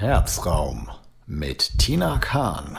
[0.00, 0.88] Herzraum
[1.26, 2.78] mit Tina Kahn.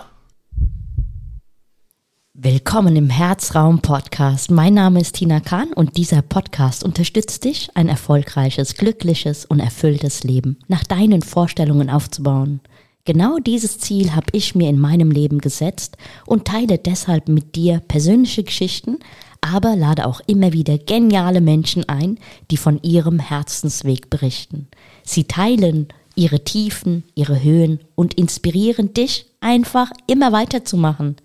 [2.34, 4.50] Willkommen im Herzraum Podcast.
[4.50, 10.24] Mein Name ist Tina Kahn und dieser Podcast unterstützt dich, ein erfolgreiches, glückliches und erfülltes
[10.24, 12.60] Leben nach deinen Vorstellungen aufzubauen.
[13.06, 17.82] Genau dieses Ziel habe ich mir in meinem Leben gesetzt und teile deshalb mit dir
[17.82, 18.98] persönliche Geschichten,
[19.42, 22.18] aber lade auch immer wieder geniale Menschen ein,
[22.50, 24.70] die von ihrem Herzensweg berichten.
[25.04, 31.18] Sie teilen ihre Tiefen, ihre Höhen und inspirieren dich einfach immer weiterzumachen.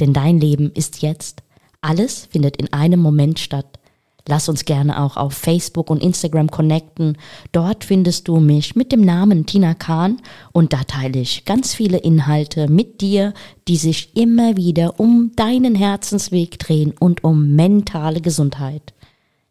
[0.00, 1.42] Denn dein Leben ist jetzt.
[1.80, 3.78] Alles findet in einem Moment statt.
[4.28, 7.16] Lass uns gerne auch auf Facebook und Instagram connecten.
[7.52, 10.20] Dort findest du mich mit dem Namen Tina Kahn
[10.52, 13.34] und da teile ich ganz viele Inhalte mit dir,
[13.68, 18.94] die sich immer wieder um deinen Herzensweg drehen und um mentale Gesundheit.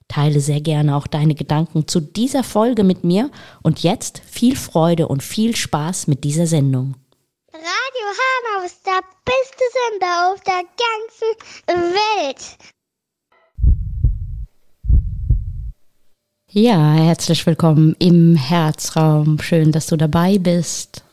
[0.07, 3.31] Teile sehr gerne auch deine Gedanken zu dieser Folge mit mir
[3.63, 6.95] und jetzt viel Freude und viel Spaß mit dieser Sendung.
[7.51, 8.07] Radio
[8.53, 12.57] Hanau ist der beste Sender auf der ganzen Welt.
[16.57, 19.40] Ja, herzlich willkommen im Herzraum.
[19.41, 21.03] Schön, dass du dabei bist.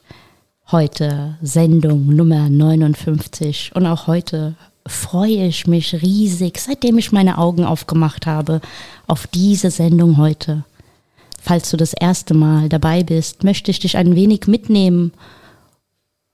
[0.71, 4.55] Heute Sendung Nummer 59 und auch heute
[4.87, 8.61] freue ich mich riesig, seitdem ich meine Augen aufgemacht habe,
[9.07, 10.65] auf diese Sendung heute.
[11.41, 15.13] Falls du das erste Mal dabei bist, möchte ich dich ein wenig mitnehmen,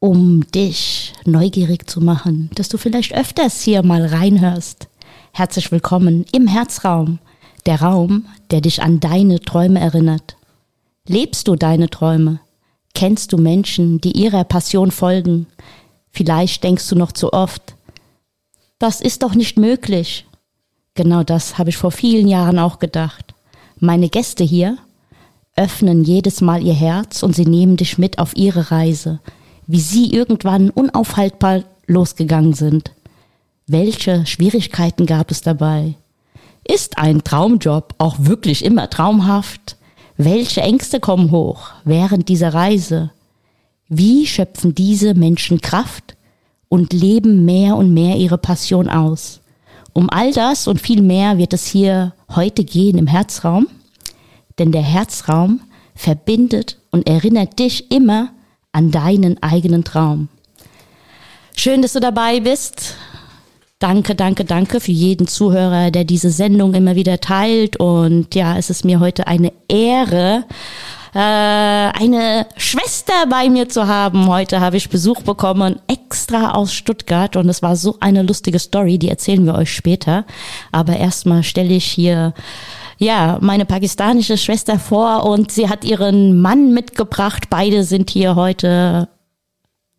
[0.00, 4.88] um dich neugierig zu machen, dass du vielleicht öfters hier mal reinhörst.
[5.32, 7.18] Herzlich willkommen im Herzraum,
[7.66, 10.36] der Raum, der dich an deine Träume erinnert.
[11.06, 12.40] Lebst du deine Träume?
[12.94, 15.46] Kennst du Menschen, die ihrer Passion folgen?
[16.10, 17.74] Vielleicht denkst du noch zu oft,
[18.78, 20.26] das ist doch nicht möglich.
[20.94, 23.34] Genau das habe ich vor vielen Jahren auch gedacht.
[23.78, 24.78] Meine Gäste hier
[25.56, 29.20] öffnen jedes Mal ihr Herz und sie nehmen dich mit auf ihre Reise,
[29.66, 32.92] wie sie irgendwann unaufhaltbar losgegangen sind.
[33.66, 35.94] Welche Schwierigkeiten gab es dabei?
[36.64, 39.76] Ist ein Traumjob auch wirklich immer traumhaft?
[40.16, 43.10] Welche Ängste kommen hoch während dieser Reise?
[43.88, 46.16] Wie schöpfen diese Menschen Kraft
[46.68, 49.40] und leben mehr und mehr ihre Passion aus.
[49.92, 53.66] Um all das und viel mehr wird es hier heute gehen im Herzraum,
[54.58, 55.60] denn der Herzraum
[55.94, 58.30] verbindet und erinnert dich immer
[58.72, 60.28] an deinen eigenen Traum.
[61.56, 62.94] Schön, dass du dabei bist.
[63.80, 67.76] Danke, danke, danke für jeden Zuhörer, der diese Sendung immer wieder teilt.
[67.76, 70.44] Und ja, es ist mir heute eine Ehre,
[71.14, 74.28] äh, eine Schwester bei mir zu haben.
[74.28, 78.98] Heute habe ich Besuch bekommen, extra aus Stuttgart und es war so eine lustige Story,
[78.98, 80.24] die erzählen wir euch später.
[80.72, 82.34] Aber erstmal stelle ich hier
[82.98, 87.44] ja, meine pakistanische Schwester vor und sie hat ihren Mann mitgebracht.
[87.48, 89.08] Beide sind hier heute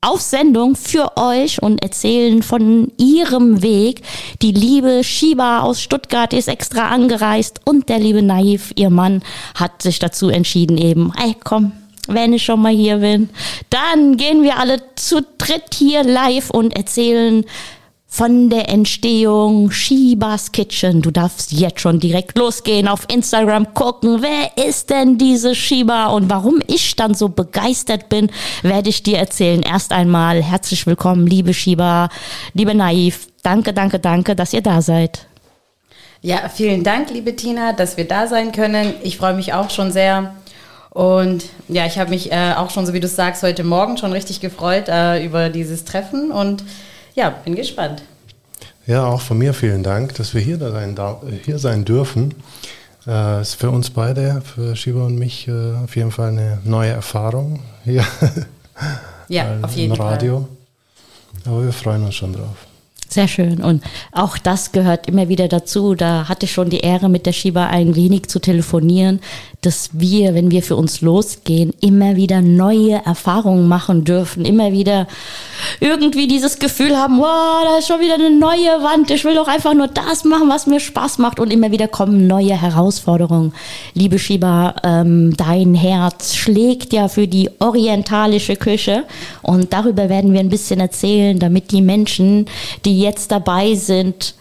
[0.01, 4.01] auf Sendung für euch und erzählen von ihrem Weg.
[4.41, 9.21] Die liebe Shiba aus Stuttgart ist extra angereist und der liebe Naiv, ihr Mann,
[9.55, 11.73] hat sich dazu entschieden eben, ey komm,
[12.07, 13.29] wenn ich schon mal hier bin,
[13.69, 17.45] dann gehen wir alle zu dritt hier live und erzählen
[18.11, 21.03] von der Entstehung Shibas Kitchen.
[21.03, 26.27] Du darfst jetzt schon direkt losgehen, auf Instagram gucken, wer ist denn diese Shiba und
[26.27, 28.31] warum ich dann so begeistert bin,
[28.63, 29.61] werde ich dir erzählen.
[29.61, 32.09] Erst einmal herzlich willkommen, liebe Shiba,
[32.53, 33.27] liebe Naiv.
[33.43, 35.27] Danke, danke, danke, dass ihr da seid.
[36.21, 38.95] Ja, vielen Dank, liebe Tina, dass wir da sein können.
[39.03, 40.33] Ich freue mich auch schon sehr.
[40.89, 44.11] Und ja, ich habe mich äh, auch schon, so wie du sagst, heute Morgen schon
[44.11, 46.63] richtig gefreut äh, über dieses Treffen und
[47.19, 48.01] ja, bin gespannt.
[48.87, 50.95] Ja, auch von mir vielen Dank, dass wir hier sein,
[51.43, 52.33] hier sein dürfen.
[53.05, 56.91] Äh, ist für uns beide, für Shiva und mich, äh, auf jeden Fall eine neue
[56.91, 58.05] Erfahrung hier.
[59.31, 60.47] Ja, auf jeden im Radio.
[61.43, 61.53] Fall.
[61.53, 62.65] Aber wir freuen uns schon drauf.
[63.09, 63.63] Sehr schön.
[63.63, 65.93] Und auch das gehört immer wieder dazu.
[65.93, 69.19] Da hatte ich schon die Ehre, mit der Shiba ein wenig zu telefonieren,
[69.61, 75.05] dass wir, wenn wir für uns losgehen, immer wieder neue Erfahrungen machen dürfen, immer wieder
[75.81, 79.49] irgendwie dieses Gefühl haben, wow, da ist schon wieder eine neue Wand, ich will doch
[79.49, 83.53] einfach nur das machen, was mir Spaß macht und immer wieder kommen neue Herausforderungen.
[83.93, 89.03] Liebe Shiba, ähm, dein Herz schlägt ja für die orientalische Küche
[89.41, 92.45] und darüber werden wir ein bisschen erzählen, damit die Menschen,
[92.85, 94.35] die jetzt dabei sind,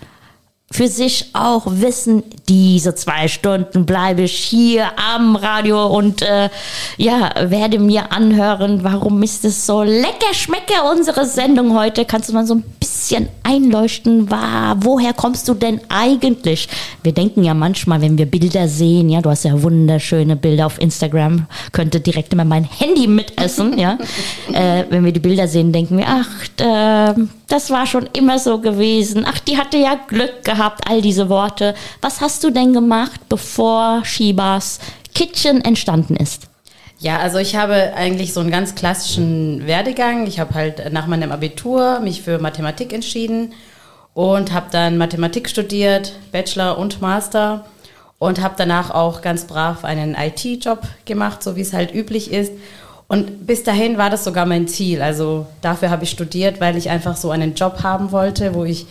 [0.71, 6.51] für sich auch wissen, diese zwei Stunden bleibe ich hier am Radio und äh,
[6.99, 12.05] ja, werde mir anhören, warum ist es so lecker schmecke unsere Sendung heute.
[12.05, 16.69] Kannst du mal so ein bisschen einleuchten, war, woher kommst du denn eigentlich?
[17.03, 20.79] Wir denken ja manchmal, wenn wir Bilder sehen, ja, du hast ja wunderschöne Bilder auf
[20.81, 23.97] Instagram, könnte direkt immer mein Handy mitessen, ja.
[24.53, 26.29] äh, wenn wir die Bilder sehen, denken wir, ach,
[26.59, 27.15] äh,
[27.49, 29.25] das war schon immer so gewesen.
[29.27, 31.75] Ach, die hatte ja Glück gehabt, all diese Worte.
[32.01, 34.79] Was hast du denn gemacht, bevor Shibas
[35.15, 36.49] Kitchen entstanden ist?
[36.99, 40.27] Ja, also ich habe eigentlich so einen ganz klassischen Werdegang.
[40.27, 43.53] Ich habe halt nach meinem Abitur mich für Mathematik entschieden
[44.15, 47.65] und habe dann Mathematik studiert, Bachelor und Master
[48.19, 52.53] und habe danach auch ganz brav einen IT-Job gemacht, so wie es halt üblich ist
[53.09, 55.01] und bis dahin war das sogar mein Ziel.
[55.01, 58.87] Also dafür habe ich studiert, weil ich einfach so einen Job haben wollte, wo ich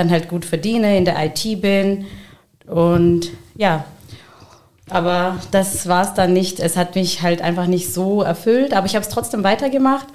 [0.00, 2.06] dann halt gut verdiene, in der IT bin.
[2.66, 3.84] Und ja,
[4.88, 6.58] aber das war es dann nicht.
[6.58, 8.74] Es hat mich halt einfach nicht so erfüllt.
[8.74, 10.06] Aber ich habe es trotzdem weitergemacht,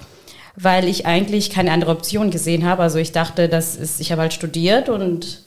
[0.56, 2.82] weil ich eigentlich keine andere Option gesehen habe.
[2.82, 5.42] Also ich dachte, das ist, ich habe halt studiert und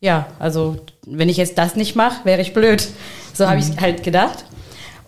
[0.00, 0.76] ja, also
[1.06, 2.88] wenn ich jetzt das nicht mache, wäre ich blöd.
[3.34, 3.80] So habe ich mhm.
[3.80, 4.44] halt gedacht.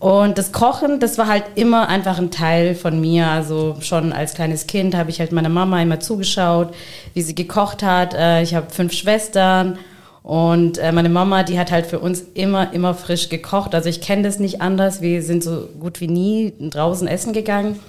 [0.05, 3.29] Und das Kochen, das war halt immer einfach ein Teil von mir.
[3.29, 6.75] Also schon als kleines Kind habe ich halt meiner Mama immer zugeschaut,
[7.15, 8.13] wie sie gekocht hat.
[8.13, 9.79] Äh, ich habe fünf Schwestern
[10.23, 13.75] und äh, meine Mama, die hat halt für uns immer, immer frisch gekocht.
[13.75, 15.01] Also ich kenne das nicht anders.
[15.01, 17.81] Wir sind so gut wie nie draußen essen gegangen.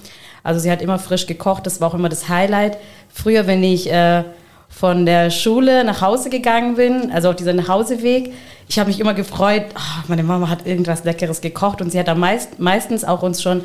[0.42, 1.66] Also sie hat immer frisch gekocht.
[1.66, 2.78] Das war auch immer das Highlight.
[3.12, 4.24] Früher, wenn ich äh,
[4.70, 8.32] von der Schule nach Hause gegangen bin, also auf dieser Nachhauseweg,
[8.68, 12.08] ich habe mich immer gefreut, oh, meine Mama hat irgendwas Leckeres gekocht und sie hat
[12.08, 13.60] dann meist, meistens auch uns schon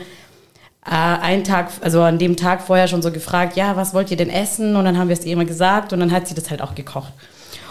[0.85, 4.17] äh, einen Tag, also an dem Tag vorher schon so gefragt, ja, was wollt ihr
[4.17, 4.75] denn essen?
[4.75, 6.75] Und dann haben wir es ihr immer gesagt und dann hat sie das halt auch
[6.75, 7.13] gekocht.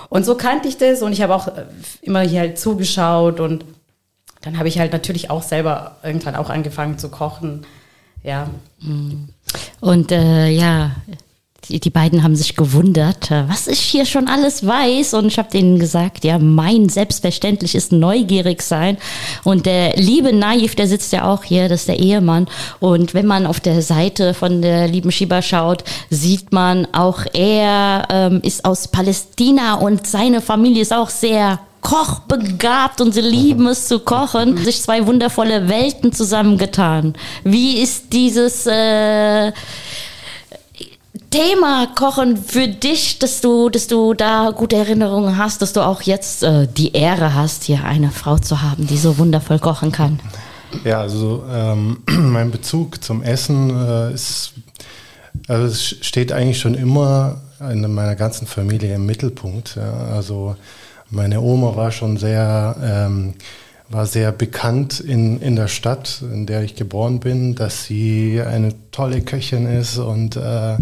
[0.09, 1.65] Und so kannte ich das und ich habe auch äh,
[2.03, 3.65] immer hier halt zugeschaut und
[4.43, 7.67] dann habe ich halt natürlich auch selber irgendwann auch angefangen zu kochen.
[8.23, 8.49] Ja.
[9.81, 10.93] Und äh, ja,
[11.69, 15.15] die, die beiden haben sich gewundert, äh, was ich hier schon alles weiß.
[15.15, 18.97] Und ich habe denen gesagt, ja, mein Selbstverständlich ist neugierig sein.
[19.45, 22.47] Und der liebe Naif, der sitzt ja auch hier, das ist der Ehemann.
[22.81, 28.07] Und wenn man auf der Seite von der lieben Shiba schaut, sieht man auch, er
[28.11, 33.89] ähm, ist aus Palästina und seine Familie ist auch sehr kochbegabt und sie lieben es
[33.89, 37.15] zu kochen, sich zwei wundervolle Welten zusammengetan.
[37.43, 39.53] Wie ist dieses äh,
[41.31, 46.03] Thema Kochen für dich, dass du, dass du da gute Erinnerungen hast, dass du auch
[46.03, 50.19] jetzt äh, die Ehre hast, hier eine Frau zu haben, die so wundervoll kochen kann?
[50.85, 54.55] Ja, also ähm, mein Bezug zum Essen äh, ist,
[55.47, 59.76] also es steht eigentlich schon immer in meiner ganzen Familie im Mittelpunkt.
[59.76, 60.15] Ja.
[60.15, 60.56] Also
[61.11, 63.35] meine Oma war schon sehr ähm,
[63.91, 68.73] war sehr bekannt in, in der Stadt, in der ich geboren bin, dass sie eine
[68.93, 70.76] tolle Köchin ist und äh,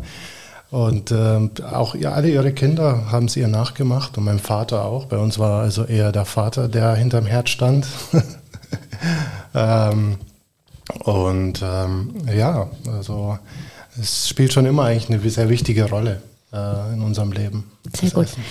[0.71, 5.07] und ähm, auch ja, alle ihre Kinder haben es ihr nachgemacht und mein Vater auch.
[5.07, 7.87] Bei uns war also eher der Vater, der hinterm Herd stand.
[9.55, 10.19] ähm,
[11.05, 13.39] und ähm, ja, also
[13.99, 16.23] es spielt schon immer eigentlich eine sehr wichtige Rolle
[16.53, 17.71] äh, in unserem Leben.
[17.95, 18.25] Sehr gut.
[18.25, 18.45] Essen.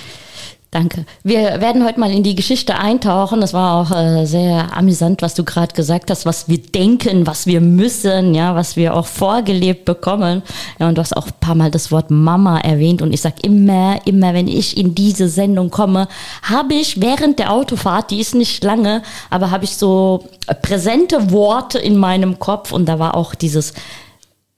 [0.70, 1.06] Danke.
[1.24, 3.40] Wir werden heute mal in die Geschichte eintauchen.
[3.40, 7.48] Das war auch äh, sehr amüsant, was du gerade gesagt hast, was wir denken, was
[7.48, 10.44] wir müssen, ja, was wir auch vorgelebt bekommen.
[10.78, 13.46] Ja, und du hast auch ein paar Mal das Wort Mama erwähnt und ich sag
[13.46, 16.10] immer, immer, wenn ich in diese Sendung komme,
[16.44, 20.26] habe ich während der Autofahrt, die ist nicht lange, aber habe ich so
[20.62, 23.74] präsente Worte in meinem Kopf und da war auch dieses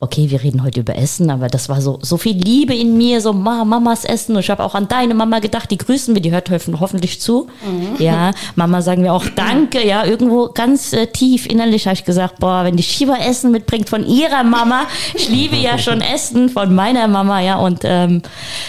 [0.01, 3.20] okay, wir reden heute über Essen, aber das war so, so viel Liebe in mir,
[3.20, 4.36] so Ma, Mamas Essen.
[4.36, 7.48] Und ich habe auch an deine Mama gedacht, die grüßen wir, die hört hoffentlich zu.
[7.65, 8.01] Mhm.
[8.01, 12.39] Ja, Mama sagen wir auch Danke, ja, irgendwo ganz äh, tief innerlich habe ich gesagt,
[12.39, 14.84] boah, wenn die Shiva Essen mitbringt von ihrer Mama,
[15.15, 18.22] ich liebe ja schon Essen von meiner Mama, ja, und ähm,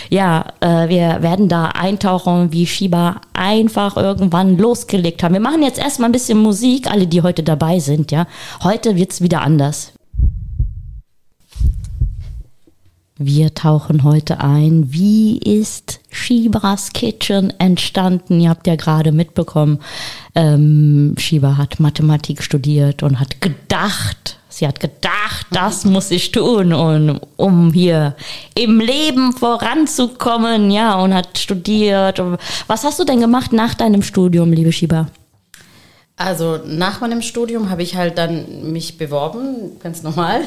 [0.09, 5.35] ja, äh, wir werden da eintauchen, wie Shiba einfach irgendwann losgelegt haben.
[5.35, 8.27] Wir machen jetzt erstmal ein bisschen Musik, alle, die heute dabei sind, ja.
[8.65, 9.93] Heute wird's wieder anders.
[13.23, 14.95] Wir tauchen heute ein.
[14.95, 18.41] Wie ist Shibas Kitchen entstanden?
[18.41, 19.81] Ihr habt ja gerade mitbekommen,
[20.35, 26.73] ähm, Shiba hat Mathematik studiert und hat gedacht, sie hat gedacht, das muss ich tun,
[26.73, 28.17] und, um hier
[28.55, 32.23] im Leben voranzukommen, ja, und hat studiert.
[32.69, 35.09] Was hast du denn gemacht nach deinem Studium, liebe Shiba?
[36.21, 40.43] Also nach meinem Studium habe ich halt dann mich beworben, ganz normal,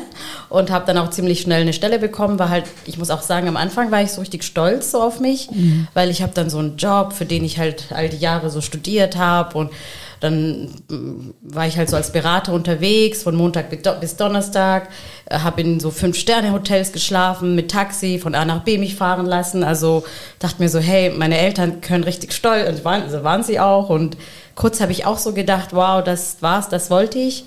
[0.49, 2.37] und habe dann auch ziemlich schnell eine Stelle bekommen.
[2.37, 5.19] War halt, ich muss auch sagen, am Anfang war ich so richtig stolz so auf
[5.19, 5.87] mich, mhm.
[5.95, 8.61] weil ich habe dann so einen Job, für den ich halt all die Jahre so
[8.61, 9.71] studiert habe und
[10.19, 14.89] dann mm, war ich halt so als Berater unterwegs, von Montag bis Donnerstag,
[15.25, 19.63] äh, habe in so Fünf-Sterne-Hotels geschlafen, mit Taxi von A nach B mich fahren lassen.
[19.63, 20.05] Also
[20.39, 23.89] dachte mir so, hey, meine Eltern können richtig stolz, und waren, also waren sie auch.
[23.89, 24.15] Und
[24.55, 27.45] kurz habe ich auch so gedacht, wow, das war's, das wollte ich.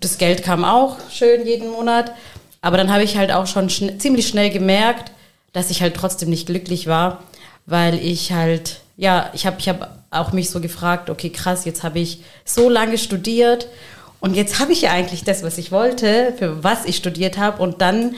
[0.00, 2.12] Das Geld kam auch schön jeden Monat.
[2.60, 5.12] Aber dann habe ich halt auch schon schn ziemlich schnell gemerkt,
[5.52, 7.22] dass ich halt trotzdem nicht glücklich war,
[7.66, 11.82] weil ich halt, ja, ich habe ich hab auch mich so gefragt, okay, krass, jetzt
[11.82, 13.68] habe ich so lange studiert
[14.20, 17.60] und jetzt habe ich ja eigentlich das, was ich wollte, für was ich studiert habe
[17.60, 18.14] und dann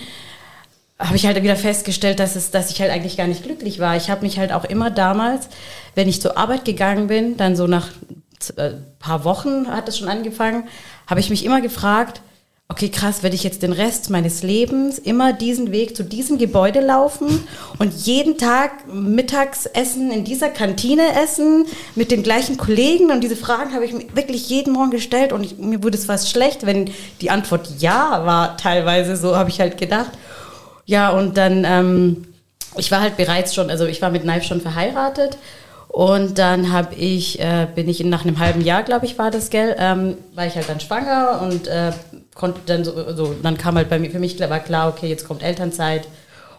[0.98, 3.96] habe ich halt wieder festgestellt, dass, es, dass ich halt eigentlich gar nicht glücklich war.
[3.96, 5.48] Ich habe mich halt auch immer damals,
[5.94, 7.88] wenn ich zur Arbeit gegangen bin, dann so nach
[8.58, 10.68] ein äh, paar Wochen hat es schon angefangen,
[11.06, 12.20] habe ich mich immer gefragt,
[12.68, 16.80] okay, krass, werde ich jetzt den Rest meines Lebens immer diesen Weg zu diesem Gebäude
[16.80, 17.46] laufen
[17.78, 23.10] und jeden Tag Mittagsessen in dieser Kantine essen mit den gleichen Kollegen?
[23.10, 26.06] Und diese Fragen habe ich mir wirklich jeden Morgen gestellt und ich, mir wurde es
[26.06, 30.12] fast schlecht, wenn die Antwort ja war, teilweise, so habe ich halt gedacht.
[30.86, 32.24] Ja, und dann, ähm,
[32.76, 35.38] ich war halt bereits schon, also ich war mit Knife schon verheiratet
[35.88, 39.50] und dann habe ich, äh, bin ich nach einem halben Jahr, glaube ich, war das,
[39.50, 41.92] gell, ähm, war ich halt dann schwanger und äh,
[42.34, 45.26] konnte dann so, so, dann kam halt bei mir, für mich war klar, okay, jetzt
[45.26, 46.08] kommt Elternzeit.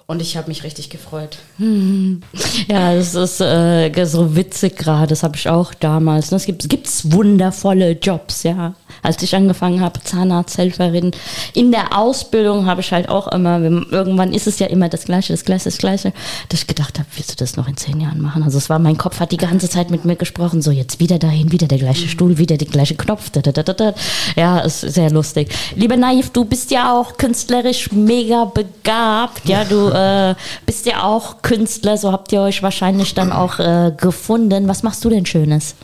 [0.07, 1.39] Und ich habe mich richtig gefreut.
[1.57, 2.21] Hm.
[2.67, 5.07] Ja, es ist äh, so witzig gerade.
[5.07, 6.31] Das habe ich auch damals.
[6.31, 8.75] Es gibt gibt's wundervolle Jobs, ja.
[9.05, 11.11] Als ich angefangen habe, Zahnarzthelferin.
[11.53, 15.33] In der Ausbildung habe ich halt auch immer, irgendwann ist es ja immer das Gleiche,
[15.33, 16.13] das Gleiche, das Gleiche,
[16.49, 18.43] dass ich gedacht habe, willst du das noch in zehn Jahren machen?
[18.43, 21.19] Also es war, mein Kopf hat die ganze Zeit mit mir gesprochen, so jetzt wieder
[21.19, 23.29] dahin, wieder der gleiche Stuhl, wieder der gleiche Knopf.
[23.29, 23.93] Da, da, da, da.
[24.35, 25.53] Ja, ist sehr lustig.
[25.75, 30.35] Lieber Naif, du bist ja auch künstlerisch mega begabt, ja, du äh,
[30.65, 34.67] bist ja auch Künstler, so habt ihr euch wahrscheinlich dann auch äh, gefunden.
[34.67, 35.75] Was machst du denn Schönes?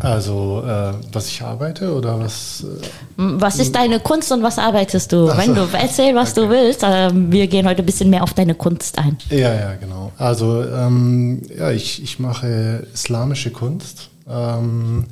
[0.00, 2.64] Also, äh, was ich arbeite oder was?
[2.64, 5.28] Äh, was ist deine Kunst und was arbeitest du?
[5.28, 6.40] Also, Wenn du erzähl, was okay.
[6.40, 9.16] du willst, äh, wir gehen heute ein bisschen mehr auf deine Kunst ein.
[9.30, 10.10] Ja, ja, genau.
[10.18, 14.10] Also, ähm, ja, ich, ich mache islamische Kunst.
[14.28, 15.04] Ähm,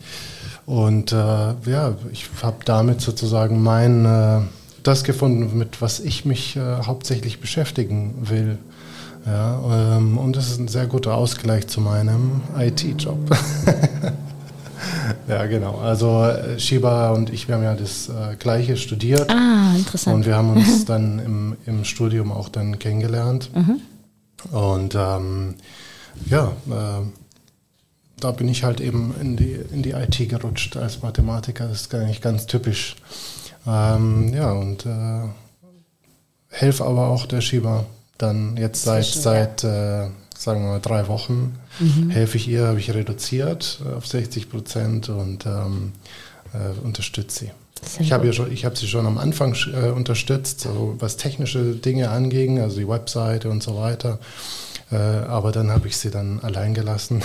[0.66, 4.40] und äh, ja, ich habe damit sozusagen mein äh,
[4.82, 8.58] das gefunden, mit was ich mich äh, hauptsächlich beschäftigen will.
[9.26, 13.18] Ja, ähm, und das ist ein sehr guter Ausgleich zu meinem IT-Job.
[15.28, 15.78] ja, genau.
[15.78, 19.30] Also äh, Shiba und ich, wir haben ja das äh, gleiche studiert.
[19.30, 20.16] Ah, interessant.
[20.16, 23.50] Und wir haben uns dann im, im Studium auch dann kennengelernt.
[23.54, 23.80] Mhm.
[24.50, 25.54] Und ähm,
[26.26, 27.06] ja, äh,
[28.18, 31.68] da bin ich halt eben in die, in die IT gerutscht als Mathematiker.
[31.68, 32.96] Das ist eigentlich ganz typisch.
[33.66, 35.28] Ähm, ja, und äh,
[36.48, 37.84] helfe aber auch der Shiba
[38.18, 40.08] dann jetzt seit, seit äh,
[40.42, 42.10] sagen wir mal, drei Wochen mhm.
[42.10, 45.92] helfe ich ihr, habe ich reduziert auf 60 Prozent und ähm,
[46.52, 47.50] äh, unterstütze sie.
[47.98, 52.78] Ich habe hab sie schon am Anfang äh, unterstützt, so was technische Dinge anging, also
[52.78, 54.20] die Webseite und so weiter.
[54.90, 57.22] Äh, aber dann habe ich sie dann allein gelassen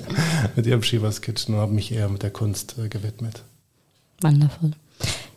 [0.56, 3.42] mit ihrem Shivas Kitchen und habe mich eher mit der Kunst äh, gewidmet.
[4.20, 4.72] Wonderful.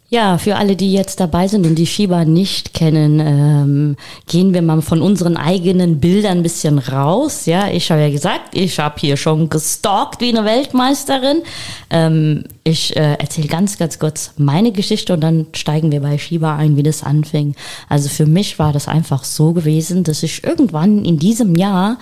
[0.10, 4.62] Ja, für alle, die jetzt dabei sind und die Shiba nicht kennen, ähm, gehen wir
[4.62, 7.46] mal von unseren eigenen Bildern ein bisschen raus.
[7.46, 11.42] Ja, ich habe ja gesagt, ich habe hier schon gestalkt wie eine Weltmeisterin.
[11.90, 16.56] Ähm, ich äh, erzähle ganz, ganz kurz meine Geschichte und dann steigen wir bei Shiba
[16.56, 17.56] ein, wie das anfing.
[17.90, 21.98] Also für mich war das einfach so gewesen, dass ich irgendwann in diesem Jahr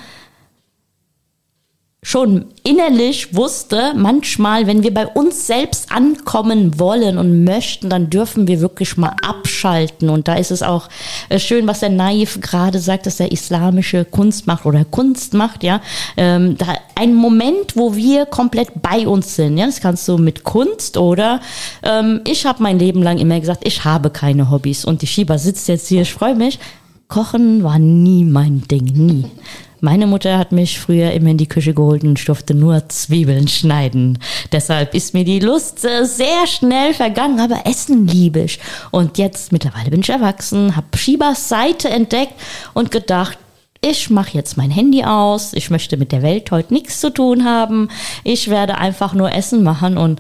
[2.06, 8.48] schon innerlich wusste, manchmal, wenn wir bei uns selbst ankommen wollen und möchten, dann dürfen
[8.48, 10.10] wir wirklich mal abschalten.
[10.10, 10.88] Und da ist es auch
[11.30, 15.64] äh, schön, was der Naif gerade sagt, dass der islamische Kunst macht oder Kunst macht,
[15.64, 15.82] ja.
[16.16, 19.58] Ähm, da ein Moment, wo wir komplett bei uns sind.
[19.58, 21.42] Ja, das kannst du mit Kunst oder
[21.82, 24.86] ähm, ich habe mein Leben lang immer gesagt, ich habe keine Hobbys.
[24.86, 26.60] Und die Schieber sitzt jetzt hier, ich freue mich.
[27.08, 29.26] Kochen war nie mein Ding, nie.
[29.82, 34.20] Meine Mutter hat mich früher immer in die Küche geholt und durfte nur Zwiebeln schneiden.
[34.52, 38.60] Deshalb ist mir die Lust äh, sehr schnell vergangen, aber Essen liebe ich.
[38.92, 42.34] Und jetzt mittlerweile bin ich erwachsen, habe Shibas Seite entdeckt
[42.74, 43.38] und gedacht,
[43.82, 47.46] ich mache jetzt mein Handy aus, ich möchte mit der Welt heute nichts zu tun
[47.46, 47.90] haben,
[48.24, 50.20] ich werde einfach nur Essen machen und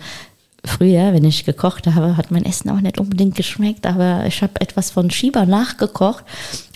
[0.63, 4.61] früher, wenn ich gekocht habe, hat mein Essen auch nicht unbedingt geschmeckt, aber ich habe
[4.61, 6.23] etwas von Shiba nachgekocht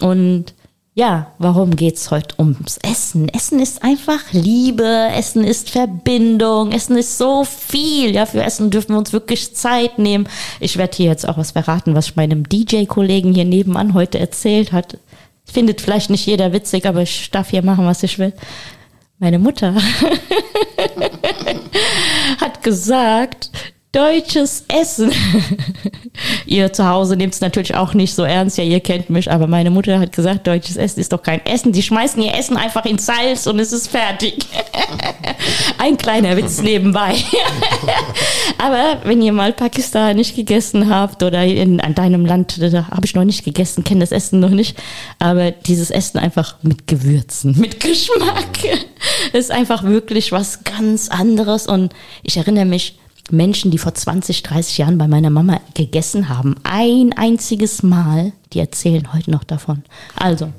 [0.01, 0.53] und
[0.95, 3.29] Ja, warum geht's heute ums Essen?
[3.29, 8.13] Essen ist einfach Liebe, Essen ist Verbindung, Essen ist so viel.
[8.13, 10.27] Ja, für Essen dürfen wir uns wirklich Zeit nehmen.
[10.59, 14.97] Ich werde hier jetzt auch was verraten, was meinem DJ-Kollegen hier nebenan heute erzählt hat.
[15.45, 18.33] Findet vielleicht nicht jeder witzig, aber ich darf hier machen, was ich will.
[19.19, 19.75] Meine Mutter
[22.41, 23.51] hat gesagt,
[23.91, 25.11] deutsches Essen.
[26.45, 29.47] ihr zu Hause nehmt es natürlich auch nicht so ernst, ja, ihr kennt mich, aber
[29.47, 31.71] meine Mutter hat gesagt, deutsches Essen ist doch kein Essen.
[31.71, 34.35] Die schmeißen ihr Essen einfach ins Salz und es ist fertig.
[35.79, 37.15] Ein kleiner Witz nebenbei.
[38.59, 43.15] aber wenn ihr mal pakistanisch gegessen habt oder in, an deinem Land, da habe ich
[43.15, 44.77] noch nicht gegessen, kenne das Essen noch nicht,
[45.17, 48.59] aber dieses Essen einfach mit Gewürzen, mit Geschmack,
[49.33, 51.93] ist einfach wirklich was ganz anderes und
[52.23, 52.99] ich erinnere mich,
[53.31, 58.59] Menschen, die vor 20, 30 Jahren bei meiner Mama gegessen haben, ein einziges Mal, die
[58.59, 59.83] erzählen heute noch davon.
[60.15, 60.49] Also,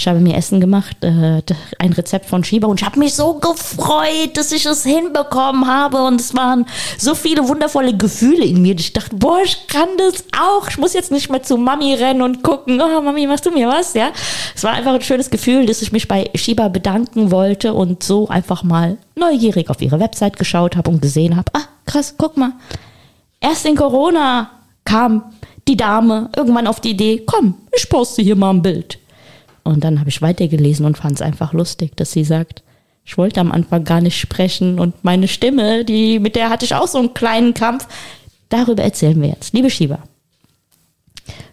[0.00, 1.42] ich habe mir Essen gemacht, äh,
[1.78, 6.02] ein Rezept von Schieber und ich habe mich so gefreut, dass ich es hinbekommen habe
[6.04, 6.64] und es waren
[6.96, 8.74] so viele wundervolle Gefühle in mir.
[8.78, 10.68] Ich dachte, boah, ich kann das auch.
[10.68, 13.68] Ich muss jetzt nicht mehr zu Mami rennen und gucken, oh Mami, machst du mir
[13.68, 13.92] was?
[13.92, 14.10] Ja,
[14.54, 18.26] es war einfach ein schönes Gefühl, dass ich mich bei Schieber bedanken wollte und so
[18.28, 22.52] einfach mal neugierig auf ihre Website geschaut habe und gesehen habe, ah, krass, guck mal.
[23.38, 24.50] Erst in Corona
[24.86, 25.24] kam
[25.68, 28.99] die Dame irgendwann auf die Idee, komm, ich poste hier mal ein Bild.
[29.70, 32.62] Und dann habe ich weitergelesen und fand es einfach lustig, dass sie sagt,
[33.04, 36.74] ich wollte am Anfang gar nicht sprechen und meine Stimme, die, mit der hatte ich
[36.74, 37.86] auch so einen kleinen Kampf.
[38.48, 39.54] Darüber erzählen wir jetzt.
[39.54, 40.00] Liebe Schieber,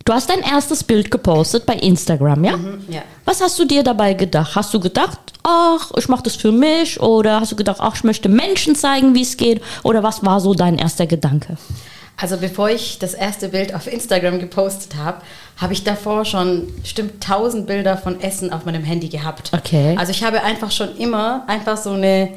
[0.04, 2.58] du hast dein erstes Bild gepostet bei Instagram, ja?
[2.58, 3.02] Mhm, ja.
[3.26, 4.56] Was hast du dir dabei gedacht?
[4.56, 7.00] Hast du gedacht, ach, ich mache das für mich?
[7.00, 9.62] Oder hast du gedacht, ach, ich möchte Menschen zeigen, wie es geht?
[9.84, 11.58] Oder was war so dein erster Gedanke?
[12.20, 15.22] Also bevor ich das erste Bild auf Instagram gepostet habe,
[15.58, 19.52] habe ich davor schon bestimmt tausend Bilder von Essen auf meinem Handy gehabt.
[19.54, 19.96] Okay.
[20.00, 22.30] Also ich habe einfach schon immer einfach so eine,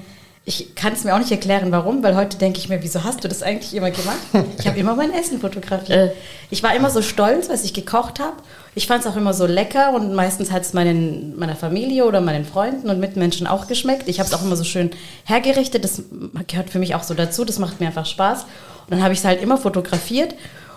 [0.45, 3.25] ich kann es mir auch nicht erklären, warum, weil heute denke ich mir, wieso hast
[3.25, 4.19] du das eigentlich immer gemacht?
[4.59, 6.11] Ich habe immer mein Essen fotografiert.
[6.11, 6.13] Äh.
[6.51, 8.37] Ich war immer so stolz, was ich gekocht habe.
[8.75, 12.21] Ich fand es auch immer so lecker und meistens hat es meinen, meiner Familie oder
[12.21, 14.09] meinen Freunden und Mitmenschen auch geschmeckt.
[14.09, 14.91] Ich habe es auch immer so schön
[15.25, 15.83] hergerichtet.
[15.83, 16.03] Das
[16.47, 17.45] gehört für mich auch so dazu.
[17.45, 18.45] Das macht mir einfach Spaß.
[18.45, 20.35] Und dann habe ich es halt immer fotografiert.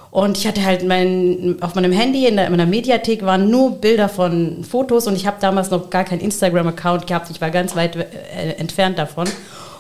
[0.10, 3.80] Und ich hatte halt mein, auf meinem Handy in, der, in meiner Mediathek waren nur
[3.82, 7.32] Bilder von Fotos und ich habe damals noch gar keinen Instagram-Account gehabt.
[7.32, 9.28] Ich war ganz weit äh, entfernt davon.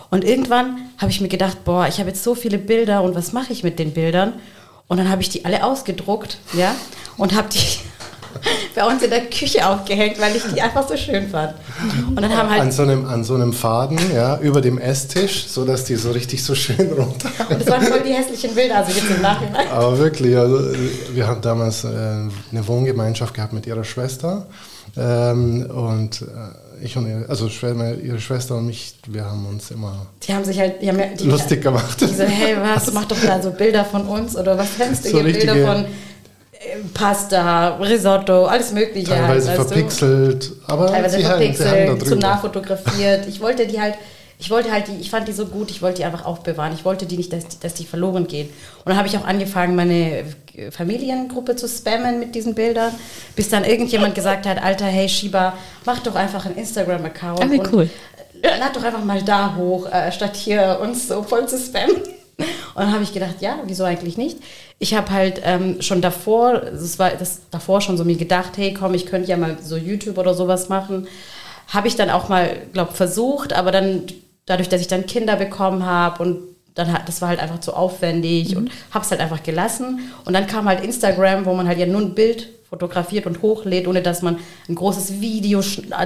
[0.09, 3.31] Und irgendwann habe ich mir gedacht, boah, ich habe jetzt so viele Bilder und was
[3.31, 4.33] mache ich mit den Bildern?
[4.87, 6.75] Und dann habe ich die alle ausgedruckt, ja,
[7.17, 7.59] und habe die
[8.75, 11.53] bei uns in der Küche aufgehängt, weil ich die einfach so schön fand.
[12.09, 15.47] Und dann haben halt an, so einem, an so einem Faden, ja, über dem Esstisch,
[15.47, 17.29] so dass die so richtig so schön runter.
[17.49, 19.67] Und das waren voll die hässlichen Bilder, also jetzt im Nachhinein.
[19.69, 20.59] Aber wirklich, also
[21.13, 24.45] wir haben damals äh, eine Wohngemeinschaft gehabt mit ihrer Schwester.
[24.95, 30.05] Ähm, und äh, ich und ihre, also ihre Schwester und mich, wir haben uns immer
[30.27, 31.99] die haben sich halt die haben ja, die, lustig gemacht.
[31.99, 35.09] Die so, hey, was, mach doch da so Bilder von uns oder was kennst du
[35.09, 35.85] so hier Bilder von
[36.93, 39.11] Pasta, Risotto, alles Mögliche.
[39.11, 43.27] Teilweise halt, verpixelt, aber teilweise sie verpixelt, haben, zu nah fotografiert.
[43.27, 43.95] Ich wollte die halt,
[44.39, 46.73] ich wollte halt die, ich fand die so gut, ich wollte die einfach aufbewahren.
[46.73, 48.47] Ich wollte die nicht, dass, dass die verloren gehen.
[48.47, 50.25] Und dann habe ich auch angefangen, meine
[50.71, 52.93] Familiengruppe zu spammen mit diesen Bildern,
[53.35, 55.53] bis dann irgendjemand gesagt hat, Alter, hey Shiba,
[55.85, 57.41] mach doch einfach einen Instagram-Account.
[57.41, 57.89] Ah, wie cool.
[58.41, 61.95] Lad doch einfach mal da hoch, äh, statt hier uns so voll zu spammen.
[62.75, 64.39] Und dann habe ich gedacht, ja, wieso eigentlich nicht?
[64.83, 68.73] Ich habe halt ähm, schon davor, das war das davor schon so mir gedacht, hey,
[68.73, 71.07] komm, ich könnte ja mal so YouTube oder sowas machen.
[71.69, 74.03] Habe ich dann auch mal, glaube versucht, aber dann
[74.45, 76.39] dadurch, dass ich dann Kinder bekommen habe und
[76.75, 78.57] dann hat, das war halt einfach zu aufwendig mhm.
[78.57, 80.01] und habe es halt einfach gelassen.
[80.25, 83.87] Und dann kam halt Instagram, wo man halt ja nur ein Bild fotografiert und hochlädt,
[83.87, 85.61] ohne dass man ein großes Video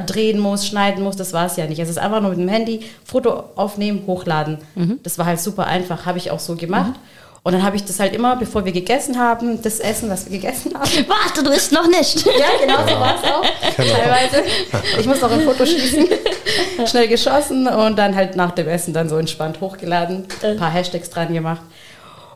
[0.06, 1.16] drehen muss, schneiden muss.
[1.16, 1.80] Das war es ja nicht.
[1.80, 4.60] Es ist einfach nur mit dem Handy Foto aufnehmen, hochladen.
[4.76, 5.00] Mhm.
[5.02, 6.92] Das war halt super einfach, habe ich auch so gemacht.
[6.92, 7.18] Mhm.
[7.48, 10.38] Und dann habe ich das halt immer, bevor wir gegessen haben, das Essen, was wir
[10.38, 10.92] gegessen haben.
[11.08, 12.26] Warte, du isst noch nicht.
[12.38, 13.42] Ja, genau so war es auch.
[13.78, 13.94] Genau.
[13.96, 14.44] Teilweise.
[15.00, 16.10] Ich muss noch ein Foto schießen.
[16.88, 20.26] Schnell geschossen und dann halt nach dem Essen dann so entspannt hochgeladen.
[20.44, 21.62] Ein paar Hashtags dran gemacht.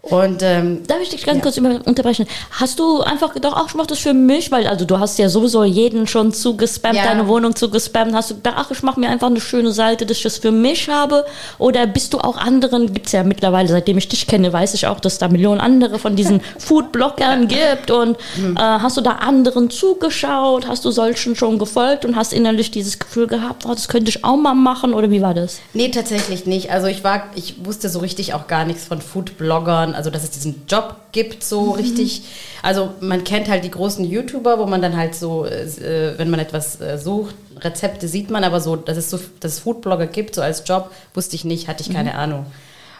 [0.01, 1.43] Und ähm, darf ich dich ganz ja.
[1.43, 2.25] kurz unterbrechen?
[2.49, 5.29] Hast du einfach gedacht, ach, ich mach das für mich, weil also du hast ja
[5.29, 7.03] sowieso jeden schon zugespammt, ja.
[7.03, 8.15] deine Wohnung zugespammt.
[8.15, 10.51] Hast du gedacht, ach, ich mache mir einfach eine schöne Seite, dass ich das für
[10.51, 11.23] mich habe?
[11.59, 12.91] Oder bist du auch anderen?
[12.93, 16.15] Gibt's ja mittlerweile, seitdem ich dich kenne, weiß ich auch, dass da Millionen andere von
[16.15, 17.91] diesen Food-Bloggern gibt.
[17.91, 18.57] Und mhm.
[18.57, 20.67] äh, hast du da anderen zugeschaut?
[20.67, 24.25] Hast du solchen schon gefolgt und hast innerlich dieses Gefühl gehabt, oh, das könnte ich
[24.25, 24.95] auch mal machen?
[24.95, 25.59] Oder wie war das?
[25.75, 26.71] Nee, tatsächlich nicht.
[26.71, 30.23] Also ich war, ich wusste so richtig auch gar nichts von Food-Bloggern erfahren, also dass
[30.23, 32.23] es diesen Job gibt, so richtig.
[32.61, 36.39] Also man kennt halt die großen YouTuber, wo man dann halt so, äh, wenn man
[36.39, 40.35] etwas äh, sucht, Rezepte sieht man, aber so, dass es so, dass es Foodblogger gibt,
[40.35, 42.45] so als Job, wusste ich nicht, hatte ich keine Ahnung.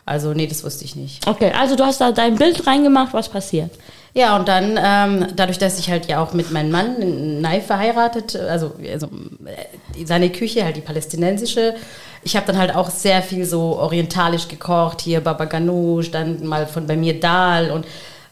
[0.05, 1.27] Also nee, das wusste ich nicht.
[1.27, 3.71] Okay, also du hast da dein Bild reingemacht, was passiert?
[4.13, 8.35] Ja, und dann, ähm, dadurch, dass ich halt ja auch mit meinem Mann, Nai, verheiratet,
[8.35, 9.07] also, also
[9.45, 11.75] äh, seine Küche, halt die palästinensische,
[12.23, 16.67] ich habe dann halt auch sehr viel so orientalisch gekocht, hier Baba Ganoush, dann mal
[16.67, 17.85] von bei mir Dal und,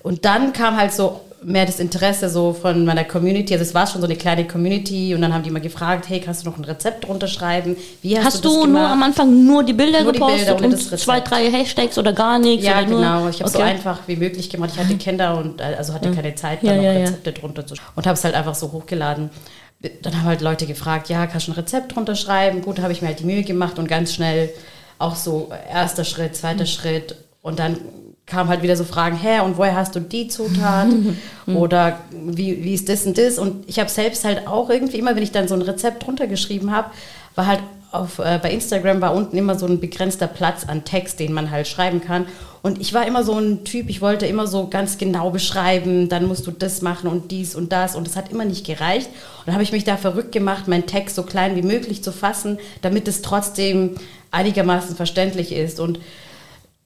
[0.03, 3.53] und dann kam halt so mehr das Interesse so von meiner Community.
[3.53, 6.19] Also es war schon so eine kleine Community und dann haben die mal gefragt, hey,
[6.19, 7.77] kannst du noch ein Rezept drunter schreiben?
[8.01, 10.47] Wie hast, Hast du, das du nur am Anfang nur die Bilder Nur die gepostet
[10.47, 11.01] Bilder ohne und Rezept.
[11.01, 12.65] zwei, drei Hashtags oder gar nichts?
[12.65, 12.99] Ja, oder nur?
[12.99, 13.29] genau.
[13.29, 13.67] Ich habe so Okay.
[13.69, 14.71] einfach wie möglich gemacht.
[14.73, 16.99] Ich hatte Kinder und äh, also hatte keine Zeit, Ja, da noch ja, ja.
[17.05, 19.29] Rezepte drunter zu Und habe es halt einfach so hochgeladen.
[20.01, 22.61] Dann haben halt Leute gefragt, ja, kannst du ein Rezept drunter schreiben?
[22.61, 24.49] Gut, habe ich mir halt die Mühe gemacht und ganz schnell
[24.97, 27.15] auch so erster Schritt, zweiter Schritt.
[27.41, 27.77] Und dann
[28.29, 30.87] kamen halt wieder so Fragen, hä, und woher hast du die Zutat?
[31.47, 33.39] Oder wie, wie ist das und das?
[33.39, 36.27] Und ich habe selbst halt auch irgendwie immer, wenn ich dann so ein Rezept drunter
[36.27, 36.91] geschrieben habe,
[37.35, 37.59] war halt
[37.91, 41.49] auf, äh, bei Instagram war unten immer so ein begrenzter Platz an Text, den man
[41.49, 42.27] halt schreiben kann.
[42.61, 46.27] Und ich war immer so ein Typ, ich wollte immer so ganz genau beschreiben, dann
[46.27, 47.95] musst du das machen und dies und das.
[47.95, 49.07] Und es hat immer nicht gereicht.
[49.07, 52.11] Und dann habe ich mich da verrückt gemacht, meinen Text so klein wie möglich zu
[52.11, 53.95] fassen, damit es trotzdem
[54.29, 55.79] einigermaßen verständlich ist.
[55.79, 55.99] Und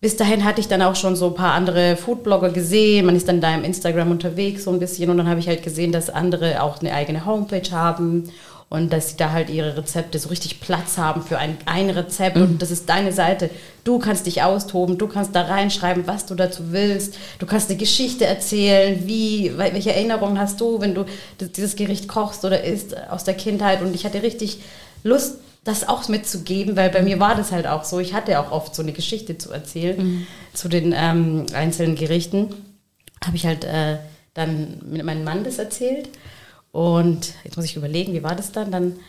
[0.04, 3.06] bis dahin hatte ich dann auch schon so ein paar andere Foodblogger gesehen.
[3.06, 5.64] Man ist dann da im Instagram unterwegs so ein bisschen und dann habe ich halt
[5.64, 8.30] gesehen, dass andere auch eine eigene Homepage haben
[8.68, 12.36] und dass sie da halt ihre Rezepte so richtig Platz haben für ein, ein Rezept
[12.36, 13.50] und das ist deine Seite.
[13.86, 17.16] Du kannst dich austoben, du kannst da reinschreiben, was du dazu willst.
[17.40, 21.06] Du kannst eine Geschichte erzählen, wie, wel- welche Erinnerungen hast du, wenn du
[21.40, 24.60] dieses Gericht kochst oder isst aus der Kindheit und ich hatte richtig
[25.04, 28.00] Lust, das auch mitzugeben, weil bei mir war das halt auch so.
[28.00, 32.54] Ich hatte auch oft so eine Geschichte zu erzählen zu den ähm, einzelnen Gerichten.
[33.24, 33.98] Habe ich halt äh,
[34.34, 36.10] dann mit meinem Mann das erzählt.
[36.72, 38.72] Und jetzt muss ich überlegen, wie war das dann?
[38.72, 39.00] Dann,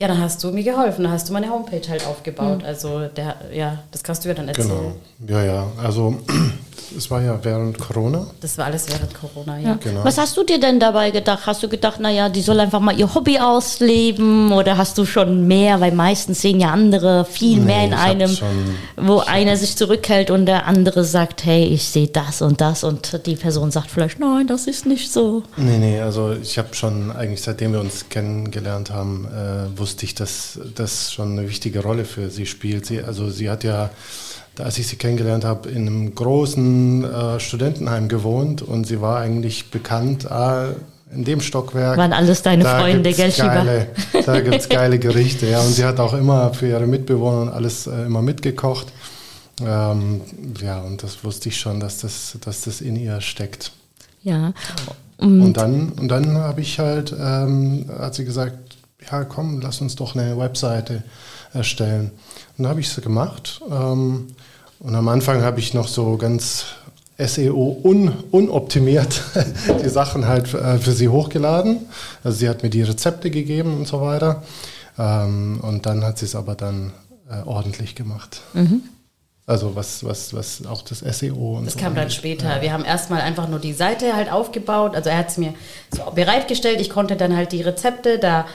[0.00, 2.64] ja, dann hast du mir geholfen, dann hast du meine Homepage halt aufgebaut.
[2.64, 4.68] Also der, ja, das kannst du ja dann erzählen.
[4.68, 5.38] Genau.
[5.40, 5.66] Ja, ja.
[5.82, 6.16] Also
[6.96, 8.26] es war ja während Corona.
[8.40, 9.68] Das war alles während Corona, ja.
[9.70, 9.78] Ja.
[9.82, 10.02] Genau.
[10.04, 11.46] Was hast du dir denn dabei gedacht?
[11.46, 15.46] Hast du gedacht, naja, die soll einfach mal ihr Hobby ausleben oder hast du schon
[15.46, 18.48] mehr, weil meistens sehen ja andere viel Nee, mehr in einem, schon-
[18.96, 23.20] wo einer sich zurückhält und der andere sagt, hey, ich sehe das und das und
[23.26, 25.42] die Person sagt vielleicht, nein, das ist nicht so.
[25.58, 30.14] Nee, nee, also ich habe schon eigentlich seitdem wir uns kennengelernt haben, äh, wusste ich,
[30.14, 32.86] dass das schon eine wichtige Rolle für sie spielt.
[32.86, 33.90] Sie, also sie hat ja,
[34.58, 39.70] als ich sie kennengelernt habe, in einem großen äh, Studentenheim gewohnt und sie war eigentlich
[39.70, 40.68] bekannt, ah,
[41.12, 41.98] in dem Stockwerk.
[41.98, 43.88] Waren alles deine da Freunde, gell, geile,
[44.24, 45.60] Da gibt es geile Gerichte, ja.
[45.60, 48.86] Und sie hat auch immer für ihre Mitbewohner und alles äh, immer mitgekocht.
[49.60, 50.20] Ähm,
[50.62, 53.72] ja, und das wusste ich schon, dass das, dass das in ihr steckt.
[54.22, 54.52] Ja.
[55.18, 58.69] Und dann, und dann habe ich halt, ähm, hat sie gesagt,
[59.10, 61.02] ja komm, lass uns doch eine Webseite
[61.52, 62.10] erstellen.
[62.56, 63.60] Und dann habe ich es gemacht.
[63.70, 64.28] Ähm,
[64.78, 66.66] und am Anfang habe ich noch so ganz
[67.18, 69.22] SEO un, unoptimiert
[69.84, 71.80] die Sachen halt äh, für sie hochgeladen.
[72.24, 74.42] Also sie hat mir die Rezepte gegeben und so weiter.
[74.98, 76.92] Ähm, und dann hat sie es aber dann
[77.30, 78.40] äh, ordentlich gemacht.
[79.46, 82.62] Also was, was, was auch das SEO und Das so kam dann später.
[82.62, 84.94] Wir haben erstmal einfach nur die Seite halt aufgebaut.
[84.94, 85.54] Also er hat es mir
[85.94, 86.80] so bereitgestellt.
[86.80, 88.46] Ich konnte dann halt die Rezepte da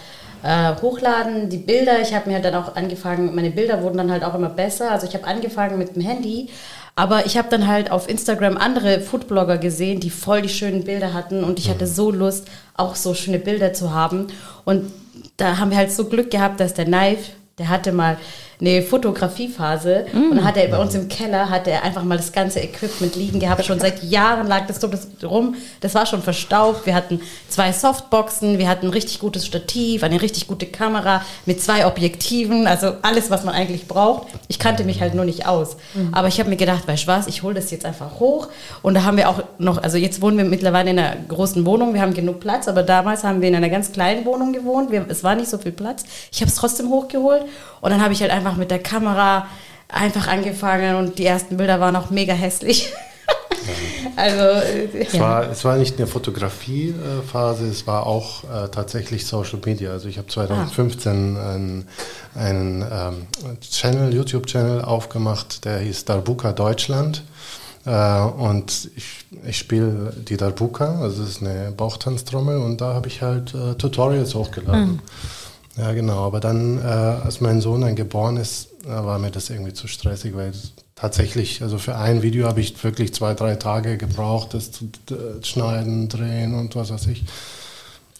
[0.43, 2.01] äh, hochladen, die Bilder.
[2.01, 4.91] Ich habe mir dann auch angefangen, meine Bilder wurden dann halt auch immer besser.
[4.91, 6.49] Also ich habe angefangen mit dem Handy.
[6.97, 11.13] Aber ich habe dann halt auf Instagram andere Foodblogger gesehen, die voll die schönen Bilder
[11.13, 11.43] hatten.
[11.43, 14.27] Und ich hatte so Lust, auch so schöne Bilder zu haben.
[14.63, 14.91] Und
[15.37, 18.17] da haben wir halt so Glück gehabt, dass der Knife, der hatte mal
[18.59, 22.31] eine Fotografiephase und dann hat er bei uns im Keller hat er einfach mal das
[22.31, 23.65] ganze Equipment liegen gehabt.
[23.65, 24.79] Schon seit Jahren lag das
[25.23, 25.55] rum.
[25.81, 26.85] Das war schon verstaubt.
[26.85, 31.61] Wir hatten zwei Softboxen, wir hatten ein richtig gutes Stativ, eine richtig gute Kamera mit
[31.61, 34.27] zwei Objektiven, also alles, was man eigentlich braucht.
[34.47, 35.77] Ich kannte mich halt nur nicht aus.
[36.11, 38.47] Aber ich habe mir gedacht, weißt du was, ich hole das jetzt einfach hoch.
[38.81, 41.93] Und da haben wir auch noch, also jetzt wohnen wir mittlerweile in einer großen Wohnung,
[41.93, 44.91] wir haben genug Platz, aber damals haben wir in einer ganz kleinen Wohnung gewohnt.
[44.91, 46.03] Wir, es war nicht so viel Platz.
[46.31, 47.43] Ich habe es trotzdem hochgeholt
[47.81, 49.47] und dann habe ich halt einfach mit der Kamera
[49.89, 52.93] einfach angefangen und die ersten Bilder waren auch mega hässlich.
[54.15, 59.59] also äh, Es, war, es war nicht eine Fotografiephase, es war auch äh, tatsächlich Social
[59.65, 59.91] Media.
[59.91, 61.87] Also ich habe 2015 einen,
[62.35, 63.27] einen ähm,
[63.61, 67.23] Channel, YouTube-Channel aufgemacht, der hieß Darbuka Deutschland.
[67.85, 73.07] Äh, und ich, ich spiele die Darbuka, also es ist eine Bauchtanztrommel und da habe
[73.07, 75.01] ich halt äh, Tutorials hochgeladen.
[75.77, 76.25] Ja, genau.
[76.25, 79.87] Aber dann, äh, als mein Sohn dann geboren ist, da war mir das irgendwie zu
[79.87, 80.53] stressig, weil
[80.95, 85.43] tatsächlich, also für ein Video habe ich wirklich zwei, drei Tage gebraucht, das zu äh,
[85.43, 87.23] schneiden, drehen und was weiß ich.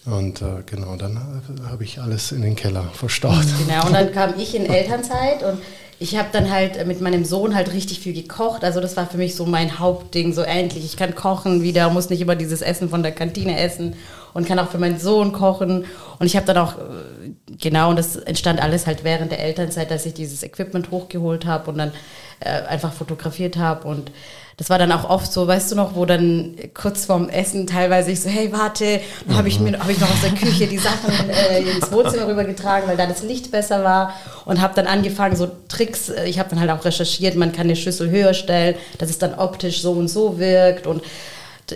[0.04, 3.46] Und äh, genau, dann äh, habe ich alles in den Keller verstaut.
[3.66, 5.58] Genau, und dann kam ich in Elternzeit und
[5.98, 8.64] ich habe dann halt mit meinem Sohn halt richtig viel gekocht.
[8.64, 10.84] Also das war für mich so mein Hauptding, so endlich.
[10.84, 13.94] Ich kann kochen wieder, muss nicht immer dieses Essen von der Kantine essen
[14.36, 15.86] und kann auch für meinen Sohn kochen.
[16.18, 19.90] Und ich habe dann auch, äh, genau, und das entstand alles halt während der Elternzeit,
[19.90, 21.92] dass ich dieses Equipment hochgeholt habe und dann
[22.40, 23.88] äh, einfach fotografiert habe.
[23.88, 24.10] Und
[24.58, 28.10] das war dann auch oft so, weißt du noch, wo dann kurz vorm Essen teilweise
[28.10, 30.76] ich so, hey, warte, dann habe ich mir hab ich noch aus der Küche die
[30.76, 34.12] Sachen äh, ins Wohnzimmer rübergetragen, weil da das Licht besser war.
[34.44, 37.68] Und habe dann angefangen, so Tricks, äh, ich habe dann halt auch recherchiert, man kann
[37.68, 40.86] die Schüssel höher stellen, dass es dann optisch so und so wirkt.
[40.86, 41.02] Und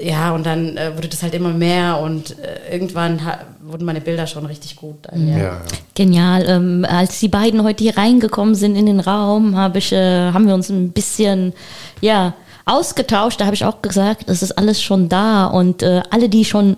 [0.00, 3.20] ja, und dann äh, wurde das halt immer mehr und äh, irgendwann
[3.62, 4.96] wurden meine Bilder schon richtig gut.
[5.03, 5.38] Dann, ja.
[5.38, 5.61] Ja,
[5.94, 6.44] Genial.
[6.48, 10.46] Ähm, als die beiden heute hier reingekommen sind in den Raum, hab ich, äh, haben
[10.46, 11.53] wir uns ein bisschen,
[12.00, 12.35] ja,
[12.66, 13.40] ausgetauscht.
[13.40, 16.76] Da habe ich auch gesagt, es ist alles schon da und äh, alle, die schon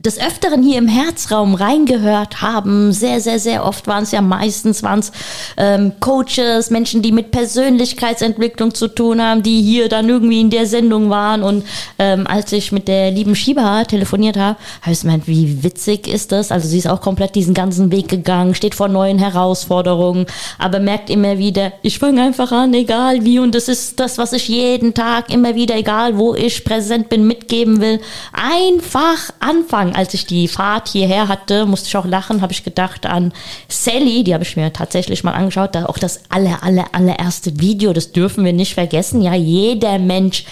[0.00, 2.92] des Öfteren hier im Herzraum reingehört haben.
[2.92, 5.10] Sehr, sehr, sehr oft waren es ja meistens waren's,
[5.56, 10.66] ähm, Coaches, Menschen, die mit Persönlichkeitsentwicklung zu tun haben, die hier dann irgendwie in der
[10.66, 11.42] Sendung waren.
[11.42, 11.64] Und
[11.98, 16.30] ähm, als ich mit der lieben Shiba telefoniert habe, habe ich gemeint, wie witzig ist
[16.30, 16.52] das?
[16.52, 20.26] Also sie ist auch komplett diesen ganzen Weg gegangen, steht vor neuen Herausforderungen,
[20.60, 23.40] aber merkt immer wieder, ich fange einfach an, egal wie.
[23.40, 27.26] Und das ist das, was ich jeden Tag immer wieder, egal wo ich präsent bin,
[27.26, 27.98] mitgeben will.
[28.32, 32.64] Einfach anfangen sagen, als ich die Fahrt hierher hatte, musste ich auch lachen, habe ich
[32.64, 33.32] gedacht an
[33.68, 37.92] Sally, die habe ich mir tatsächlich mal angeschaut, da auch das aller, aller, allererste Video,
[37.92, 39.22] das dürfen wir nicht vergessen.
[39.22, 40.44] Ja, jeder Mensch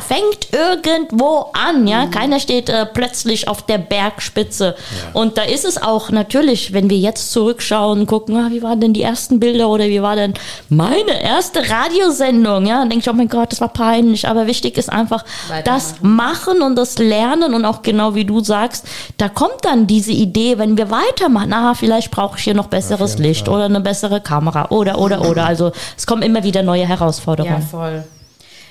[0.00, 2.06] fängt irgendwo an, ja.
[2.06, 2.10] Mhm.
[2.10, 4.74] Keiner steht äh, plötzlich auf der Bergspitze.
[4.76, 5.20] Ja.
[5.20, 8.94] Und da ist es auch natürlich, wenn wir jetzt zurückschauen, gucken, ah, wie waren denn
[8.94, 10.32] die ersten Bilder oder wie war denn
[10.70, 12.78] meine erste Radiosendung, ja.
[12.78, 14.26] Dann denke ich, oh mein Gott, das war peinlich.
[14.26, 15.24] Aber wichtig ist einfach
[15.64, 20.12] das Machen und das Lernen und auch genau wie du sagst, da kommt dann diese
[20.12, 23.54] Idee, wenn wir weitermachen, aha, vielleicht brauche ich hier noch besseres Licht Fall.
[23.54, 25.46] oder eine bessere Kamera oder, oder, oder.
[25.46, 27.60] Also es kommen immer wieder neue Herausforderungen.
[27.60, 28.04] Ja, voll.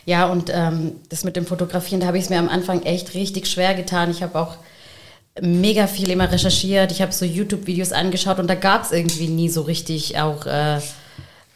[0.05, 3.13] Ja, und ähm, das mit dem Fotografieren, da habe ich es mir am Anfang echt
[3.13, 4.09] richtig schwer getan.
[4.09, 4.55] Ich habe auch
[5.41, 6.91] mega viel immer recherchiert.
[6.91, 10.79] Ich habe so YouTube-Videos angeschaut und da gab es irgendwie nie so richtig auch äh,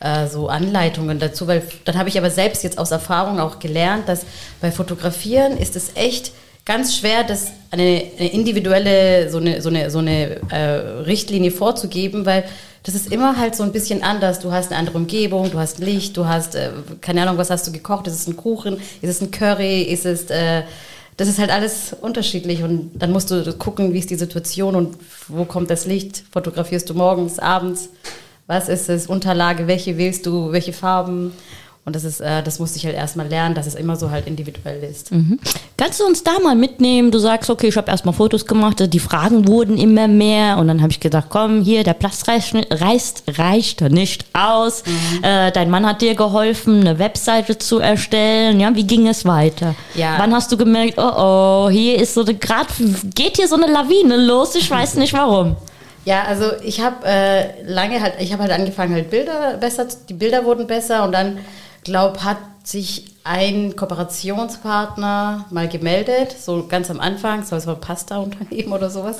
[0.02, 4.10] äh, so Anleitungen dazu, weil dann habe ich aber selbst jetzt aus Erfahrung auch gelernt,
[4.10, 4.26] dass
[4.60, 6.32] bei Fotografieren ist es echt
[6.66, 10.64] ganz schwer, das eine, eine individuelle so eine so eine so eine äh,
[11.06, 12.46] Richtlinie vorzugeben, weil
[12.84, 14.40] das ist immer halt so ein bisschen anders.
[14.40, 17.68] Du hast eine andere Umgebung, du hast Licht, du hast, äh, keine Ahnung, was hast
[17.68, 18.08] du gekocht?
[18.08, 18.78] Ist es ein Kuchen?
[19.02, 19.84] Ist es ein Curry?
[19.84, 20.64] Ist es, äh,
[21.18, 24.98] das ist halt alles unterschiedlich und dann musst du gucken, wie ist die Situation und
[25.28, 26.24] wo kommt das Licht?
[26.32, 27.90] Fotografierst du morgens, abends?
[28.48, 29.08] Was ist es?
[29.08, 29.68] Unterlage?
[29.68, 30.52] Welche wählst du?
[30.52, 31.34] Welche Farben?
[31.84, 34.28] Und das ist, äh, das musste ich halt erstmal lernen, dass es immer so halt
[34.28, 35.12] individuell ist.
[35.12, 35.40] Mhm.
[35.78, 37.10] Kannst du uns da mal mitnehmen?
[37.10, 40.82] Du sagst, okay, ich habe erstmal Fotos gemacht, die Fragen wurden immer mehr und dann
[40.82, 44.84] habe ich gesagt, komm, hier, der Platz reicht, reicht, reicht nicht aus.
[44.86, 45.24] Mhm.
[45.24, 48.60] Äh, dein Mann hat dir geholfen, eine Webseite zu erstellen.
[48.60, 49.74] Ja, wie ging es weiter?
[49.96, 50.20] Ja.
[50.20, 52.70] Wann hast du gemerkt, oh oh, hier ist so eine, gerade
[53.16, 55.56] geht hier so eine Lawine los, ich weiß nicht warum.
[56.06, 60.14] Ja, also ich habe äh, lange halt, ich habe halt angefangen, halt Bilder besser, die
[60.14, 61.40] Bilder wurden besser und dann
[61.84, 68.90] glaube, hat sich ein Kooperationspartner mal gemeldet, so ganz am Anfang, so ein Pasta-Unternehmen oder
[68.90, 69.20] sowas.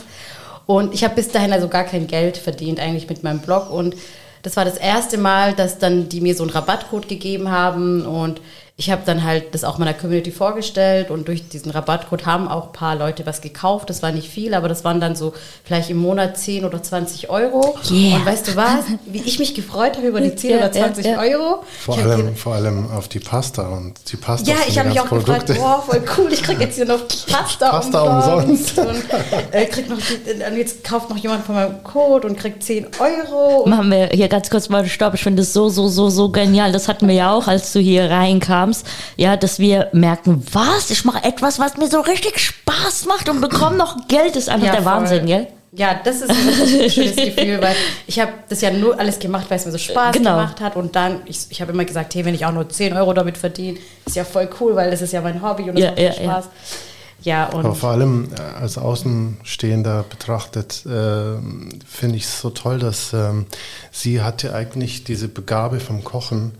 [0.66, 3.96] Und ich habe bis dahin also gar kein Geld verdient eigentlich mit meinem Blog und
[4.44, 8.42] das war das erste Mal, dass dann die mir so einen Rabattcode gegeben haben und
[8.78, 12.68] ich habe dann halt das auch meiner Community vorgestellt und durch diesen Rabattcode haben auch
[12.68, 13.92] ein paar Leute was gekauft.
[13.92, 17.30] Das war nicht viel, aber das waren dann so vielleicht im Monat 10 oder 20
[17.30, 17.78] Euro.
[17.92, 18.16] Yeah.
[18.16, 21.06] Und weißt du was, wie ich mich gefreut habe über die 10 ja, oder 20
[21.06, 21.20] ja, ja.
[21.20, 21.64] Euro?
[21.80, 24.50] Vor allem, vor allem auf die Pasta und die Pasta.
[24.50, 25.54] Ja, ich habe mich auch Produkte.
[25.54, 28.80] gefragt, boah, voll cool, ich kriege jetzt hier noch Pasta, Pasta umsonst.
[28.80, 29.14] umsonst.
[29.14, 32.88] Und, äh, krieg noch die, jetzt kauft noch jemand von meinem Code und kriegt 10
[33.00, 33.68] Euro.
[33.70, 35.14] Machen wir hier ganz kurz mal Stopp.
[35.14, 36.72] Ich finde das so, so, so, so genial.
[36.72, 38.86] Das hatten wir ja auch, als du hier reinkamst kamst,
[39.18, 43.42] ja, dass wir merken, was, ich mache etwas, was mir so richtig Spaß macht und
[43.42, 44.92] bekomme noch Geld, das ist einfach ja, der voll.
[44.94, 45.48] Wahnsinn, gell?
[45.74, 49.58] Ja, das ist ein schönes Gefühl, weil ich habe das ja nur alles gemacht, weil
[49.58, 50.32] es mir so Spaß genau.
[50.32, 50.76] gemacht hat.
[50.76, 53.38] Und dann, ich, ich habe immer gesagt, hey, wenn ich auch nur 10 Euro damit
[53.38, 56.00] verdiene, ist ja voll cool, weil das ist ja mein Hobby und es ja, macht
[56.00, 56.46] ja, Spaß.
[56.46, 56.52] Ja.
[57.24, 61.38] Ja, und Aber vor allem äh, als Außenstehender betrachtet, äh,
[61.88, 63.46] finde ich es so toll, dass ähm,
[63.92, 66.54] sie hatte eigentlich diese Begabe vom Kochen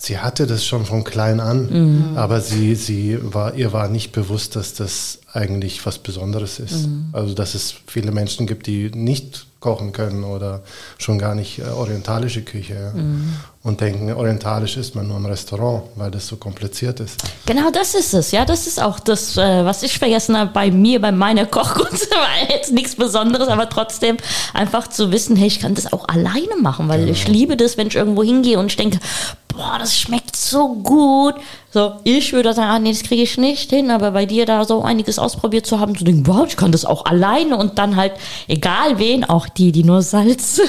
[0.00, 2.16] Sie hatte das schon von klein an, mhm.
[2.16, 6.86] aber sie, sie war, ihr war nicht bewusst, dass das eigentlich was Besonderes ist.
[6.86, 7.08] Mhm.
[7.12, 10.62] Also, dass es viele Menschen gibt, die nicht kochen können oder
[10.98, 12.92] schon gar nicht äh, orientalische Küche.
[12.94, 13.34] Mhm.
[13.64, 17.20] Und denken, orientalisch isst man nur im Restaurant, weil das so kompliziert ist.
[17.44, 18.44] Genau das ist es, ja.
[18.44, 22.08] Das ist auch das, äh, was ich vergessen habe bei mir, bei meiner Kochkunst.
[22.10, 24.16] War jetzt nichts Besonderes, aber trotzdem
[24.54, 27.88] einfach zu wissen, hey, ich kann das auch alleine machen, weil ich liebe das, wenn
[27.88, 29.00] ich irgendwo hingehe und ich denke,
[29.48, 31.34] boah, das schmeckt so gut.
[31.70, 34.64] So, ich würde sagen, ah, nee, das kriege ich nicht hin, aber bei dir da
[34.64, 37.96] so einiges ausprobiert zu haben, zu denken, wow, ich kann das auch alleine und dann
[37.96, 38.12] halt,
[38.46, 40.60] egal wen, auch die, die nur Salz,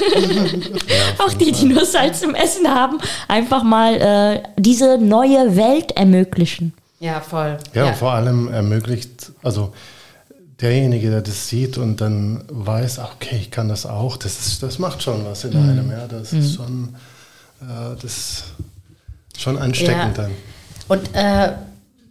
[1.19, 2.97] auch die, die nur Salz im Essen haben,
[3.29, 6.73] einfach mal äh, diese neue Welt ermöglichen.
[6.99, 7.57] Ja, voll.
[7.73, 9.71] Ja, und vor allem ermöglicht, also
[10.59, 14.63] derjenige, der das sieht und dann weiß, ah, okay, ich kann das auch, das, ist,
[14.63, 15.91] das macht schon was in einem.
[15.91, 16.95] Ja, das ist schon,
[17.61, 18.43] äh, das
[19.37, 20.23] schon ansteckend Ja.
[20.23, 20.31] dann.
[20.89, 21.53] Und äh,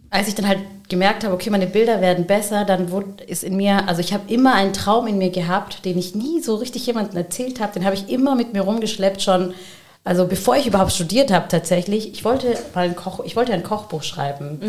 [0.09, 3.55] als ich dann halt gemerkt habe, okay, meine Bilder werden besser, dann wurde, ist in
[3.55, 6.87] mir, also ich habe immer einen Traum in mir gehabt, den ich nie so richtig
[6.87, 9.53] jemandem erzählt habe, den habe ich immer mit mir rumgeschleppt schon,
[10.05, 12.13] also bevor ich überhaupt studiert habe tatsächlich.
[12.13, 14.59] Ich wollte mal ein Koch, ich wollte ein Kochbuch schreiben.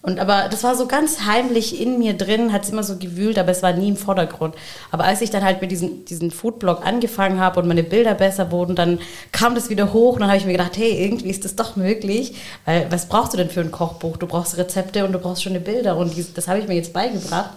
[0.00, 3.38] Und aber das war so ganz heimlich in mir drin, hat es immer so gewühlt,
[3.38, 4.54] aber es war nie im Vordergrund.
[4.92, 8.52] Aber als ich dann halt mit diesem diesen Foodblog angefangen habe und meine Bilder besser
[8.52, 9.00] wurden, dann
[9.32, 11.74] kam das wieder hoch und dann habe ich mir gedacht, hey, irgendwie ist das doch
[11.74, 12.36] möglich.
[12.64, 14.16] Weil was brauchst du denn für ein Kochbuch?
[14.16, 16.92] Du brauchst Rezepte und du brauchst schöne Bilder und dies, das habe ich mir jetzt
[16.92, 17.50] beigebracht.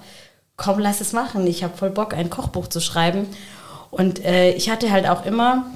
[0.58, 1.46] Komm, lass es machen.
[1.46, 3.28] Ich habe voll Bock, ein Kochbuch zu schreiben.
[3.92, 5.68] Und äh, ich hatte halt auch immer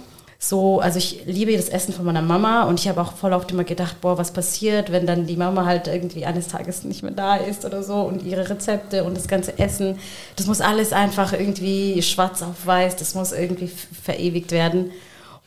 [0.46, 3.50] so, also ich liebe das Essen von meiner Mama und ich habe auch voll oft
[3.54, 7.14] immer gedacht, boah, was passiert, wenn dann die Mama halt irgendwie eines Tages nicht mehr
[7.14, 10.00] da ist oder so und ihre Rezepte und das ganze Essen,
[10.36, 14.92] das muss alles einfach irgendwie schwarz auf weiß, das muss irgendwie verewigt werden.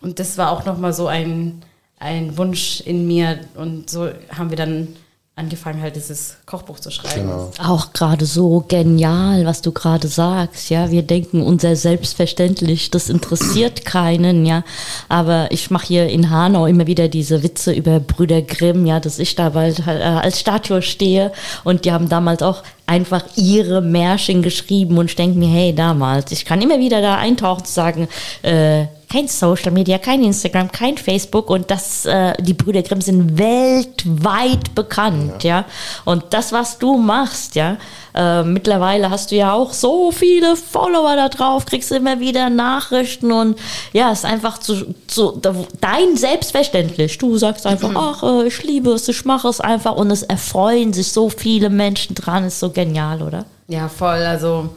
[0.00, 1.60] Und das war auch nochmal so ein,
[1.98, 4.96] ein Wunsch in mir und so haben wir dann
[5.38, 7.28] angefangen, halt dieses Kochbuch zu schreiben.
[7.28, 7.50] Genau.
[7.62, 10.90] Auch gerade so genial, was du gerade sagst, ja.
[10.90, 14.64] Wir denken unser selbstverständlich, das interessiert keinen, ja.
[15.10, 19.18] Aber ich mache hier in Hanau immer wieder diese Witze über Brüder Grimm, ja, dass
[19.18, 21.32] ich da bald äh, als Statue stehe
[21.64, 26.32] und die haben damals auch einfach ihre Märchen geschrieben und ich denke mir, hey, damals,
[26.32, 28.08] ich kann immer wieder da eintauchen und sagen,
[28.40, 33.38] äh, kein Social Media, kein Instagram, kein Facebook und das, äh, die Brüder Grimm sind
[33.38, 35.64] weltweit bekannt, ja.
[36.04, 37.76] Und das, was du machst, ja,
[38.14, 43.30] äh, mittlerweile hast du ja auch so viele Follower da drauf, kriegst immer wieder Nachrichten
[43.30, 43.58] und
[43.92, 45.40] ja, ist einfach zu, zu
[45.80, 47.18] dein Selbstverständlich.
[47.18, 50.92] Du sagst einfach, ach, äh, ich liebe es, ich mache es einfach und es erfreuen
[50.92, 53.44] sich so viele Menschen dran, ist so genial, oder?
[53.68, 54.24] Ja, voll.
[54.24, 54.70] Also,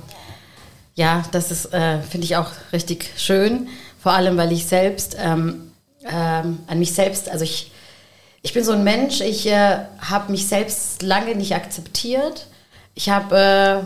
[0.95, 3.69] ja, das ist, äh, finde ich auch richtig schön.
[3.99, 5.71] Vor allem, weil ich selbst ähm,
[6.05, 7.71] ähm, an mich selbst, also ich,
[8.41, 12.47] ich bin so ein Mensch, ich äh, habe mich selbst lange nicht akzeptiert.
[12.95, 13.85] Ich habe äh,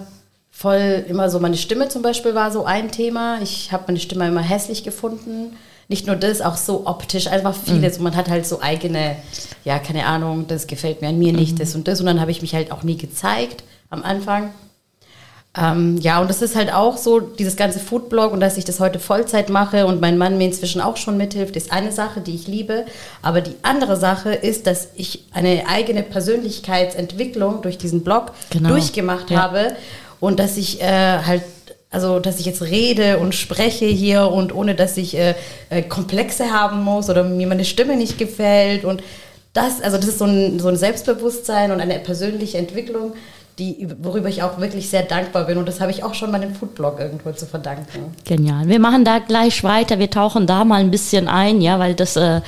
[0.51, 3.39] voll immer so, meine Stimme zum Beispiel war so ein Thema.
[3.41, 5.57] Ich habe meine Stimme immer hässlich gefunden.
[5.89, 7.97] Nicht nur das, auch so optisch, einfach vieles.
[7.97, 9.17] Und man hat halt so eigene,
[9.65, 11.99] ja, keine Ahnung, das gefällt mir an mir nicht, das und das.
[11.99, 14.53] Und dann habe ich mich halt auch nie gezeigt am Anfang.
[15.55, 18.79] Ähm, ja, und das ist halt auch so, dieses ganze Foodblog und dass ich das
[18.79, 22.33] heute Vollzeit mache und mein Mann mir inzwischen auch schon mithilft, ist eine Sache, die
[22.33, 22.85] ich liebe.
[23.21, 28.69] Aber die andere Sache ist, dass ich eine eigene Persönlichkeitsentwicklung durch diesen Blog Genau.
[28.69, 29.43] durchgemacht Ja.
[29.43, 29.75] habe
[30.19, 31.43] und dass ich äh, halt
[31.91, 35.35] also, dass ich jetzt rede und spreche hier und ohne, dass ich äh,
[35.69, 38.83] äh, Komplexe haben muss oder mir meine Stimme nicht gefällt.
[38.83, 39.03] Und
[39.53, 43.13] das, also das ist so ein, so ein Selbstbewusstsein und eine persönliche Entwicklung,
[43.59, 45.57] die, worüber ich auch wirklich sehr dankbar bin.
[45.57, 48.13] Und das habe ich auch schon meinem Foodblog irgendwo zu verdanken.
[48.25, 48.67] Genial.
[48.67, 49.99] Wir machen da gleich weiter.
[49.99, 52.41] Wir tauchen da mal ein bisschen ein, ja, weil das, äh,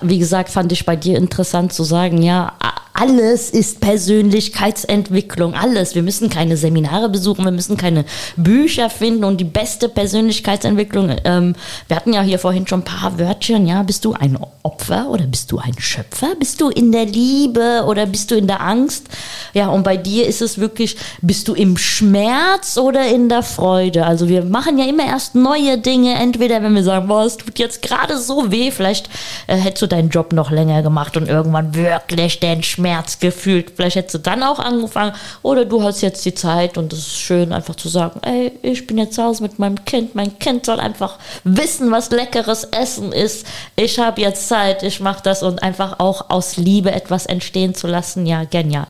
[0.00, 2.52] wie gesagt, fand ich bei dir interessant zu sagen, ja,
[2.96, 5.96] alles ist Persönlichkeitsentwicklung, alles.
[5.96, 8.04] Wir müssen keine Seminare besuchen, wir müssen keine
[8.36, 11.16] Bücher finden und die beste Persönlichkeitsentwicklung.
[11.24, 11.56] Ähm,
[11.88, 15.24] wir hatten ja hier vorhin schon ein paar Wörtchen, ja, bist du ein Opfer oder
[15.24, 16.36] bist du ein Schöpfer?
[16.38, 19.08] Bist du in der Liebe oder bist du in der Angst?
[19.54, 24.06] Ja, und bei dir ist es wirklich, bist du im Schmerz oder in der Freude?
[24.06, 27.58] Also wir machen ja immer erst neue Dinge, entweder wenn wir sagen, boah, es tut
[27.58, 29.10] jetzt gerade so weh, vielleicht
[29.48, 32.83] äh, hättest du deinen Job noch länger gemacht und irgendwann wirklich den Schmerz
[33.20, 33.72] gefühlt.
[33.74, 37.18] Vielleicht hättest du dann auch angefangen oder du hast jetzt die Zeit und es ist
[37.18, 40.66] schön einfach zu sagen, ey, ich bin jetzt zu Hause mit meinem Kind, mein Kind
[40.66, 43.46] soll einfach wissen, was leckeres Essen ist.
[43.76, 47.86] Ich habe jetzt Zeit, ich mache das und einfach auch aus Liebe etwas entstehen zu
[47.86, 48.86] lassen, ja, genial.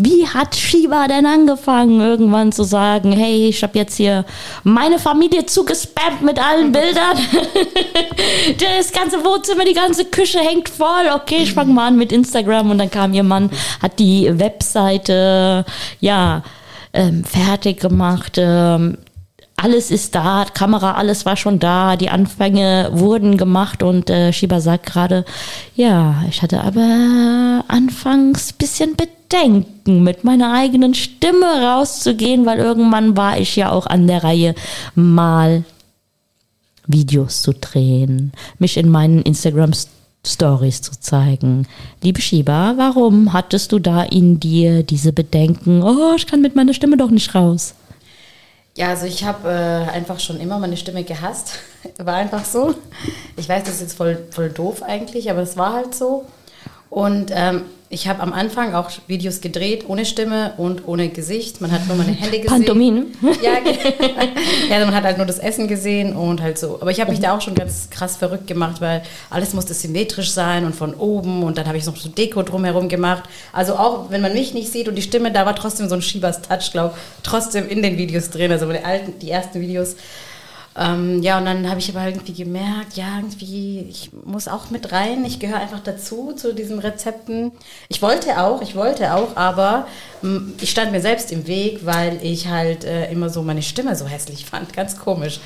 [0.00, 4.24] Wie hat Shiva denn angefangen, irgendwann zu sagen, hey, ich habe jetzt hier
[4.62, 7.18] meine Familie zugespammt mit allen Bildern.
[8.76, 11.10] das ganze Wohnzimmer, die ganze Küche hängt voll.
[11.16, 13.50] Okay, ich fange mal an mit Instagram und dann kam ihr Mann,
[13.82, 15.64] hat die Webseite,
[15.98, 16.44] ja,
[16.92, 18.36] ähm, fertig gemacht.
[18.36, 18.98] Ähm,
[19.58, 24.60] alles ist da, Kamera, alles war schon da, die Anfänge wurden gemacht und äh, Shiba
[24.60, 25.24] sagt gerade,
[25.74, 33.38] ja, ich hatte aber anfangs bisschen Bedenken, mit meiner eigenen Stimme rauszugehen, weil irgendwann war
[33.38, 34.54] ich ja auch an der Reihe,
[34.94, 35.64] mal
[36.86, 39.72] Videos zu drehen, mich in meinen Instagram
[40.24, 41.66] Stories zu zeigen.
[42.00, 46.74] Liebe Shiba, warum hattest du da in dir diese Bedenken, oh, ich kann mit meiner
[46.74, 47.74] Stimme doch nicht raus?
[48.78, 51.58] Ja, also ich habe äh, einfach schon immer meine Stimme gehasst.
[51.98, 52.76] war einfach so.
[53.36, 56.26] Ich weiß, das ist jetzt voll, voll doof eigentlich, aber es war halt so.
[56.90, 61.62] Und ähm, ich habe am Anfang auch Videos gedreht, ohne Stimme und ohne Gesicht.
[61.62, 62.64] Man hat nur meine Hände gesehen.
[62.64, 63.06] Pantomin.
[63.42, 63.52] Ja,
[64.70, 66.78] ja, man hat halt nur das Essen gesehen und halt so.
[66.82, 70.32] Aber ich habe mich da auch schon ganz krass verrückt gemacht, weil alles musste symmetrisch
[70.32, 71.42] sein und von oben.
[71.42, 73.24] Und dann habe ich noch so Deko drumherum gemacht.
[73.54, 76.02] Also auch, wenn man mich nicht sieht und die Stimme, da war trotzdem so ein
[76.02, 78.52] Schiebers Touch, glaube trotzdem in den Videos drin.
[78.52, 79.96] Also meine alten, die ersten Videos
[80.78, 84.92] ähm, ja, und dann habe ich aber irgendwie gemerkt, ja, irgendwie, ich muss auch mit
[84.92, 87.52] rein, ich gehöre einfach dazu, zu diesen Rezepten.
[87.88, 89.88] Ich wollte auch, ich wollte auch, aber
[90.22, 93.62] mh, mm, ich stand mir selbst im Weg, weil ich halt äh, immer so meine
[93.62, 95.40] Stimme so hässlich fand, ganz komisch.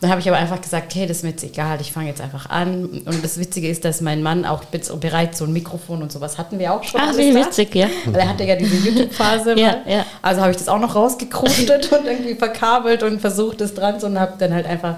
[0.00, 2.20] Dann habe ich aber einfach gesagt, hey, das ist mir jetzt egal, ich fange jetzt
[2.20, 2.84] einfach an.
[2.84, 6.58] Und das Witzige ist, dass mein Mann auch bereits so ein Mikrofon und sowas hatten
[6.60, 7.00] wir auch schon.
[7.00, 7.88] Ah, wie witzig, ja.
[8.06, 9.58] Weil er hatte ja diese YouTube-Phase.
[9.58, 10.06] ja, ja.
[10.22, 14.06] Also habe ich das auch noch rausgekrustet und irgendwie verkabelt und versucht, das dran zu
[14.06, 14.96] und habe dann halt einfach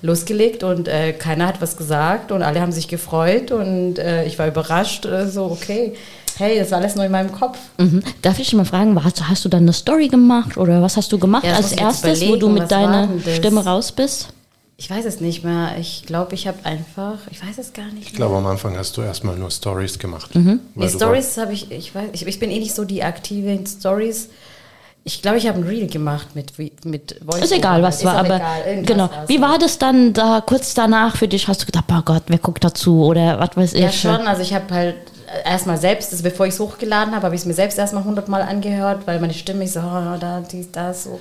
[0.00, 4.38] losgelegt und äh, keiner hat was gesagt und alle haben sich gefreut und äh, ich
[4.38, 5.94] war überrascht, äh, so okay,
[6.38, 7.58] hey, das war alles nur in meinem Kopf.
[7.78, 8.02] Mhm.
[8.22, 11.18] Darf ich mal fragen, hast, hast, du dann eine Story gemacht oder was hast du
[11.18, 14.28] gemacht ja, als erstes, wo du mit deiner Stimme raus bist?
[14.80, 15.72] Ich weiß es nicht mehr.
[15.80, 17.94] Ich glaube, ich habe einfach, ich weiß es gar nicht.
[17.94, 18.02] Mehr.
[18.04, 20.32] Ich glaube, am Anfang hast du erstmal nur Stories gemacht.
[20.36, 20.60] Mhm.
[20.76, 23.66] Die Stories habe ich, ich weiß, ich, ich, bin eh nicht so die aktive in
[23.66, 24.28] Stories.
[25.02, 27.42] Ich glaube, ich habe ein Reel gemacht mit, mit Voice.
[27.42, 28.40] Ist egal, was ist war, aber
[28.84, 29.10] genau.
[29.26, 31.48] Wie war das dann da kurz danach für dich?
[31.48, 33.80] Hast du gedacht, oh Gott, wer guckt dazu oder was weiß ich?
[33.80, 34.28] Ja, schon.
[34.28, 34.96] Also ich habe halt
[35.44, 38.42] erstmal selbst, also bevor ich es hochgeladen habe, habe ich es mir selbst erstmal hundertmal
[38.42, 41.20] angehört, weil meine Stimme ist so, oh, da, dies, das, so.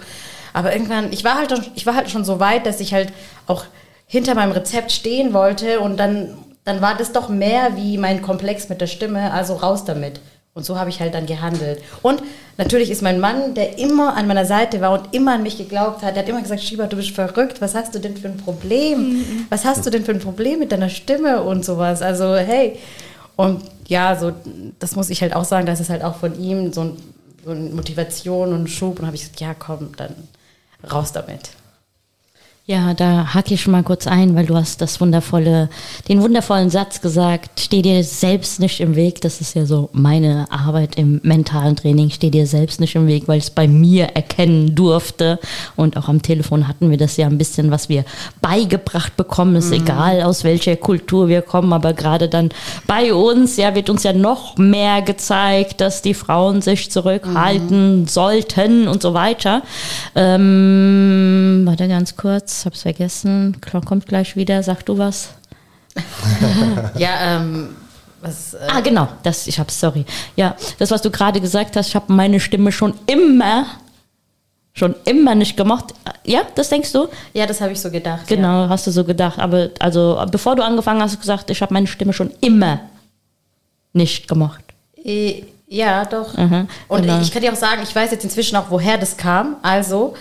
[0.54, 3.14] Aber irgendwann, ich war halt, ich war halt schon so weit, dass ich halt
[3.48, 3.66] auch
[4.06, 8.70] hinter meinem Rezept stehen wollte und dann, dann war das doch mehr wie mein Komplex
[8.70, 10.22] mit der Stimme, also raus damit.
[10.58, 11.84] Und so habe ich halt dann gehandelt.
[12.02, 12.24] Und
[12.58, 16.02] natürlich ist mein Mann, der immer an meiner Seite war und immer an mich geglaubt
[16.02, 18.38] hat, der hat immer gesagt, Schieber, du bist verrückt, was hast du denn für ein
[18.38, 19.10] Problem?
[19.10, 19.46] Mhm.
[19.50, 22.02] Was hast du denn für ein Problem mit deiner Stimme und sowas?
[22.02, 22.80] Also, hey.
[23.36, 24.32] Und ja, so,
[24.80, 26.98] das muss ich halt auch sagen, das ist halt auch von ihm so, ein,
[27.46, 29.00] so eine Motivation und Schub.
[29.00, 30.16] Und habe ich gesagt, ja, komm, dann
[30.92, 31.50] raus damit.
[32.70, 35.70] Ja, da hake ich schon mal kurz ein, weil du hast das wundervolle,
[36.10, 39.22] den wundervollen Satz gesagt, steh dir selbst nicht im Weg.
[39.22, 43.30] Das ist ja so meine Arbeit im mentalen Training, steh dir selbst nicht im Weg,
[43.30, 45.40] weil ich es bei mir erkennen durfte.
[45.78, 48.04] Und auch am Telefon hatten wir das ja ein bisschen, was wir
[48.42, 49.56] beigebracht bekommen.
[49.56, 49.84] Ist mhm.
[49.84, 52.50] egal, aus welcher Kultur wir kommen, aber gerade dann
[52.86, 58.08] bei uns, ja, wird uns ja noch mehr gezeigt, dass die Frauen sich zurückhalten mhm.
[58.08, 59.64] sollten und so weiter.
[60.16, 63.58] Ähm, warte ganz kurz hab's vergessen.
[63.86, 64.64] Kommt gleich wieder.
[64.64, 65.30] Sag du was.
[66.98, 67.76] ja, ähm,
[68.22, 70.06] was, äh ah, genau, das, ich hab's, sorry.
[70.36, 73.66] Ja, das, was du gerade gesagt hast, ich habe meine Stimme schon immer,
[74.74, 75.94] schon immer nicht gemacht.
[76.24, 77.08] Ja, das denkst du?
[77.34, 78.28] Ja, das habe ich so gedacht.
[78.28, 78.70] Genau, ja.
[78.70, 79.40] hast du so gedacht.
[79.40, 82.82] Aber also, bevor du angefangen hast, hast du gesagt, ich habe meine Stimme schon immer
[83.94, 84.64] nicht gemacht.
[85.68, 86.36] Ja, doch.
[86.38, 87.22] Mhm, Und genau.
[87.22, 89.58] ich kann dir auch sagen, ich weiß jetzt inzwischen auch, woher das kam.
[89.62, 90.16] Also,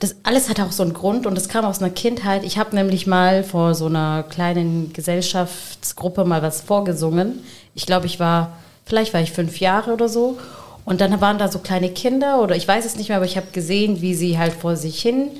[0.00, 2.42] das alles hat auch so einen Grund und das kam aus einer Kindheit.
[2.42, 7.44] Ich habe nämlich mal vor so einer kleinen Gesellschaftsgruppe mal was vorgesungen.
[7.74, 10.38] Ich glaube, ich war, vielleicht war ich fünf Jahre oder so.
[10.86, 13.36] Und dann waren da so kleine Kinder oder ich weiß es nicht mehr, aber ich
[13.36, 15.30] habe gesehen, wie sie halt vor sich hin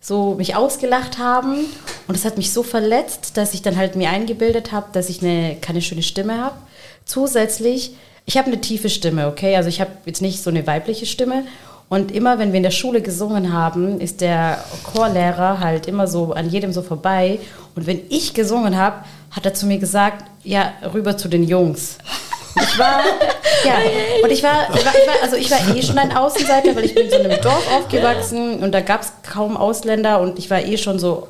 [0.00, 1.64] so mich ausgelacht haben.
[2.06, 5.22] Und das hat mich so verletzt, dass ich dann halt mir eingebildet habe, dass ich
[5.22, 6.56] eine, keine schöne Stimme habe.
[7.04, 7.96] Zusätzlich,
[8.26, 9.56] ich habe eine tiefe Stimme, okay?
[9.56, 11.44] Also ich habe jetzt nicht so eine weibliche Stimme.
[11.88, 16.32] Und immer, wenn wir in der Schule gesungen haben, ist der Chorlehrer halt immer so
[16.32, 17.38] an jedem so vorbei.
[17.76, 21.98] Und wenn ich gesungen habe, hat er zu mir gesagt, ja, rüber zu den Jungs.
[22.56, 23.00] Ich war,
[23.64, 23.74] ja,
[24.22, 26.84] und ich war, ich war, ich war, also ich war eh schon ein Außenseiter, weil
[26.84, 30.50] ich bin in so einem Dorf aufgewachsen und da gab es kaum Ausländer und ich
[30.50, 31.26] war eh schon so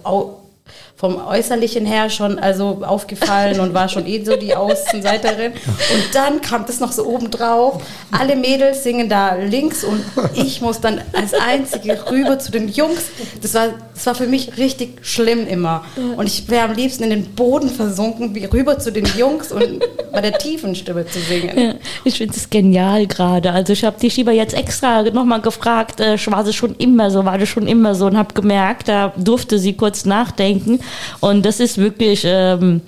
[1.05, 5.53] vom Äußerlichen her schon also aufgefallen und war schon eh so die Außenseiterin.
[5.53, 7.83] Und dann kam das noch so oben drauf.
[8.11, 10.03] Alle Mädels singen da links und
[10.35, 13.03] ich muss dann als Einzige rüber zu den Jungs.
[13.43, 15.85] Das war, das war für mich richtig schlimm immer.
[16.17, 19.83] Und ich wäre am liebsten in den Boden versunken, wie rüber zu den Jungs und
[20.11, 21.59] bei der tiefen Stimme zu singen.
[21.59, 21.75] Ja,
[22.05, 23.53] ich finde es genial gerade.
[23.53, 27.27] Also ich habe die Schieber jetzt extra nochmal gefragt, äh, war sie schon immer so,
[27.27, 30.81] war das schon immer so und habe gemerkt, da durfte sie kurz nachdenken.
[31.21, 32.83] Und das ist wirklich, ähm,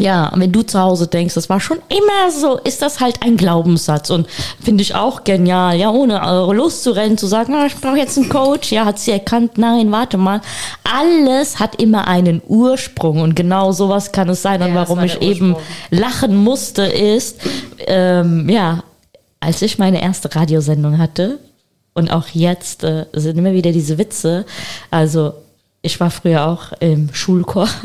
[0.00, 3.36] ja, wenn du zu Hause denkst, das war schon immer so, ist das halt ein
[3.36, 4.10] Glaubenssatz.
[4.10, 4.26] Und
[4.62, 8.28] finde ich auch genial, ja, ohne äh, loszurennen, zu sagen, ah, ich brauche jetzt einen
[8.28, 10.40] Coach, ja, hat sie erkannt, nein, warte mal,
[10.84, 14.62] alles hat immer einen Ursprung und genau sowas kann es sein.
[14.62, 15.56] Und Ja, warum war ich eben
[15.90, 17.40] lachen musste ist,
[17.86, 18.82] ähm, ja,
[19.40, 21.38] als ich meine erste Radiosendung hatte
[21.94, 24.44] und auch jetzt äh, sind immer wieder diese Witze,
[24.90, 25.34] also
[25.82, 27.68] ich war früher auch im Schulchor.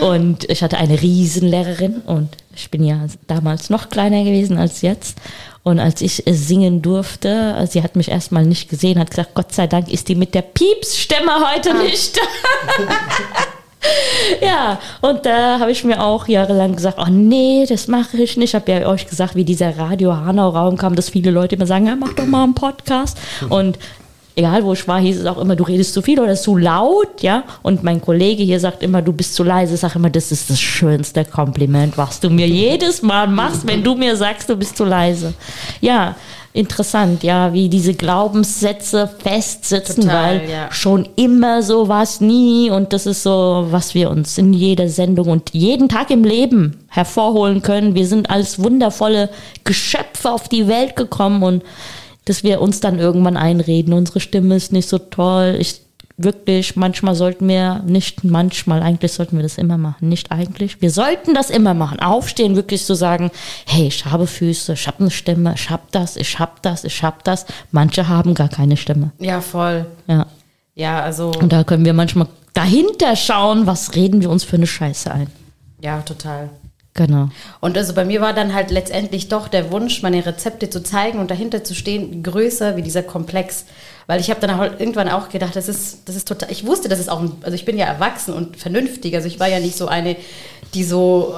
[0.00, 5.18] Und ich hatte eine Riesenlehrerin und ich bin ja damals noch kleiner gewesen als jetzt.
[5.62, 9.66] Und als ich singen durfte, sie hat mich erstmal nicht gesehen, hat gesagt, Gott sei
[9.66, 12.20] Dank ist die mit der Piepsstimme heute nicht da.
[14.46, 18.50] ja, und da habe ich mir auch jahrelang gesagt, oh nee, das mache ich nicht.
[18.50, 21.86] Ich habe ja euch gesagt, wie dieser Radio Hanau-Raum kam, dass viele Leute immer sagen,
[21.86, 23.16] ja, mach doch mal einen Podcast.
[23.48, 23.78] Und
[24.36, 27.22] egal wo ich war, hieß es auch immer, du redest zu viel oder zu laut,
[27.22, 27.44] ja.
[27.62, 29.74] Und mein Kollege hier sagt immer, du bist zu leise.
[29.74, 33.82] Ich sage immer, das ist das schönste Kompliment, was du mir jedes Mal machst, wenn
[33.82, 35.34] du mir sagst, du bist zu leise.
[35.80, 36.16] Ja,
[36.54, 40.72] interessant, ja, wie diese Glaubenssätze festsitzen, Total, weil ja.
[40.72, 44.88] schon immer so war es nie und das ist so, was wir uns in jeder
[44.88, 47.96] Sendung und jeden Tag im Leben hervorholen können.
[47.96, 49.30] Wir sind als wundervolle
[49.64, 51.64] Geschöpfe auf die Welt gekommen und
[52.24, 55.56] dass wir uns dann irgendwann einreden, unsere Stimme ist nicht so toll.
[55.58, 55.84] Ich
[56.16, 60.08] wirklich, manchmal sollten wir, nicht manchmal, eigentlich sollten wir das immer machen.
[60.08, 62.00] Nicht eigentlich, wir sollten das immer machen.
[62.00, 63.30] Aufstehen, wirklich zu sagen,
[63.66, 67.02] hey, ich habe Füße, ich habe eine Stimme, ich habe das, ich habe das, ich
[67.02, 67.46] habe das.
[67.72, 69.10] Manche haben gar keine Stimme.
[69.18, 69.86] Ja, voll.
[70.06, 70.26] Ja.
[70.76, 74.66] Ja, also, Und da können wir manchmal dahinter schauen, was reden wir uns für eine
[74.66, 75.28] Scheiße ein.
[75.80, 76.50] ja, total.
[76.94, 77.28] Genau.
[77.60, 81.18] Und also bei mir war dann halt letztendlich doch der Wunsch, meine Rezepte zu zeigen
[81.18, 83.66] und dahinter zu stehen, größer wie dieser Komplex.
[84.06, 86.88] Weil ich habe dann halt irgendwann auch gedacht, das ist, das ist total, ich wusste,
[86.88, 89.76] das ist auch, also ich bin ja erwachsen und vernünftig, also ich war ja nicht
[89.76, 90.16] so eine,
[90.72, 91.34] die so,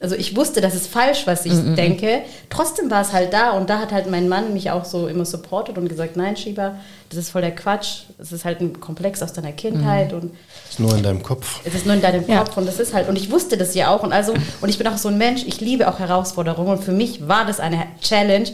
[0.00, 2.20] also ich wusste, das ist falsch, was ich denke.
[2.50, 5.24] Trotzdem war es halt da und da hat halt mein Mann mich auch so immer
[5.24, 6.76] supportet und gesagt, nein, Schieber,
[7.08, 10.30] das ist voll der Quatsch, das ist halt ein Komplex aus deiner Kindheit und
[10.70, 11.60] Ist nur in deinem Kopf.
[11.64, 12.44] es ist nur in deinem Ja.
[12.44, 14.78] Kopf und das ist halt, und ich wusste das ja auch und also, und ich
[14.78, 17.82] bin auch so ein Mensch, ich liebe auch Herausforderungen und für mich war das eine
[18.00, 18.48] Challenge,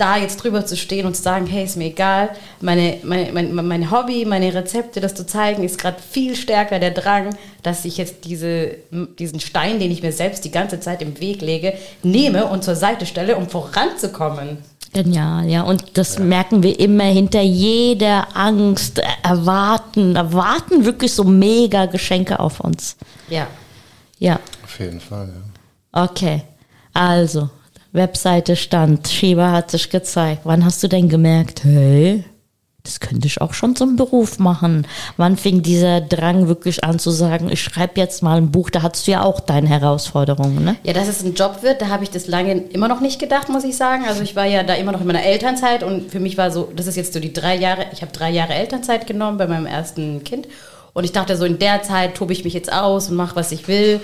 [0.00, 2.30] da jetzt drüber zu stehen und zu sagen, hey, ist mir egal,
[2.60, 6.92] meine, meine, mein, mein Hobby, meine Rezepte, das zu zeigen, ist gerade viel stärker der
[6.92, 8.76] Drang, dass ich jetzt diese,
[9.18, 12.76] diesen Stein, den ich mir selbst die ganze Zeit im Weg lege, nehme und zur
[12.76, 14.58] Seite stelle, um voranzukommen.
[14.92, 15.62] Genial, ja.
[15.62, 22.40] Und das merken wir immer hinter jeder Angst, äh, erwarten, erwarten wirklich so mega Geschenke
[22.40, 22.96] auf uns.
[23.28, 23.46] Ja.
[24.18, 24.40] Ja.
[24.64, 26.04] Auf jeden Fall, ja.
[26.04, 26.42] Okay,
[26.92, 27.50] also,
[27.92, 30.42] Webseite stand, Shiba hat sich gezeigt.
[30.44, 32.24] Wann hast du denn gemerkt, hey,
[32.84, 34.86] das könnte ich auch schon zum Beruf machen?
[35.16, 38.82] Wann fing dieser Drang wirklich an zu sagen, ich schreibe jetzt mal ein Buch, da
[38.82, 40.76] hattest du ja auch deine Herausforderungen, ne?
[40.84, 43.48] Ja, dass es ein Job wird, da habe ich das lange immer noch nicht gedacht,
[43.48, 44.04] muss ich sagen.
[44.06, 46.72] Also ich war ja da immer noch in meiner Elternzeit und für mich war so,
[46.74, 49.66] das ist jetzt so die drei Jahre, ich habe drei Jahre Elternzeit genommen bei meinem
[49.66, 50.46] ersten Kind
[50.92, 53.52] und ich dachte so, in der Zeit tobe ich mich jetzt aus und mache, was
[53.52, 54.00] ich will.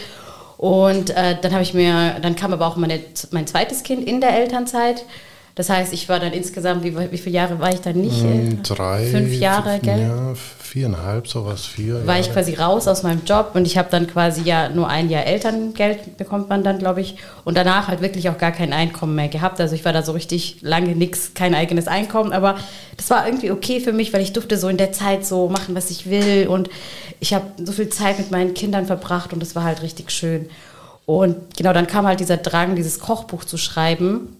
[0.59, 3.01] Und äh, dann habe ich mir, dann kam aber auch meine,
[3.31, 5.05] mein zweites Kind in der Elternzeit.
[5.55, 8.23] Das heißt, ich war dann insgesamt, wie, wie viele Jahre war ich dann nicht?
[8.25, 9.07] Äh, Hm, Drei.
[9.07, 10.01] Fünf Jahre, gell?
[10.01, 10.35] Ja,
[10.67, 12.07] viereinhalb, sowas, vier.
[12.07, 12.41] war ich Jahre.
[12.41, 16.17] quasi raus aus meinem Job und ich habe dann quasi ja nur ein Jahr Elterngeld
[16.17, 17.17] bekommt man dann, glaube ich.
[17.45, 19.61] Und danach halt wirklich auch gar kein Einkommen mehr gehabt.
[19.61, 22.33] Also ich war da so richtig lange nix, kein eigenes Einkommen.
[22.33, 22.57] Aber
[22.97, 25.75] das war irgendwie okay für mich, weil ich durfte so in der Zeit so machen,
[25.75, 26.49] was ich will.
[26.49, 26.69] Und
[27.21, 30.49] ich habe so viel Zeit mit meinen Kindern verbracht und das war halt richtig schön.
[31.07, 34.37] Und genau, dann kam halt dieser Drang, dieses Kochbuch zu schreiben.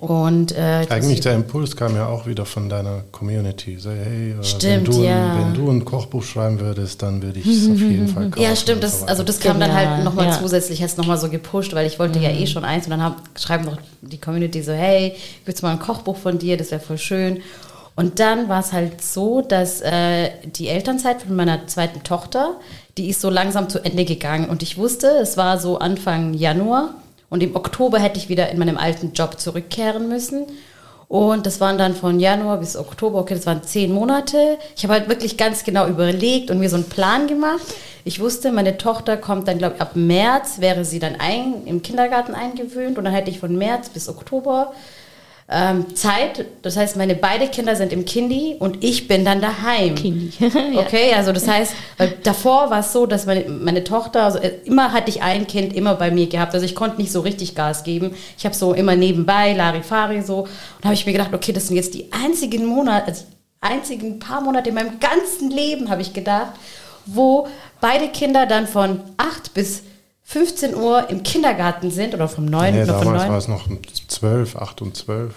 [0.00, 3.78] Und äh, Eigentlich der Impuls kam ja auch wieder von deiner Community.
[3.78, 5.32] So, hey, äh, Stimmt, wenn, du, ja.
[5.34, 8.42] ein, wenn du ein Kochbuch schreiben würdest, dann würde ich es auf jeden Fall kaufen.
[8.42, 8.82] Ja, stimmt.
[8.82, 10.38] Das, so also das kam dann halt Genial, nochmal ja.
[10.38, 13.16] zusätzlich, es nochmal so gepusht, weil ich wollte ja eh schon eins und dann hab,
[13.38, 15.14] schreiben noch die Community so, hey,
[15.44, 16.56] willst du mal ein Kochbuch von dir?
[16.56, 17.40] Das wäre voll schön.
[17.96, 22.56] Und dann war es halt so, dass äh, die Elternzeit von meiner zweiten Tochter,
[22.98, 26.94] die ist so langsam zu Ende gegangen und ich wusste, es war so Anfang Januar
[27.34, 30.46] und im Oktober hätte ich wieder in meinem alten Job zurückkehren müssen.
[31.08, 34.56] Und das waren dann von Januar bis Oktober, okay, das waren zehn Monate.
[34.76, 37.74] Ich habe halt wirklich ganz genau überlegt und mir so einen Plan gemacht.
[38.04, 41.82] Ich wusste, meine Tochter kommt dann, glaube ich, ab März wäre sie dann ein, im
[41.82, 44.72] Kindergarten eingewöhnt und dann hätte ich von März bis Oktober
[45.48, 46.46] ähm, Zeit.
[46.62, 49.94] Das heißt, meine beiden Kinder sind im Kindi und ich bin dann daheim.
[49.94, 50.32] Kindi.
[50.38, 50.80] ja.
[50.80, 51.74] Okay, also das heißt,
[52.22, 55.74] davor war es so, dass meine, meine Tochter, also äh, immer hatte ich ein Kind
[55.74, 56.54] immer bei mir gehabt.
[56.54, 58.14] Also ich konnte nicht so richtig Gas geben.
[58.38, 60.42] Ich habe so immer nebenbei, Larifari so.
[60.42, 60.48] Und
[60.80, 63.24] da habe ich mir gedacht, okay, das sind jetzt die einzigen Monate, also
[63.60, 66.52] einzigen paar Monate in meinem ganzen Leben, habe ich gedacht,
[67.06, 67.48] wo
[67.80, 69.82] beide Kinder dann von 8 bis
[70.22, 73.30] 15 Uhr im Kindergarten sind oder vom 9 Nee, oder von damals 9.
[73.30, 73.68] war es noch
[74.14, 75.34] 12, 8 und 12.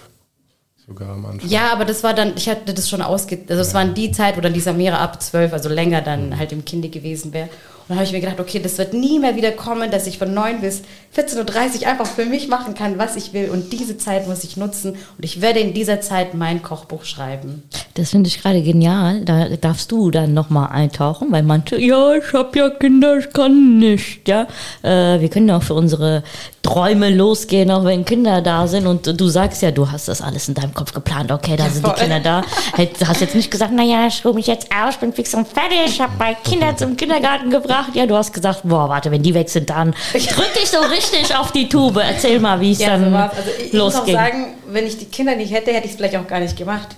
[0.86, 1.50] Sogar am Anfang.
[1.50, 3.40] Ja, aber das war dann, ich hatte das schon ausge...
[3.48, 6.52] Also es waren die Zeit, wo dann die Samira ab 12, also länger dann halt
[6.52, 7.48] im Kinde gewesen wäre.
[7.88, 10.18] Und dann habe ich mir gedacht, okay, das wird nie mehr wieder kommen, dass ich
[10.18, 10.82] von 9 bis
[11.16, 13.48] 14.30 Uhr einfach für mich machen kann, was ich will.
[13.48, 14.90] Und diese Zeit muss ich nutzen.
[14.90, 17.62] Und ich werde in dieser Zeit mein Kochbuch schreiben.
[17.94, 19.24] Das finde ich gerade genial.
[19.24, 23.78] Da darfst du dann nochmal eintauchen, weil manche, ja, ich habe ja Kinder, ich kann
[23.78, 24.28] nicht.
[24.28, 24.46] Ja,
[24.82, 26.22] äh, wir können ja auch für unsere
[26.68, 28.86] Träume losgehen, auch wenn Kinder da sind.
[28.86, 31.32] Und du sagst ja, du hast das alles in deinem Kopf geplant.
[31.32, 31.98] Okay, da sind die voll.
[31.98, 32.42] Kinder da.
[32.76, 35.78] Du hast jetzt nicht gesagt, naja, ich ruhe mich jetzt aus, bin fix und fertig,
[35.86, 37.92] ich habe meine Kinder zum Kindergarten gebracht.
[37.94, 41.34] Ja, du hast gesagt, boah, warte, wenn die weg sind, dann drücke ich so richtig
[41.34, 42.02] auf die Tube.
[42.02, 43.32] Erzähl mal, wie es Ja, dann so war's.
[43.34, 46.16] Also ich muss auch sagen, wenn ich die Kinder nicht hätte, hätte ich es vielleicht
[46.16, 46.88] auch gar nicht gemacht.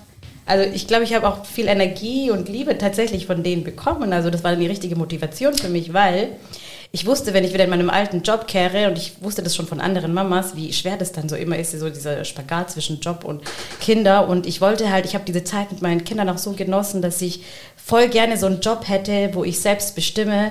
[0.46, 4.12] Also ich glaube, ich habe auch viel Energie und Liebe tatsächlich von denen bekommen.
[4.12, 6.30] Also das war dann die richtige Motivation für mich, weil
[6.92, 9.66] ich wusste, wenn ich wieder in meinem alten Job kehre und ich wusste das schon
[9.68, 13.24] von anderen Mamas, wie schwer das dann so immer ist, so dieser Spagat zwischen Job
[13.24, 13.42] und
[13.80, 14.28] Kinder.
[14.28, 17.22] Und ich wollte halt, ich habe diese Zeit mit meinen Kindern auch so genossen, dass
[17.22, 17.42] ich
[17.76, 20.50] voll gerne so einen Job hätte, wo ich selbst bestimme,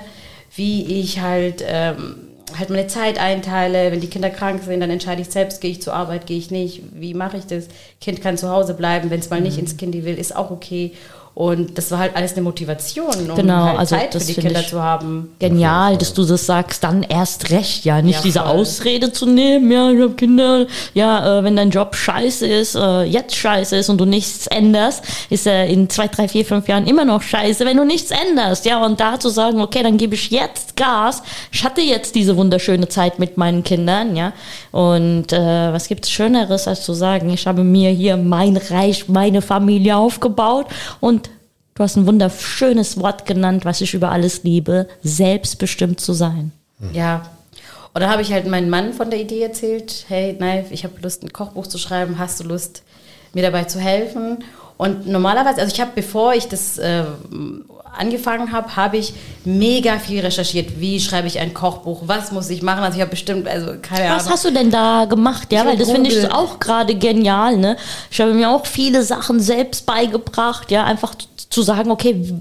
[0.56, 2.16] wie ich halt ähm,
[2.58, 3.92] halt meine Zeit einteile.
[3.92, 6.50] Wenn die Kinder krank sind, dann entscheide ich selbst, gehe ich zur Arbeit, gehe ich
[6.50, 6.82] nicht.
[6.94, 7.66] Wie mache ich das?
[8.00, 9.60] Kind kann zu Hause bleiben, wenn es mal nicht Mhm.
[9.64, 10.92] ins Kindi will, ist auch okay.
[11.40, 14.62] Und das war halt alles eine Motivation, um Genau, halt also Zeit für die Kinder
[14.62, 15.30] zu haben.
[15.38, 18.48] Genial, dass du das sagst, dann erst recht, ja, nicht Ja, diese voll.
[18.48, 23.04] Ausrede zu nehmen, ja, ich habe Kinder, ja, äh, wenn dein Job scheiße ist, äh,
[23.04, 26.86] jetzt scheiße ist und du nichts änderst, ist er in zwei, drei, vier, fünf Jahren
[26.86, 30.16] immer noch scheiße, wenn du nichts änderst, ja, und da zu sagen, okay, dann gebe
[30.16, 31.22] ich jetzt Gas,
[31.52, 34.34] ich hatte jetzt diese wunderschöne Zeit mit meinen Kindern, ja,
[34.72, 39.40] und äh, was gibt's Schöneres, als zu sagen, ich habe mir hier mein Reich, meine
[39.40, 40.66] Familie aufgebaut
[41.00, 41.29] und
[41.80, 46.52] Du hast ein wunderschönes Wort genannt, was ich über alles liebe, selbstbestimmt zu sein.
[46.92, 47.22] Ja.
[47.94, 51.00] Und da habe ich halt meinem Mann von der Idee erzählt, hey, nein, ich habe
[51.00, 52.82] Lust, ein Kochbuch zu schreiben, hast du Lust,
[53.32, 54.44] mir dabei zu helfen?
[54.80, 57.02] Und normalerweise, also ich habe, bevor ich das äh,
[57.98, 59.12] angefangen habe, habe ich
[59.44, 60.80] mega viel recherchiert.
[60.80, 62.04] Wie schreibe ich ein Kochbuch?
[62.06, 62.82] Was muss ich machen?
[62.82, 64.32] Also ich habe bestimmt, also keine Was Ahnung.
[64.32, 65.52] hast du denn da gemacht?
[65.52, 67.58] Ja, Ich weil das finde ich auch gerade genial.
[67.58, 67.76] Ne?
[68.10, 71.14] Ich habe mir auch viele Sachen selbst beigebracht, ja, einfach
[71.50, 72.40] zu sagen, okay,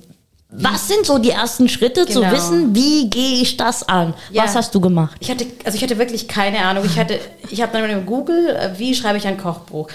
[0.51, 2.31] was sind so die ersten Schritte, zu Genau.
[2.31, 4.15] wissen, wie gehe ich das an?
[4.31, 4.43] Ja.
[4.45, 5.15] Was hast du gemacht?
[5.19, 6.85] Ich hatte, also ich hatte wirklich keine Ahnung.
[6.85, 7.19] Ich hatte,
[7.51, 9.87] ich habe dann mit Google, äh, wie schreibe ich ein Kochbuch?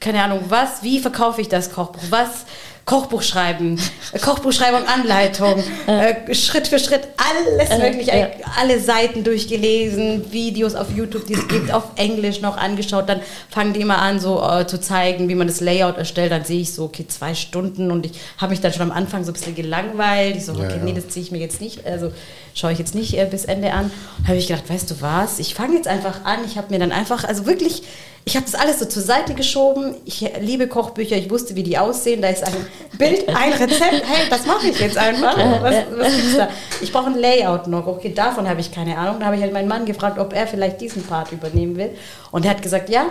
[0.00, 2.02] Keine Ahnung, was, wie verkaufe ich das Kochbuch?
[2.10, 2.46] Was?
[2.88, 3.78] Kochbuch schreiben,
[4.12, 8.14] äh, Kochbuchschreibung, Anleitung, äh, Schritt für Schritt, alles wirklich, ja.
[8.14, 13.06] äh, alle Seiten durchgelesen, Videos auf YouTube, die es gibt, auf Englisch noch angeschaut.
[13.06, 16.32] Dann fangen die immer an, so äh, zu zeigen, wie man das Layout erstellt.
[16.32, 19.22] Dann sehe ich so, okay, zwei Stunden und ich habe mich dann schon am Anfang
[19.22, 20.36] so ein bisschen gelangweilt.
[20.36, 20.82] Ich so, okay, ja.
[20.82, 22.10] nee, das ziehe ich mir jetzt nicht, also
[22.54, 23.90] schaue ich jetzt nicht äh, bis Ende an.
[24.26, 26.38] habe ich gedacht, weißt du was, ich fange jetzt einfach an.
[26.46, 27.82] Ich habe mir dann einfach, also wirklich,
[28.28, 29.94] ich habe das alles so zur Seite geschoben.
[30.04, 32.20] Ich liebe Kochbücher, ich wusste, wie die aussehen.
[32.20, 32.52] Da ist ein
[32.98, 34.04] Bild, ein Rezept.
[34.04, 35.34] Hey, das mache ich jetzt einfach.
[35.62, 36.48] Was, was gibt's da?
[36.82, 37.86] Ich brauche ein Layout noch.
[37.86, 39.20] Okay, davon habe ich keine Ahnung.
[39.20, 41.92] Da habe ich halt meinen Mann gefragt, ob er vielleicht diesen Part übernehmen will.
[42.30, 43.06] Und er hat gesagt, ja,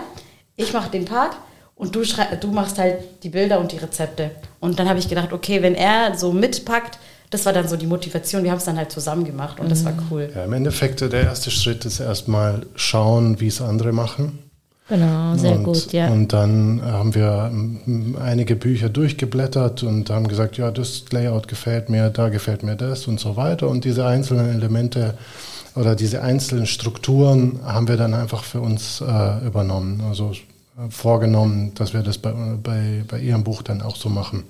[0.54, 1.36] ich mache den Part.
[1.74, 4.30] Und du, schrei du machst halt die Bilder und die Rezepte.
[4.60, 6.96] Und dann habe ich gedacht, okay, wenn er so mitpackt,
[7.30, 8.44] das war dann so die Motivation.
[8.44, 10.30] Wir haben es dann halt zusammen gemacht und das war cool.
[10.32, 14.47] Ja, Im Endeffekt, der erste Schritt ist erstmal schauen, wie es andere machen.
[14.88, 16.08] Genau, sehr und, gut, ja.
[16.08, 17.52] Und dann haben wir
[18.20, 23.06] einige Bücher durchgeblättert und haben gesagt, ja, das Layout gefällt mir, da gefällt mir das
[23.06, 23.68] und so weiter.
[23.68, 25.14] Und diese einzelnen Elemente
[25.74, 30.02] oder diese einzelnen Strukturen haben wir dann einfach für uns äh, übernommen.
[30.08, 34.44] Also äh, vorgenommen, dass wir das bei, bei, bei Ihrem Buch dann auch so machen.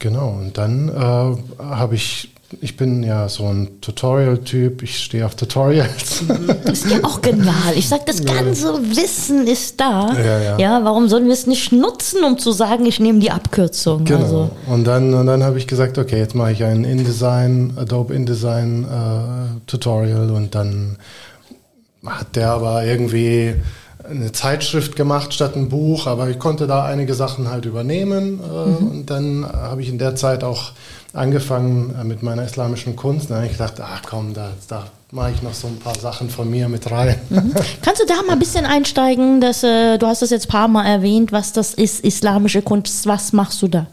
[0.00, 5.36] Genau, und dann äh, habe ich, ich bin ja so ein Tutorial-Typ, ich stehe auf
[5.36, 6.24] Tutorials.
[6.64, 7.74] Das ist ja auch genial.
[7.76, 10.12] Ich sag, das ganze Wissen ist da.
[10.12, 10.84] Ja, ja.
[10.84, 14.04] warum sollen wir es nicht nutzen, um zu sagen, ich nehme die Abkürzung?
[14.04, 14.20] Genau.
[14.20, 18.14] Also, und dann, und dann habe ich gesagt, okay, jetzt mache ich ein InDesign, Adobe
[18.14, 20.96] InDesign äh, Tutorial und dann
[22.04, 23.54] hat der aber irgendwie
[24.08, 28.40] eine Zeitschrift gemacht statt ein Buch, aber ich konnte da einige Sachen halt übernehmen.
[28.40, 28.90] Äh, mhm.
[28.90, 30.72] Und dann habe ich in der Zeit auch
[31.12, 33.30] angefangen äh, mit meiner islamischen Kunst.
[33.30, 36.30] Dann habe ich gedacht, ach komm, da, da mache ich noch so ein paar Sachen
[36.30, 37.16] von mir mit rein.
[37.30, 37.54] Mhm.
[37.82, 39.40] Kannst du da mal ein bisschen einsteigen?
[39.40, 43.06] Dass, äh, du hast das jetzt ein paar Mal erwähnt, was das ist, islamische Kunst.
[43.06, 43.86] Was machst du da?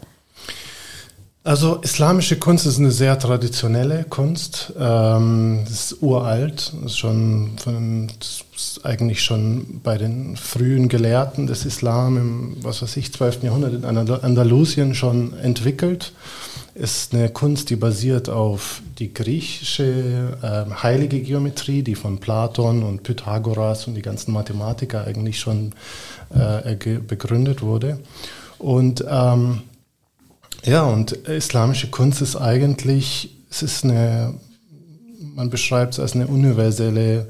[1.48, 4.74] Also islamische Kunst ist eine sehr traditionelle Kunst.
[4.78, 8.08] Ähm, ist uralt, ist, schon von,
[8.54, 13.44] ist eigentlich schon bei den frühen Gelehrten des Islam im, was weiß ich, 12.
[13.44, 16.12] Jahrhundert in Andalusien schon entwickelt.
[16.74, 23.04] Ist eine Kunst, die basiert auf die griechische äh, heilige Geometrie, die von Platon und
[23.04, 25.72] Pythagoras und die ganzen Mathematiker eigentlich schon
[26.28, 28.00] äh, begründet wurde.
[28.58, 29.62] Und ähm,
[30.68, 34.34] ja, und islamische Kunst ist eigentlich, es ist eine,
[35.34, 37.26] man beschreibt es als eine universelle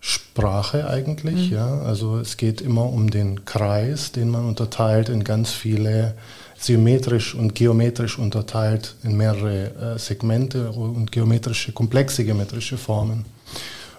[0.00, 1.56] Sprache eigentlich, mhm.
[1.56, 1.80] ja.
[1.82, 6.14] Also es geht immer um den Kreis, den man unterteilt in ganz viele
[6.58, 13.26] symmetrisch und geometrisch unterteilt in mehrere äh, Segmente und geometrische, komplexe geometrische Formen.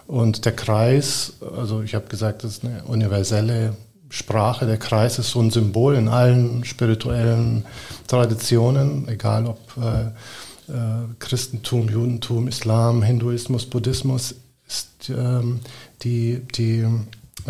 [0.07, 3.75] Und der Kreis, also ich habe gesagt, das ist eine universelle
[4.13, 7.65] Sprache, der Kreis ist so ein Symbol in allen spirituellen
[8.05, 14.35] Traditionen, egal ob äh, äh, Christentum, Judentum, Islam, Hinduismus, Buddhismus,
[14.67, 15.61] ist ähm,
[16.03, 16.85] die, die,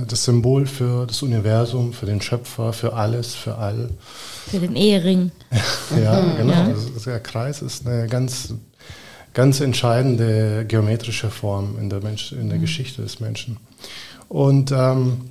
[0.08, 3.90] das Symbol für das Universum, für den Schöpfer, für alles, für all.
[4.48, 5.32] Für den Ehering.
[6.02, 6.54] ja, genau.
[6.54, 6.68] Ja.
[6.68, 8.54] Also der Kreis ist eine ganz,
[9.34, 12.62] ganz entscheidende geometrische Form in der, Mensch, in der mhm.
[12.62, 13.58] Geschichte des Menschen.
[14.30, 15.30] Und ähm,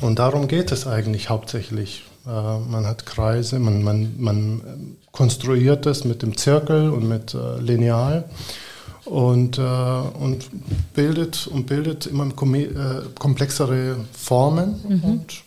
[0.00, 2.04] und darum geht es eigentlich hauptsächlich.
[2.26, 7.58] Äh, man hat Kreise, man, man, man konstruiert das mit dem Zirkel und mit äh,
[7.60, 8.24] Lineal
[9.04, 10.50] und, äh, und
[10.94, 15.04] bildet und bildet immer komplexere Formen mhm.
[15.04, 15.42] und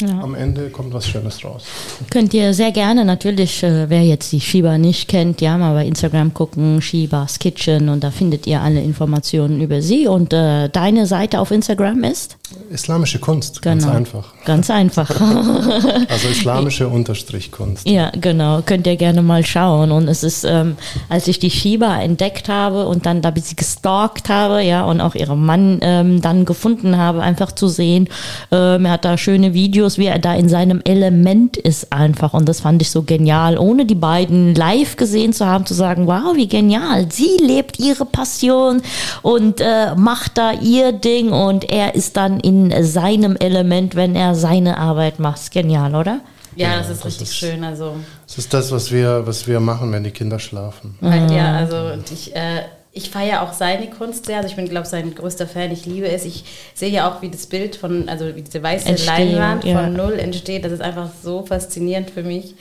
[0.00, 0.20] ja.
[0.20, 1.64] Am Ende kommt was Schönes raus.
[2.10, 5.86] Könnt ihr sehr gerne natürlich, äh, wer jetzt die Shiba nicht kennt, ja, mal bei
[5.86, 10.06] Instagram gucken, Shibas Kitchen und da findet ihr alle Informationen über sie.
[10.06, 12.36] Und äh, deine Seite auf Instagram ist?
[12.70, 13.74] Islamische Kunst, genau.
[13.74, 14.34] ganz einfach.
[14.44, 15.10] Ganz einfach.
[16.08, 17.88] also islamische Unterstrich Kunst.
[17.88, 18.62] Ja, genau.
[18.62, 19.92] Könnt ihr gerne mal schauen.
[19.92, 20.76] Und es ist, ähm,
[21.08, 25.14] als ich die Shiba entdeckt habe und dann da sie gestalkt habe, ja, und auch
[25.14, 28.08] ihren Mann ähm, dann gefunden habe, einfach zu sehen,
[28.50, 32.34] ähm, er hat da schöne Videos Videos, wie er da in seinem Element ist einfach.
[32.34, 36.06] Und das fand ich so genial, ohne die beiden live gesehen zu haben, zu sagen,
[36.06, 37.10] wow, wie genial.
[37.10, 38.82] Sie lebt ihre Passion
[39.22, 44.34] und äh, macht da ihr Ding und er ist dann in seinem Element, wenn er
[44.34, 45.50] seine Arbeit macht.
[45.50, 46.20] Genial, oder?
[46.56, 47.64] Ja, das ist das richtig ist, schön.
[47.64, 50.96] Also das ist das, was wir, was wir machen, wenn die Kinder schlafen.
[51.00, 52.62] Ja, also ich äh,
[52.92, 54.38] ich feiere auch seine Kunst sehr.
[54.38, 55.70] Also ich bin, glaube ich, sein größter Fan.
[55.70, 56.24] Ich liebe es.
[56.24, 59.80] Ich sehe ja auch, wie das Bild von, also wie diese weiße Entstehen, Leinwand ja.
[59.80, 60.64] von Null entsteht.
[60.64, 62.56] Das ist einfach so faszinierend für mich.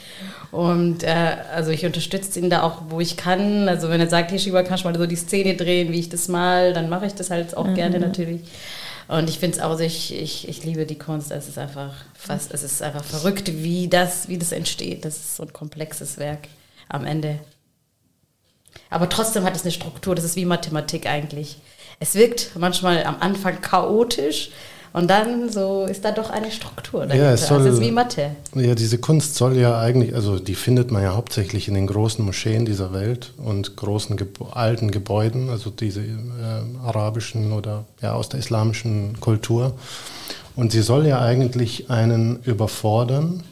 [0.52, 3.68] Und äh, also ich unterstütze ihn da auch, wo ich kann.
[3.68, 6.10] Also wenn er sagt, hier Schieber, kannst du mal so die Szene drehen, wie ich
[6.10, 7.76] das mal, dann mache ich das halt auch mhm.
[7.76, 8.42] gerne natürlich.
[9.08, 11.32] Und ich finde es auch, ich, ich, ich liebe die Kunst.
[11.32, 15.06] Es ist einfach fast, es ist einfach verrückt, wie das, wie das entsteht.
[15.06, 16.48] Das ist so ein komplexes Werk
[16.88, 17.40] am Ende.
[18.90, 21.58] Aber trotzdem hat es eine Struktur, das ist wie Mathematik eigentlich.
[22.00, 24.52] Es wirkt manchmal am Anfang chaotisch
[24.92, 27.28] und dann so ist da doch eine Struktur dahinter.
[27.28, 28.32] Ja, es soll, also es ist wie Mathe.
[28.56, 32.26] Ja, diese Kunst soll ja eigentlich, also die findet man ja hauptsächlich in den großen
[32.26, 34.18] Moscheen dieser Welt und großen
[34.52, 36.16] alten Gebäuden, also diese äh,
[36.84, 39.74] arabischen oder ja aus der islamischen Kultur.
[40.56, 43.44] Und sie soll ja eigentlich einen überfordern,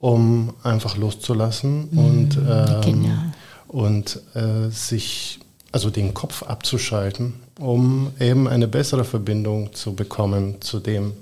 [0.00, 3.32] um einfach loszulassen mhm, und ähm,
[3.68, 5.38] und äh, sich,
[5.70, 11.12] also den Kopf abzuschalten, um eben eine bessere Verbindung zu bekommen zu dem,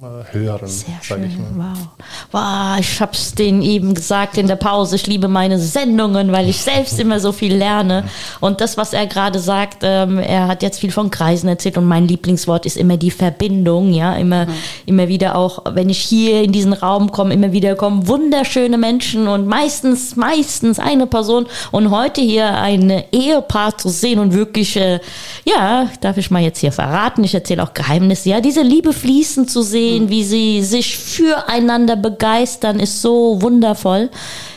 [0.00, 1.74] hören, sage ich mal.
[1.74, 1.88] Wow.
[2.30, 6.48] wow, ich habe es denen eben gesagt in der Pause, ich liebe meine Sendungen, weil
[6.48, 8.04] ich selbst immer so viel lerne.
[8.38, 11.86] Und das, was er gerade sagt, ähm, er hat jetzt viel von Kreisen erzählt und
[11.86, 14.52] mein Lieblingswort ist immer die Verbindung, ja, immer, mhm.
[14.86, 19.26] immer wieder auch, wenn ich hier in diesen Raum komme, immer wieder kommen wunderschöne Menschen
[19.26, 25.00] und meistens, meistens eine Person und heute hier ein Ehepaar zu sehen und wirklich, äh,
[25.44, 29.48] ja, darf ich mal jetzt hier verraten, ich erzähle auch Geheimnisse, ja, diese Liebe fließen
[29.48, 34.10] zu sehen, sehen, wie sie sich füreinander begeistern, ist so wundervoll.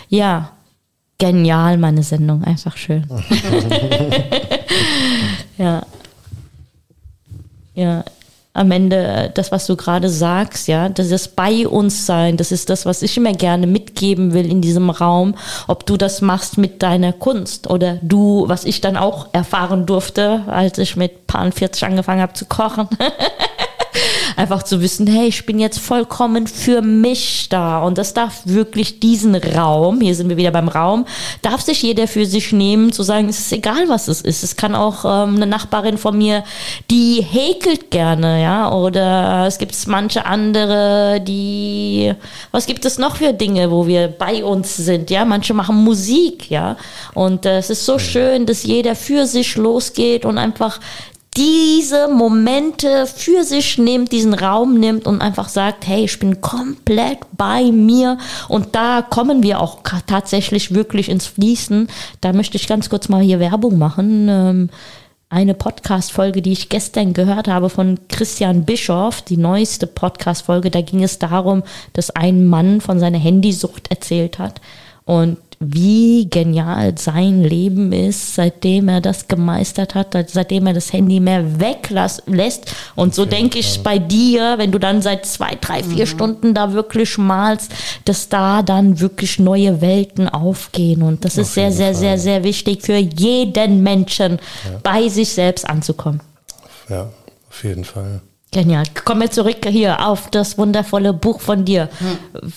[0.10, 0.52] Ja,
[1.18, 3.06] genial, meine Sendung, einfach schön.
[5.58, 5.84] ja.
[7.74, 8.04] Ja,
[8.54, 12.70] am Ende das, was du gerade sagst, ja, das ist bei uns sein, das ist
[12.70, 15.36] das, was ich immer gerne mitgeben will in diesem Raum,
[15.68, 20.44] ob du das machst mit deiner Kunst oder du, was ich dann auch erfahren durfte,
[20.48, 22.90] als ich mit Paar 40 angefangen habe zu kochen.
[24.36, 27.80] Einfach zu wissen, hey, ich bin jetzt vollkommen für mich da.
[27.80, 31.06] Und das darf wirklich diesen Raum, hier sind wir wieder beim Raum,
[31.42, 34.44] darf sich jeder für sich nehmen, zu sagen, es ist egal, was es ist.
[34.44, 36.44] Es kann auch ähm, eine Nachbarin von mir,
[36.90, 42.14] die häkelt gerne, ja, oder es gibt manche andere, die,
[42.52, 46.50] was gibt es noch für Dinge, wo wir bei uns sind, ja, manche machen Musik,
[46.50, 46.78] ja,
[47.14, 50.80] und äh, es ist so schön, dass jeder für sich losgeht und einfach
[51.38, 57.20] diese Momente für sich nimmt, diesen Raum nimmt und einfach sagt, hey, ich bin komplett
[57.38, 58.18] bei mir
[58.50, 61.88] und da kommen wir auch tatsächlich wirklich ins Fließen.
[62.20, 64.28] Da möchte ich ganz kurz mal hier Werbung machen.
[64.30, 64.70] Ähm,
[65.30, 71.02] eine Podcast-Folge, die ich gestern gehört habe von Christian Bischoff, die neueste Podcast-Folge, da ging
[71.02, 71.64] es darum,
[71.94, 74.60] dass ein Mann von seiner Handysucht erzählt hat.
[75.06, 81.20] Und wie genial sein Leben ist, seitdem er das gemeistert hat, seitdem er das Handy
[81.20, 82.74] mehr weglässt.
[82.96, 86.10] Und so denke ich bei dir, wenn du dann seit zwei, drei, vier mhm.
[86.10, 87.72] Stunden da wirklich malst,
[88.06, 91.04] dass da dann wirklich neue Welten aufgehen.
[91.04, 91.96] Und das auf ist sehr, sehr, Fall.
[91.96, 94.80] sehr, sehr wichtig für jeden Menschen, ja.
[94.82, 96.22] bei sich selbst anzukommen.
[96.90, 97.12] Ja,
[97.50, 98.22] auf jeden Fall.
[98.50, 98.86] Genial.
[99.06, 101.88] Kommen wir zurück hier auf das wundervolle Buch von dir.
[102.00, 102.52] Hm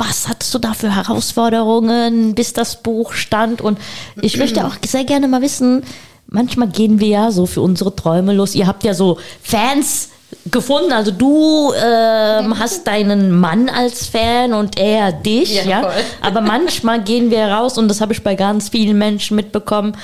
[0.00, 3.60] was hattest du da für Herausforderungen, bis das Buch stand?
[3.60, 3.78] Und
[4.20, 5.82] ich möchte auch sehr gerne mal wissen,
[6.26, 8.54] manchmal gehen wir ja so für unsere Träume los.
[8.54, 10.08] Ihr habt ja so Fans
[10.50, 10.92] gefunden.
[10.92, 15.64] Also du ähm, hast deinen Mann als Fan und er dich, ja.
[15.64, 15.90] ja?
[16.20, 19.96] Aber manchmal gehen wir raus und das habe ich bei ganz vielen Menschen mitbekommen.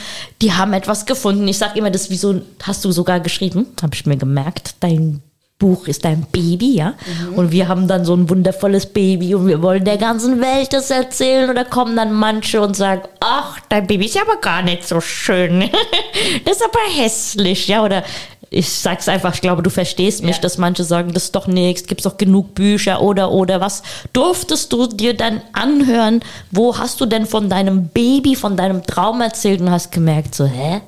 [0.42, 1.46] Die haben etwas gefunden.
[1.48, 3.66] Ich sage immer, das wieso hast du sogar geschrieben?
[3.80, 4.74] Habe ich mir gemerkt.
[4.80, 5.22] Dein
[5.58, 6.94] Buch ist ein Baby, ja.
[7.28, 7.34] Mhm.
[7.34, 10.90] Und wir haben dann so ein wundervolles Baby und wir wollen der ganzen Welt das
[10.90, 11.48] erzählen.
[11.48, 14.86] Und da kommen dann manche und sagen, ach, dein Baby ist ja aber gar nicht
[14.86, 15.60] so schön.
[16.44, 17.82] das ist aber hässlich, ja.
[17.82, 18.04] Oder
[18.50, 20.42] ich sag's einfach, ich glaube, du verstehst mich, ja.
[20.42, 23.82] dass manche sagen, das ist doch nichts, gibt's doch genug Bücher oder oder was.
[24.12, 29.22] Durftest du dir dann anhören, wo hast du denn von deinem Baby, von deinem Traum
[29.22, 30.82] erzählt und hast gemerkt, so, hä?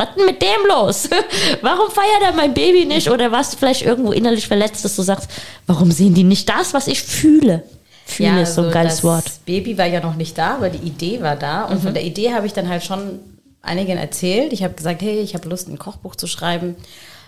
[0.00, 1.08] Was denn mit dem los?
[1.62, 3.10] warum feiert er mein Baby nicht?
[3.10, 5.30] Oder warst du vielleicht irgendwo innerlich verletzt, dass du sagst,
[5.66, 7.62] warum sehen die nicht das, was ich fühle?
[8.06, 9.26] Fühle ja, ist so ein also geiles Wort.
[9.26, 11.64] Das Baby war ja noch nicht da, aber die Idee war da.
[11.64, 11.82] Und mhm.
[11.82, 13.20] von der Idee habe ich dann halt schon
[13.62, 14.52] einigen erzählt.
[14.52, 16.76] Ich habe gesagt, hey, ich habe Lust, ein Kochbuch zu schreiben.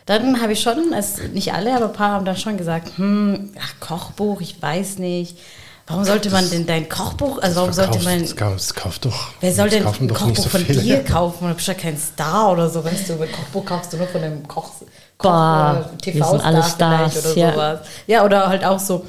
[0.07, 3.51] Dann habe ich schon, es, nicht alle, aber ein paar haben dann schon gesagt, hm,
[3.61, 5.37] ach, Kochbuch, ich weiß nicht.
[5.93, 8.21] Warum sollte man denn dein Kochbuch, also warum sollte man.
[8.21, 9.29] Das, das kauft doch.
[9.41, 11.49] Wer soll denn ein Kochbuch so von dir kaufen?
[11.49, 14.23] Du bist ja kein Star oder so, weißt du, ein Kochbuch kaufst du nur von
[14.23, 14.71] einem Koch,
[15.19, 17.53] Koch TV-Star vielleicht oder ja.
[17.53, 17.81] sowas.
[18.07, 19.05] Ja, oder halt auch so.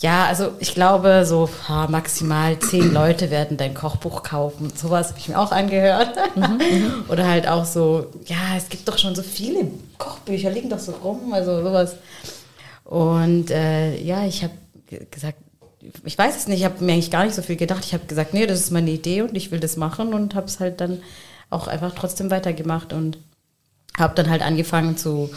[0.00, 4.72] Ja, also ich glaube, so ha, maximal zehn Leute werden dein Kochbuch kaufen.
[4.74, 6.16] Sowas habe ich mir auch angehört.
[6.34, 9.68] Mhm, mhm, oder halt auch so, ja, es gibt doch schon so viele
[9.98, 11.96] Kochbücher, liegen doch so rum, also sowas.
[12.84, 14.54] Und äh, ja, ich habe
[15.10, 15.38] gesagt,
[16.04, 17.84] ich weiß es nicht, ich habe mir eigentlich gar nicht so viel gedacht.
[17.84, 20.46] Ich habe gesagt, nee, das ist meine Idee und ich will das machen und habe
[20.46, 21.02] es halt dann
[21.50, 23.18] auch einfach trotzdem weitergemacht und
[23.96, 25.30] habe dann halt angefangen zu,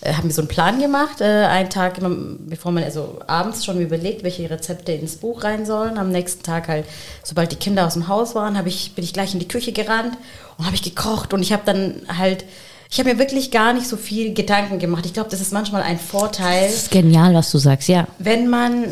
[0.00, 3.64] äh, habe mir so einen Plan gemacht, äh, einen Tag, immer, bevor man also abends
[3.64, 5.98] schon überlegt, welche Rezepte ins Buch rein sollen.
[5.98, 6.86] Am nächsten Tag halt,
[7.22, 9.72] sobald die Kinder aus dem Haus waren, habe ich bin ich gleich in die Küche
[9.72, 10.16] gerannt
[10.58, 12.44] und habe ich gekocht und ich habe dann halt
[12.90, 15.06] ich habe mir wirklich gar nicht so viel Gedanken gemacht.
[15.06, 16.66] Ich glaube, das ist manchmal ein Vorteil.
[16.66, 18.06] Das ist genial, was du sagst, ja.
[18.18, 18.84] Wenn man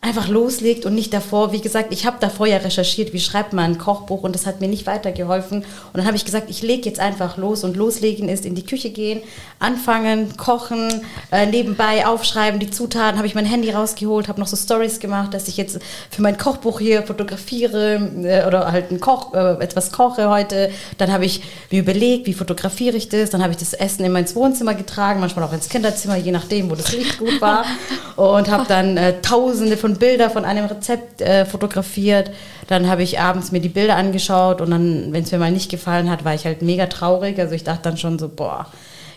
[0.00, 3.64] einfach loslegt und nicht davor, wie gesagt, ich habe davor ja recherchiert, wie schreibt man
[3.72, 5.58] ein Kochbuch und das hat mir nicht weitergeholfen.
[5.58, 8.64] Und dann habe ich gesagt, ich lege jetzt einfach los und loslegen ist in die
[8.64, 9.20] Küche gehen,
[9.58, 10.88] anfangen, kochen,
[11.32, 15.34] äh, nebenbei aufschreiben, die Zutaten, habe ich mein Handy rausgeholt, habe noch so Stories gemacht,
[15.34, 15.80] dass ich jetzt
[16.10, 20.70] für mein Kochbuch hier fotografiere äh, oder halt ein Koch, äh, etwas koche heute.
[20.98, 21.42] Dann habe ich
[21.72, 25.18] mir überlegt, wie fotografiere ich das, dann habe ich das Essen in mein Wohnzimmer getragen,
[25.18, 27.64] manchmal auch ins Kinderzimmer, je nachdem, wo das Licht gut war
[28.16, 32.30] und habe dann äh, tausende von von Bilder von einem Rezept äh, fotografiert.
[32.66, 35.70] Dann habe ich abends mir die Bilder angeschaut und dann, wenn es mir mal nicht
[35.70, 37.38] gefallen hat, war ich halt mega traurig.
[37.38, 38.66] Also ich dachte dann schon so, boah,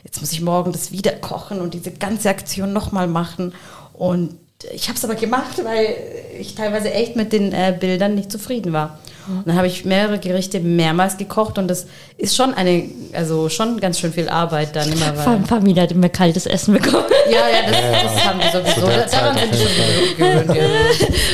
[0.06, 3.54] jetzt muss ich morgen das wieder kochen und diese ganze Aktion nochmal machen.
[3.94, 4.38] Und
[4.74, 5.94] ich habe es aber gemacht, weil
[6.40, 9.00] ich teilweise echt mit den äh, Bildern nicht zufrieden war.
[9.38, 13.80] Und dann habe ich mehrere Gerichte mehrmals gekocht und das ist schon eine, also schon
[13.80, 15.14] ganz schön viel Arbeit dann immer.
[15.16, 17.06] Weil Familie hat immer kaltes Essen bekommen.
[17.30, 18.88] Ja, ja, das, ja, das haben wir sowieso.
[18.88, 20.56] Daran sind ich schon gewöhnt.
[20.56, 20.64] Ja.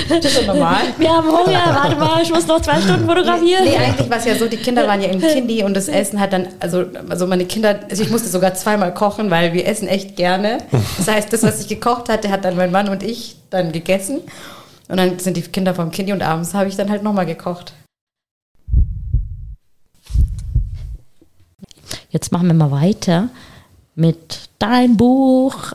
[0.09, 0.77] Das ist schon normal.
[0.97, 3.63] Wir haben Hunger, warte mal, ich muss noch zwei Stunden fotografieren.
[3.63, 6.19] Nee, eigentlich war es ja so, die Kinder waren ja im Kindi und das Essen
[6.19, 9.87] hat dann, also, also meine Kinder, also ich musste sogar zweimal kochen, weil wir essen
[9.87, 10.59] echt gerne.
[10.97, 14.21] Das heißt, das, was ich gekocht hatte, hat dann mein Mann und ich dann gegessen.
[14.89, 17.73] Und dann sind die Kinder vom Kindi und abends habe ich dann halt nochmal gekocht.
[22.17, 23.29] Jetzt machen wir mal weiter
[23.93, 25.73] mit deinem Buch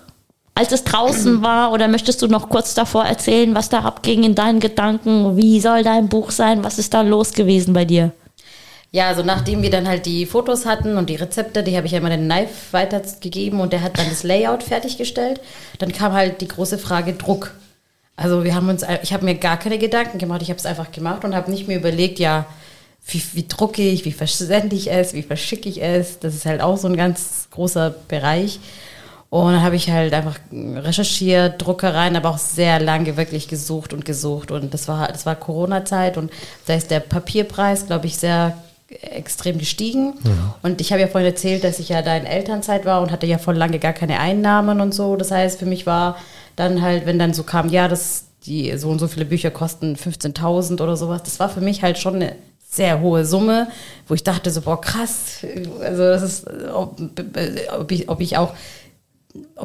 [0.56, 1.70] als es draußen war?
[1.70, 5.36] Oder möchtest du noch kurz davor erzählen, was da abging in deinen Gedanken?
[5.36, 6.64] Wie soll dein Buch sein?
[6.64, 8.10] Was ist da los gewesen bei dir?
[8.90, 11.92] Ja, also nachdem wir dann halt die Fotos hatten und die Rezepte, die habe ich
[11.92, 15.40] ja immer den Knife weitergegeben und der hat dann das Layout fertiggestellt.
[15.78, 17.54] Dann kam halt die große Frage Druck.
[18.16, 20.90] Also wir haben uns, ich habe mir gar keine Gedanken gemacht, ich habe es einfach
[20.90, 22.46] gemacht und habe nicht mehr überlegt, ja,
[23.06, 26.18] wie, wie drucke ich, wie versende ich es, wie verschicke ich es.
[26.18, 28.60] Das ist halt auch so ein ganz großer Bereich.
[29.28, 34.04] Und dann habe ich halt einfach recherchiert, Druckereien, aber auch sehr lange wirklich gesucht und
[34.04, 34.50] gesucht.
[34.50, 36.30] Und das war, das war Corona-Zeit und
[36.66, 38.58] da ist der Papierpreis, glaube ich, sehr
[39.00, 40.14] extrem gestiegen.
[40.22, 40.56] Ja.
[40.62, 43.26] Und ich habe ja vorhin erzählt, dass ich ja da in Elternzeit war und hatte
[43.26, 45.16] ja voll lange gar keine Einnahmen und so.
[45.16, 46.18] Das heißt, für mich war
[46.56, 49.96] dann halt, wenn dann so kam, ja, das, die so und so viele Bücher kosten
[49.96, 52.36] 15.000 oder sowas, das war für mich halt schon eine
[52.72, 53.68] sehr hohe Summe,
[54.08, 55.44] wo ich dachte so, boah, krass,
[55.80, 56.98] also das ist, ob,
[57.78, 58.54] ob, ich, ob ich auch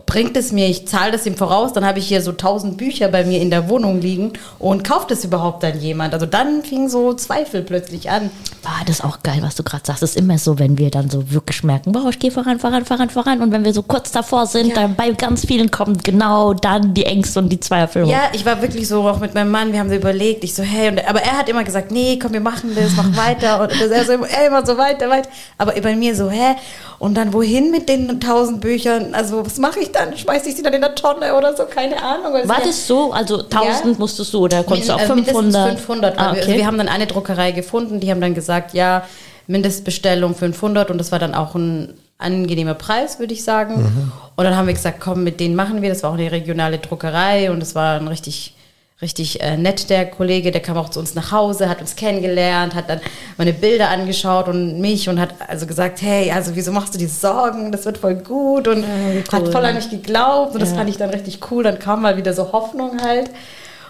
[0.05, 3.09] bringt es mir, ich zahle das ihm voraus, dann habe ich hier so tausend Bücher
[3.09, 6.13] bei mir in der Wohnung liegen und kauft es überhaupt dann jemand?
[6.13, 8.29] Also dann fing so Zweifel plötzlich an.
[8.63, 10.03] Ah, das auch geil, was du gerade sagst.
[10.03, 12.85] Es ist immer so, wenn wir dann so wirklich merken, boah, ich gehe voran, voran,
[12.85, 14.75] voran, voran und wenn wir so kurz davor sind, ja.
[14.75, 18.07] dann bei ganz vielen kommt genau dann die Ängste und die Zweifel.
[18.07, 20.63] Ja, ich war wirklich so auch mit meinem Mann, wir haben so überlegt, ich so,
[20.63, 23.71] hey, und, aber er hat immer gesagt, nee, komm, wir machen das, mach weiter und
[23.71, 25.29] er so, er immer so weiter, weiter.
[25.57, 26.55] Aber bei mir so, hä?
[26.99, 29.13] Und dann wohin mit den tausend Büchern?
[29.13, 30.17] Also was mache ich dann?
[30.17, 31.65] Schmeiße ich sie dann in der Tonne oder so?
[31.65, 32.33] Keine Ahnung.
[32.33, 33.11] Also war das so?
[33.11, 33.99] Also 1000 ja.
[33.99, 35.79] musstest du oder konntest du auch 500?
[35.79, 36.19] 500.
[36.19, 36.39] Ah, okay.
[36.39, 39.03] also wir haben dann eine Druckerei gefunden, die haben dann gesagt, ja,
[39.47, 43.81] Mindestbestellung 500 und das war dann auch ein angenehmer Preis, würde ich sagen.
[43.81, 44.11] Mhm.
[44.35, 45.89] Und dann haben wir gesagt, komm, mit denen machen wir.
[45.89, 48.56] Das war auch eine regionale Druckerei und es war ein richtig
[49.01, 52.73] richtig äh, nett, der Kollege, der kam auch zu uns nach Hause, hat uns kennengelernt,
[52.73, 52.99] hat dann
[53.37, 57.09] meine Bilder angeschaut und mich und hat also gesagt, hey, also wieso machst du dir
[57.09, 60.65] Sorgen, das wird voll gut und ja, cool, hat voll an mich geglaubt und ja.
[60.65, 63.29] das fand ich dann richtig cool, dann kam mal wieder so Hoffnung halt.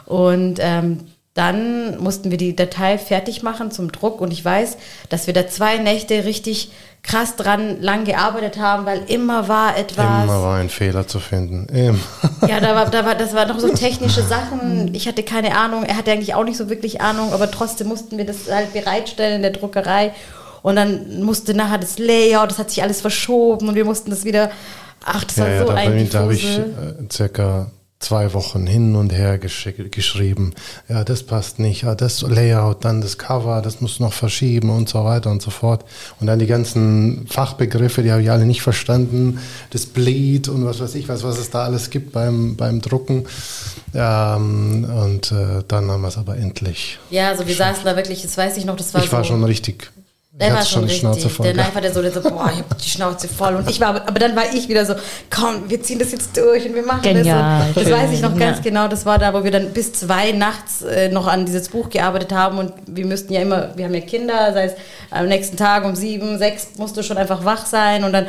[0.05, 0.99] Und ähm,
[1.38, 4.78] dann mussten wir die Datei fertig machen zum Druck und ich weiß,
[5.10, 6.72] dass wir da zwei Nächte richtig
[7.04, 10.24] krass dran lang gearbeitet haben, weil immer war etwas.
[10.24, 11.68] Immer war ein Fehler zu finden.
[11.74, 12.00] Immer.
[12.48, 14.94] Ja, da war, da war, das waren noch so technische Sachen.
[14.94, 15.84] Ich hatte keine Ahnung.
[15.84, 19.38] Er hatte eigentlich auch nicht so wirklich Ahnung, aber trotzdem mussten wir das halt bereitstellen
[19.38, 20.14] in der Druckerei.
[20.64, 24.26] Und dann musste nachher das Layout, das hat sich alles verschoben und wir mussten das
[24.26, 24.50] wieder.
[25.06, 26.64] Ach, das ja, war ja, so ein Da habe ich äh,
[27.10, 27.68] circa
[28.00, 30.54] zwei Wochen hin und her geschrieben.
[30.88, 31.82] Ja, das passt nicht.
[31.82, 35.50] Ja, das Layout, dann das Cover, das muss noch verschieben und so weiter und so
[35.50, 35.84] fort.
[36.20, 39.39] Und dann die ganzen Fachbegriffe, die habe ich alle nicht verstanden.
[39.72, 43.26] Das Bleed und was weiß ich was, was es da alles gibt beim, beim Drucken.
[43.95, 47.00] Ähm, und äh, dann haben wir es aber endlich.
[47.10, 49.43] Ja, also wir saßen da wirklich, das weiß ich noch, das war Ich war schon
[49.43, 49.91] richtig
[50.40, 51.00] der war schon richtig.
[51.00, 51.46] Schnauze voll.
[51.46, 53.56] Der Knife hatte so, der so, boah, ich hab die Schnauze voll.
[53.56, 54.94] Und ich war, aber dann war ich wieder so,
[55.32, 57.78] komm, wir ziehen das jetzt durch und wir machen Genial, das.
[57.78, 58.64] Und das weiß ich noch ganz ja.
[58.64, 58.88] genau.
[58.88, 62.34] Das war da, wo wir dann bis zwei nachts äh, noch an dieses Buch gearbeitet
[62.34, 62.60] haben.
[62.60, 64.74] Und wir müssten ja immer, wir haben ja Kinder, sei es
[65.10, 68.04] am nächsten Tag um sieben, sechs musst du schon einfach wach sein.
[68.04, 68.28] Und dann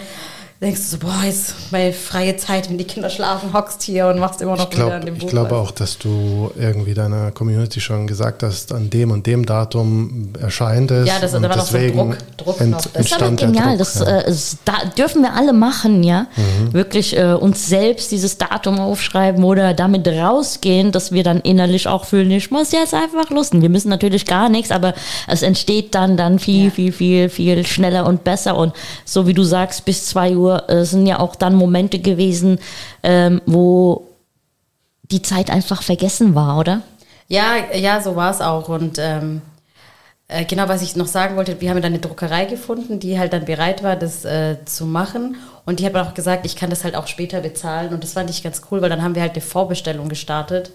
[0.61, 4.19] denkst du so, boah, jetzt meine freie Zeit, wenn die Kinder schlafen, hockst hier und
[4.19, 5.23] machst immer noch ich glaub, wieder an dem Buch.
[5.23, 9.47] Ich glaube auch, dass du irgendwie deiner Community schon gesagt hast, an dem und dem
[9.47, 11.07] Datum erscheint es.
[11.07, 12.81] Ja, das und da war noch so Druck, Druck ent, noch.
[12.87, 14.19] Das ist aber genial, Druck, das, ja.
[14.19, 14.35] äh,
[14.65, 16.27] da dürfen wir alle machen, ja.
[16.35, 16.73] Mhm.
[16.73, 22.05] Wirklich äh, uns selbst dieses Datum aufschreiben oder damit rausgehen, dass wir dann innerlich auch
[22.05, 23.63] fühlen, ich muss jetzt einfach lusten.
[23.63, 24.95] Wir müssen natürlich gar nichts, aber
[25.29, 26.71] es entsteht dann, dann viel, ja.
[26.71, 28.73] viel, viel, viel schneller und besser und
[29.05, 32.59] so wie du sagst, bis zwei Uhr Uhr äh, sind ja auch dann Momente gewesen,
[33.03, 34.07] ähm, wo
[35.11, 36.82] die Zeit einfach vergessen war, oder?
[37.28, 38.68] Ja, ja, so war es auch.
[38.68, 39.42] Und ähm,
[40.28, 43.32] äh, genau, was ich noch sagen wollte, wir haben dann eine Druckerei gefunden, die halt
[43.32, 45.36] dann bereit war, das äh, zu machen.
[45.64, 47.92] Und die hat auch gesagt, ich kann das halt auch später bezahlen.
[47.92, 50.70] Und das fand ich ganz cool, weil dann haben wir halt eine Vorbestellung gestartet.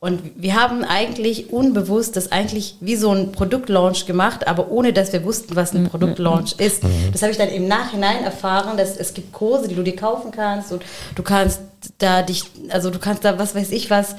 [0.00, 5.12] Und wir haben eigentlich unbewusst das eigentlich wie so ein Produktlaunch gemacht, aber ohne dass
[5.12, 5.88] wir wussten, was ein mhm.
[5.88, 6.84] Produktlaunch ist.
[6.84, 7.10] Mhm.
[7.10, 10.30] Das habe ich dann im Nachhinein erfahren, dass es gibt Kurse, die du dir kaufen
[10.30, 10.82] kannst und
[11.16, 11.62] du kannst
[11.98, 14.16] da dich, also du kannst da was weiß ich was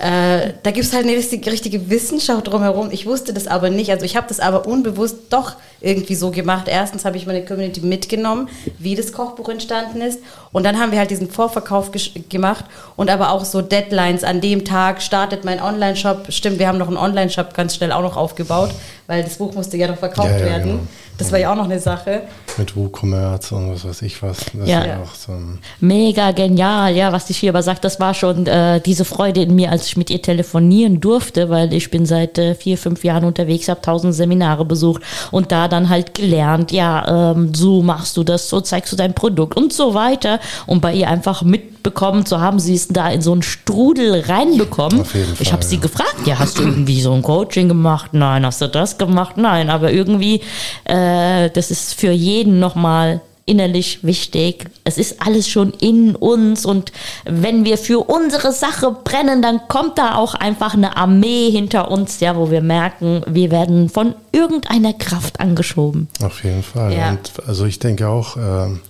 [0.00, 2.88] äh, da gibt es halt eine richtige, richtige Wissenschaft drumherum.
[2.90, 3.90] Ich wusste das aber nicht.
[3.90, 6.68] Also ich habe das aber unbewusst doch irgendwie so gemacht.
[6.68, 8.48] Erstens habe ich meine Community mitgenommen,
[8.78, 10.20] wie das Kochbuch entstanden ist.
[10.52, 11.90] Und dann haben wir halt diesen Vorverkauf
[12.30, 12.64] gemacht
[12.96, 14.24] und aber auch so Deadlines.
[14.24, 16.32] An dem Tag startet mein Online-Shop.
[16.32, 18.70] Stimmt, wir haben noch einen Online-Shop ganz schnell auch noch aufgebaut,
[19.10, 20.70] weil das Buch musste ja noch verkauft ja, ja, werden.
[20.70, 20.82] Genau.
[21.18, 22.22] Das war ja auch noch eine Sache.
[22.56, 24.38] Mit WooCommerce und was weiß ich was.
[24.54, 24.86] Das ja.
[24.86, 25.32] ja so
[25.80, 27.84] Mega genial, ja, was die Schieber sagt.
[27.84, 31.74] Das war schon äh, diese Freude in mir, als ich mit ihr telefonieren durfte, weil
[31.74, 35.02] ich bin seit äh, vier, fünf Jahren unterwegs, habe tausend Seminare besucht
[35.32, 39.12] und da dann halt gelernt, ja, ähm, so machst du das, so zeigst du dein
[39.12, 40.38] Produkt und so weiter.
[40.66, 44.20] Und bei ihr einfach mit bekommt, so haben sie es da in so einen Strudel
[44.20, 45.00] reinbekommen.
[45.00, 48.10] Auf jeden ich Fall, habe sie gefragt, ja, hast du irgendwie so ein Coaching gemacht?
[48.12, 49.36] Nein, hast du das gemacht?
[49.36, 50.40] Nein, aber irgendwie,
[50.84, 54.66] äh, das ist für jeden nochmal innerlich wichtig.
[54.84, 56.92] Es ist alles schon in uns und
[57.24, 62.20] wenn wir für unsere Sache brennen, dann kommt da auch einfach eine Armee hinter uns,
[62.20, 66.06] ja, wo wir merken, wir werden von irgendeiner Kraft angeschoben.
[66.22, 66.92] Auf jeden Fall.
[66.92, 67.10] Ja.
[67.10, 68.80] Und also ich denke auch, ähm,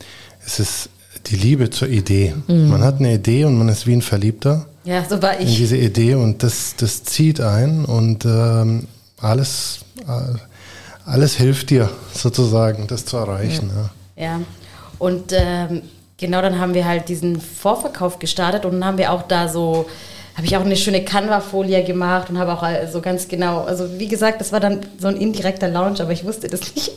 [0.44, 0.90] es ist
[1.26, 2.34] die Liebe zur Idee.
[2.46, 5.56] Man hat eine Idee und man ist wie ein Verliebter Ja, so war in ich.
[5.56, 8.86] diese Idee und das, das zieht ein und ähm,
[9.20, 13.70] alles, äh, alles hilft dir sozusagen, das zu erreichen.
[14.16, 14.24] Ja.
[14.24, 14.40] Ja.
[14.98, 15.82] Und ähm,
[16.16, 19.86] genau dann haben wir halt diesen Vorverkauf gestartet und dann haben wir auch da so,
[20.36, 23.98] habe ich auch eine schöne Canva-Folie gemacht und habe auch äh, so ganz genau, also
[23.98, 26.92] wie gesagt, das war dann so ein indirekter Launch, aber ich wusste das nicht.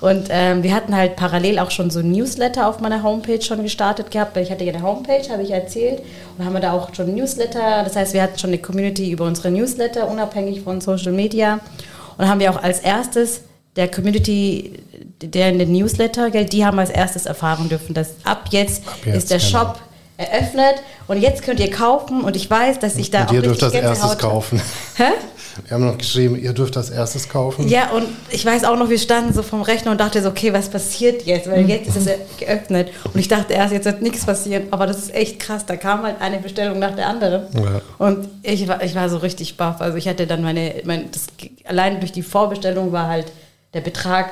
[0.00, 3.62] Und ähm, wir hatten halt parallel auch schon so ein Newsletter auf meiner Homepage schon
[3.62, 6.02] gestartet gehabt, weil ich hatte ja eine Homepage, habe ich erzählt,
[6.36, 9.10] und haben wir da auch schon ein Newsletter, das heißt, wir hatten schon eine Community
[9.10, 11.58] über unsere Newsletter, unabhängig von Social Media.
[12.16, 13.42] Und haben wir auch als erstes
[13.76, 14.72] der Community,
[15.22, 18.98] der in den Newsletter, gell, die haben als erstes erfahren dürfen, dass ab jetzt, Ab
[19.04, 19.40] jetzt, ist der.
[19.40, 19.78] Shop
[20.18, 23.42] eröffnet und jetzt könnt ihr kaufen und ich weiß, dass ich da Und auch ihr
[23.42, 24.18] dürft erstes Gänsehaut hab.
[24.18, 24.60] kaufen.
[24.96, 25.04] Hä?
[25.64, 27.68] Wir haben noch geschrieben, ihr dürft als erstes kaufen.
[27.68, 30.52] Ja, und ich weiß auch noch, wir standen so vom Rechner und dachte so, okay,
[30.52, 31.50] was passiert jetzt?
[31.50, 32.90] Weil jetzt ist es geöffnet.
[33.04, 34.68] Und ich dachte erst, jetzt wird nichts passieren.
[34.70, 35.66] Aber das ist echt krass.
[35.66, 37.46] Da kam halt eine Bestellung nach der anderen.
[37.54, 37.80] Ja.
[37.98, 39.80] Und ich war, ich war so richtig baff.
[39.80, 41.26] Also ich hatte dann meine, mein, das,
[41.64, 43.26] allein durch die Vorbestellung war halt
[43.74, 44.30] der Betrag,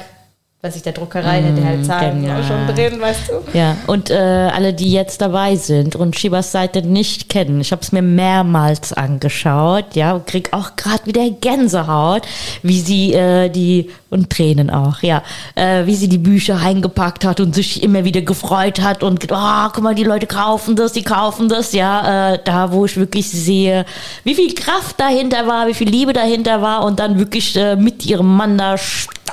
[0.66, 2.40] was ich der Druckerei hätte halt zahlen, genial.
[2.40, 3.58] auch schon drin, weißt du?
[3.58, 7.82] Ja, und äh, alle, die jetzt dabei sind und Shibas Seite nicht kennen, ich habe
[7.82, 12.22] es mir mehrmals angeschaut, ja, und krieg auch gerade wieder Gänsehaut,
[12.62, 15.22] wie sie äh, die und Tränen auch, ja,
[15.54, 19.68] äh, wie sie die Bücher eingepackt hat und sich immer wieder gefreut hat und oh,
[19.72, 23.28] guck mal, die Leute kaufen das, die kaufen das, ja, äh, da wo ich wirklich
[23.30, 23.84] sehe,
[24.24, 28.06] wie viel Kraft dahinter war, wie viel Liebe dahinter war und dann wirklich äh, mit
[28.06, 28.76] ihrem Mann da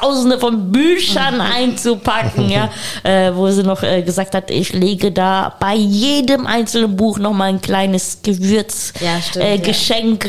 [0.03, 2.69] Tausende von Büchern einzupacken, ja,
[3.03, 7.31] äh, wo sie noch äh, gesagt hat, ich lege da bei jedem einzelnen Buch noch
[7.31, 9.73] mal ein kleines Gewürz, Ja, äh, ja.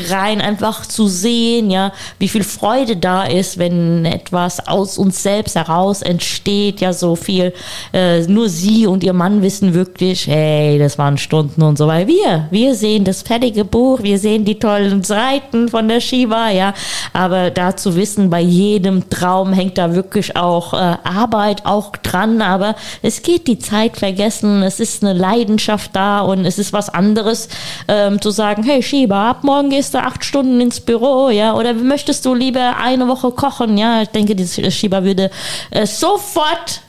[0.09, 5.55] Rein, einfach zu sehen, ja, wie viel Freude da ist, wenn etwas aus uns selbst
[5.55, 7.53] heraus entsteht, ja, so viel.
[7.91, 12.07] Äh, nur sie und ihr Mann wissen wirklich, hey, das waren Stunden und so weiter.
[12.07, 16.73] Wir, wir sehen das fertige Buch, wir sehen die tollen Seiten von der Shiva, ja,
[17.11, 22.41] aber da zu wissen, bei jedem Traum hängt da wirklich auch äh, Arbeit auch dran,
[22.41, 26.89] aber es geht die Zeit vergessen, es ist eine Leidenschaft da und es ist was
[26.89, 27.49] anderes,
[27.87, 31.73] ähm, zu sagen, hey Shiva, ab morgen gehst du acht Stunden ins Büro, ja, oder
[31.73, 35.31] möchtest du lieber eine Woche kochen, ja, ich denke, die Shiva würde
[35.71, 36.81] äh, sofort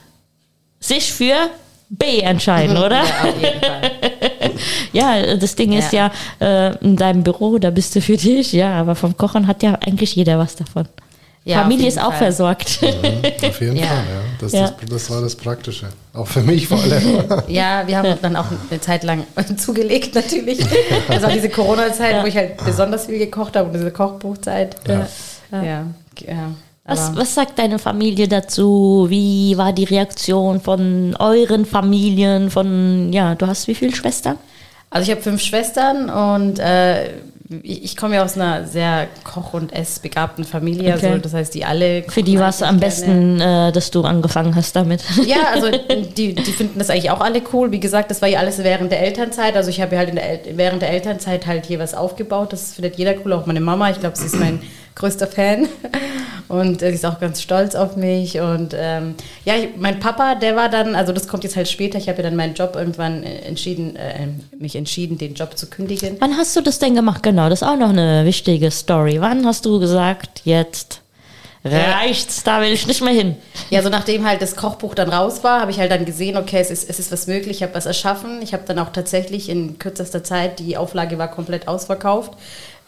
[0.79, 1.35] sich für
[1.89, 3.03] B entscheiden, oder?
[3.03, 3.81] Ja.
[4.93, 8.79] Ja, das Ding ist ja, äh, in deinem Büro, da bist du für dich, ja,
[8.79, 10.87] aber vom Kochen hat ja eigentlich jeder was davon.
[11.47, 12.17] Ja, Familie ist auch Fall.
[12.17, 12.79] versorgt.
[12.83, 13.85] Auf jeden Ja.
[13.85, 14.21] Fall, ja.
[14.39, 14.61] Das, Ja.
[14.81, 15.87] Das, das war das Praktische.
[16.13, 17.23] Auch für mich vor allem.
[17.47, 19.23] Ja, wir haben dann auch eine Zeit lang
[19.57, 20.59] zugelegt natürlich.
[21.07, 24.75] Das war diese Corona-Zeit, wo ich halt besonders viel gekocht habe und diese Kochbuchzeit.
[24.87, 25.07] Ja.
[25.51, 25.83] Ja, ja.
[26.27, 26.51] ja.
[26.83, 29.07] Was, was sagt deine Familie dazu?
[29.09, 32.49] Wie war die Reaktion von euren Familien?
[32.49, 34.37] Von, ja, du hast wie viele Schwestern?
[34.89, 37.09] Also ich habe fünf Schwestern und äh,
[37.63, 40.95] ich, komme ja aus einer sehr koch- und essbegabten Familie.
[40.95, 41.07] Okay.
[41.07, 42.03] Also das heißt, die alle.
[42.03, 45.03] Für die war es am besten, äh, dass du angefangen hast damit.
[45.25, 45.69] Ja, also
[46.17, 47.71] die, die finden das eigentlich auch alle cool.
[47.71, 49.55] Wie gesagt, das war ja alles während der Elternzeit.
[49.55, 52.51] Also ich habe ja halt in der El während der Elternzeit halt hier was aufgebaut.
[52.51, 53.89] Das findet jeder cool, auch meine Mama.
[53.91, 54.61] Ich glaube, sie ist mein
[54.97, 55.67] größter Fan.
[56.47, 58.39] Und äh, ist auch ganz stolz auf mich.
[58.39, 61.97] Und ähm, ja, ich, mein Papa, der war dann, also das kommt jetzt halt später.
[61.97, 64.27] Ich habe ja dann meinen Job irgendwann äh, entschieden, äh,
[64.57, 66.15] mich entschieden, den Job zu kündigen.
[66.19, 67.21] Wann hast du das denn gemacht?
[67.21, 69.19] Genau, das ist auch noch eine wichtige Story.
[69.19, 71.01] Wann hast du gesagt, jetzt
[71.65, 73.35] reicht's, da will ich nicht mehr hin?
[73.69, 76.59] Ja, so nachdem halt das Kochbuch dann raus war, habe ich halt dann gesehen, okay,
[76.59, 78.41] es ist, es ist was möglich, ich habe was erschaffen.
[78.41, 82.31] Ich habe dann auch tatsächlich in kürzester Zeit, die Auflage war komplett ausverkauft.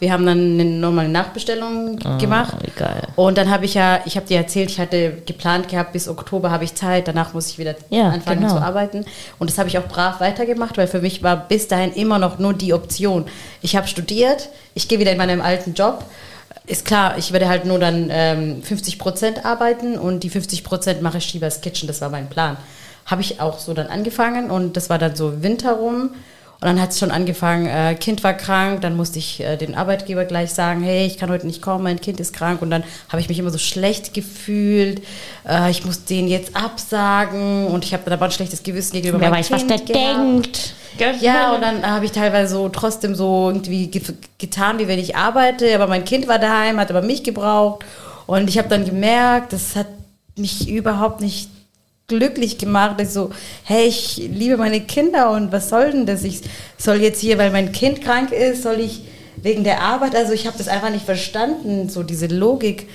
[0.00, 2.54] Wir haben dann eine normale Nachbestellung gemacht.
[2.62, 3.02] wie geil.
[3.16, 6.50] Und dann habe ich ja, ich habe dir erzählt, ich hatte geplant gehabt, bis Oktober
[6.50, 8.54] habe ich Zeit, danach muss ich wieder Ja, anfangen genau.
[8.56, 9.04] zu arbeiten.
[9.38, 12.38] Und das habe ich auch brav weitergemacht, weil für mich war bis dahin immer noch
[12.38, 13.26] nur die Option.
[13.60, 16.02] Ich habe studiert, ich gehe wieder in meinen alten Job.
[16.66, 21.02] Ist klar, ich werde halt nur dann ähm, 50 Prozent arbeiten und die 50 Prozent
[21.02, 22.56] mache ich Shibas Kitchen, das war mein Plan.
[23.04, 26.10] Habe ich auch so dann angefangen und das war dann so Winter rum.
[26.62, 29.74] Und dann hat es schon angefangen, äh, Kind war krank, dann musste ich äh, den
[29.74, 32.60] Arbeitgeber gleich sagen, hey, ich kann heute nicht kommen, mein Kind ist krank.
[32.60, 35.00] Und dann habe ich mich immer so schlecht gefühlt,
[35.48, 39.20] äh, ich muss den jetzt absagen und ich habe dann aber ein schlechtes Gewissen gegenüber
[39.20, 40.74] Wer meinem weiß, was Kind der gehabt.
[40.98, 41.22] denkt.
[41.22, 44.02] Ja, und dann habe ich teilweise so trotzdem so irgendwie ge
[44.36, 45.74] getan, wie wenn ich arbeite.
[45.74, 47.86] Aber mein Kind war daheim, hat aber mich gebraucht.
[48.26, 49.86] Und ich habe dann gemerkt, das hat
[50.36, 51.48] mich überhaupt nicht
[52.10, 53.00] glücklich gemacht.
[53.00, 53.30] Ich so,
[53.64, 56.24] hey, ich liebe meine Kinder und was soll denn das?
[56.24, 56.42] Ich
[56.76, 59.04] soll jetzt hier, weil mein Kind krank ist, soll ich
[59.36, 62.88] wegen der Arbeit, also ich habe das einfach nicht verstanden, so diese Logik,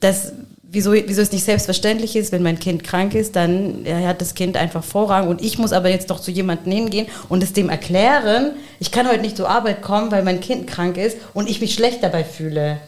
[0.00, 0.32] dass
[0.62, 4.34] wieso, wieso es nicht selbstverständlich ist, wenn mein Kind krank ist, dann ja, hat das
[4.34, 7.68] Kind einfach Vorrang und ich muss aber jetzt doch zu jemandem hingehen und es dem
[7.68, 11.60] erklären, ich kann heute nicht zur Arbeit kommen, weil mein Kind krank ist und ich
[11.60, 12.78] mich schlecht dabei fühle.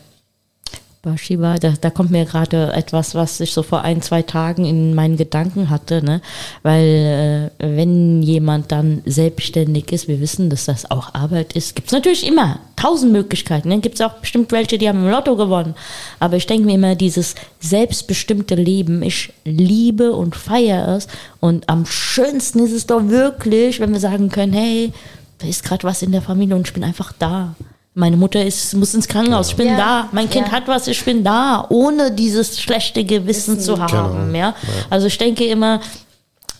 [1.16, 4.95] Shiva, da, da kommt mir gerade etwas, was ich so vor ein, zwei Tagen in
[4.95, 6.20] meinen Gedanken hatte, ne?
[6.62, 11.89] Weil äh, wenn jemand dann selbstständig ist, wir wissen, dass das auch Arbeit ist, gibt
[11.89, 13.69] es natürlich immer tausend Möglichkeiten.
[13.69, 13.81] Ne?
[13.81, 15.74] Gibt es auch bestimmt welche, die haben im Lotto gewonnen.
[16.20, 21.09] Aber ich denke mir immer, dieses selbstbestimmte Leben, ich liebe und feiere es.
[21.41, 24.93] Und am schönsten ist es doch wirklich, wenn wir sagen können, hey,
[25.39, 27.55] da ist gerade was in der Familie und ich bin einfach da.
[27.98, 29.77] Meine Mutter ist, muss ins Krankenhaus, ich bin Ja.
[29.78, 30.09] da.
[30.12, 30.52] Mein Kind Ja.
[30.52, 34.27] hat was, ich bin da, ohne dieses schlechte Gewissen zu haben.
[34.32, 34.39] Genau.
[34.39, 34.55] Ja?
[34.90, 35.81] Also ich denke immer,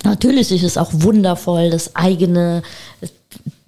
[0.03, 2.63] natürlich ist es auch wundervoll, das eigene,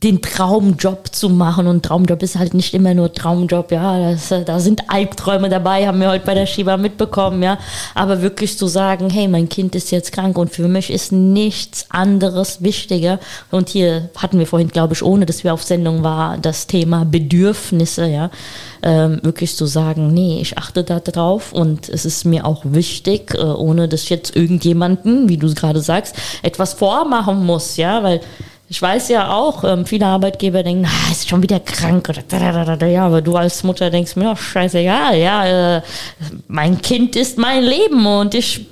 [0.03, 1.67] den Traumjob zu machen.
[1.67, 4.13] Und Traumjob ist halt nicht immer nur Traumjob, ja.
[4.13, 7.59] Das, da sind Albträume dabei, haben wir heute bei der Shiva mitbekommen, ja.
[7.97, 11.87] Aber wirklich zu sagen, hey, mein Kind ist jetzt krank und für mich ist nichts
[11.89, 13.19] anderes wichtiger.
[13.51, 17.05] Und hier hatten wir vorhin, glaube ich, ohne dass wir auf Sendung war, das Thema
[17.05, 18.31] Bedürfnisse, ja.
[18.81, 23.35] Ähm, wirklich zu sagen, nee, ich achte da drauf und es ist mir auch wichtig,
[23.35, 28.21] äh, ohne dass jetzt irgendjemanden, wie du gerade sagst, etwas vormachen muss, ja, weil
[28.71, 32.39] ich weiß ja auch, ähm, viele Arbeitgeber denken, ah, ist schon wieder krank oder da,
[32.39, 32.87] da, da, da, da.
[32.87, 35.83] ja, aber du als Mutter denkst mir, oh, scheißegal, ja, äh,
[36.49, 38.67] mein Kind ist mein Leben und ich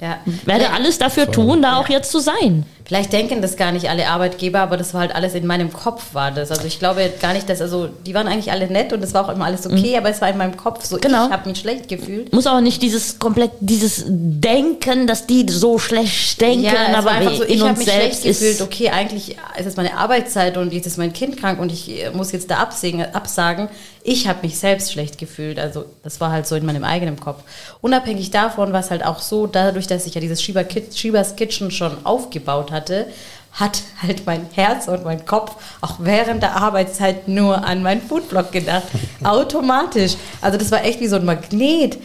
[0.00, 0.18] Ja.
[0.44, 2.66] werde alles dafür tun, da auch jetzt zu sein.
[2.86, 6.14] Vielleicht denken das gar nicht alle Arbeitgeber, aber das war halt alles in meinem Kopf
[6.14, 6.52] war das.
[6.52, 9.24] Also ich glaube gar nicht, dass, also die waren eigentlich alle nett und es war
[9.24, 11.00] auch immer alles okay, aber es war in meinem Kopf so, Mhm.
[11.00, 11.26] Genau.
[11.26, 12.32] ich habe mich schlecht gefühlt.
[12.32, 17.34] Muss auch nicht dieses komplett, dieses Denken, dass die so schlecht denken, Ja, aber einfach
[17.34, 20.86] so, in ich habe mich schlecht gefühlt, okay, eigentlich ist es meine Arbeitszeit und jetzt
[20.86, 23.68] ist mein Kind krank und ich äh, muss jetzt da absägen, absagen.
[24.08, 27.42] Ich habe mich selbst schlecht gefühlt, also das war halt so in meinem eigenen Kopf.
[27.80, 31.72] Unabhängig davon war es halt auch so, dadurch, dass ich ja dieses Kit- Shibas Kitchen
[31.72, 33.06] schon aufgebaut hatte,
[33.52, 38.52] hat halt mein Herz und mein Kopf auch während der Arbeitszeit nur an meinen Foodblog
[38.52, 38.84] gedacht.
[39.24, 40.16] Automatisch.
[40.42, 41.98] Also das war echt wie so ein Magnet.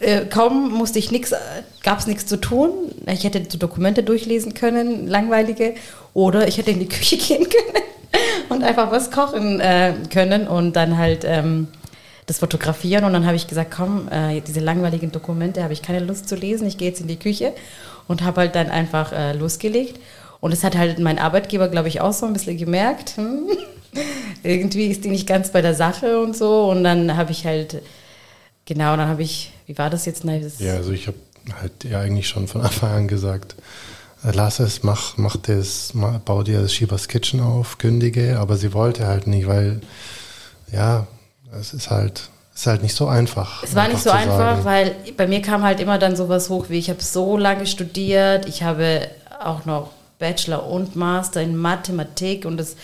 [0.00, 1.34] Äh, kaum musste ich nichts,
[1.82, 2.70] gab es nichts zu tun.
[3.06, 5.74] Ich hätte so Dokumente durchlesen können, langweilige,
[6.14, 7.84] oder ich hätte in die Küche gehen können
[8.50, 11.68] und einfach was kochen äh, können und dann halt ähm,
[12.26, 13.04] das fotografieren.
[13.04, 16.36] Und dann habe ich gesagt, komm, äh, diese langweiligen Dokumente habe ich keine Lust zu
[16.36, 16.68] lesen.
[16.68, 17.54] Ich gehe jetzt in die Küche
[18.08, 20.00] und habe halt dann einfach äh, losgelegt.
[20.40, 23.16] Und es hat halt mein Arbeitgeber, glaube ich, auch so ein bisschen gemerkt.
[23.16, 23.48] Hm,
[24.42, 26.70] irgendwie ist die nicht ganz bei der Sache und so.
[26.70, 27.82] Und dann habe ich halt,
[28.64, 30.24] genau, dann habe ich, wie war das jetzt?
[30.24, 31.16] Nein, das Ja, also ich habe
[31.60, 33.56] halt ja eigentlich schon von Anfang an gesagt,
[34.24, 38.56] äh, lass es, mach, mach das, ma- bau dir das Shibas Kitchen auf, kündige, aber
[38.56, 39.80] sie wollte halt nicht, weil
[40.72, 41.06] ja,
[41.58, 42.28] es ist halt,
[42.58, 43.62] ist halt nicht so einfach.
[43.62, 44.64] Es war nicht so einfach, sagen.
[44.64, 48.48] weil bei mir kam halt immer dann sowas hoch, wie ich habe so lange studiert,
[48.48, 49.08] ich habe
[49.40, 52.74] auch noch Bachelor und Master in Mathematik und das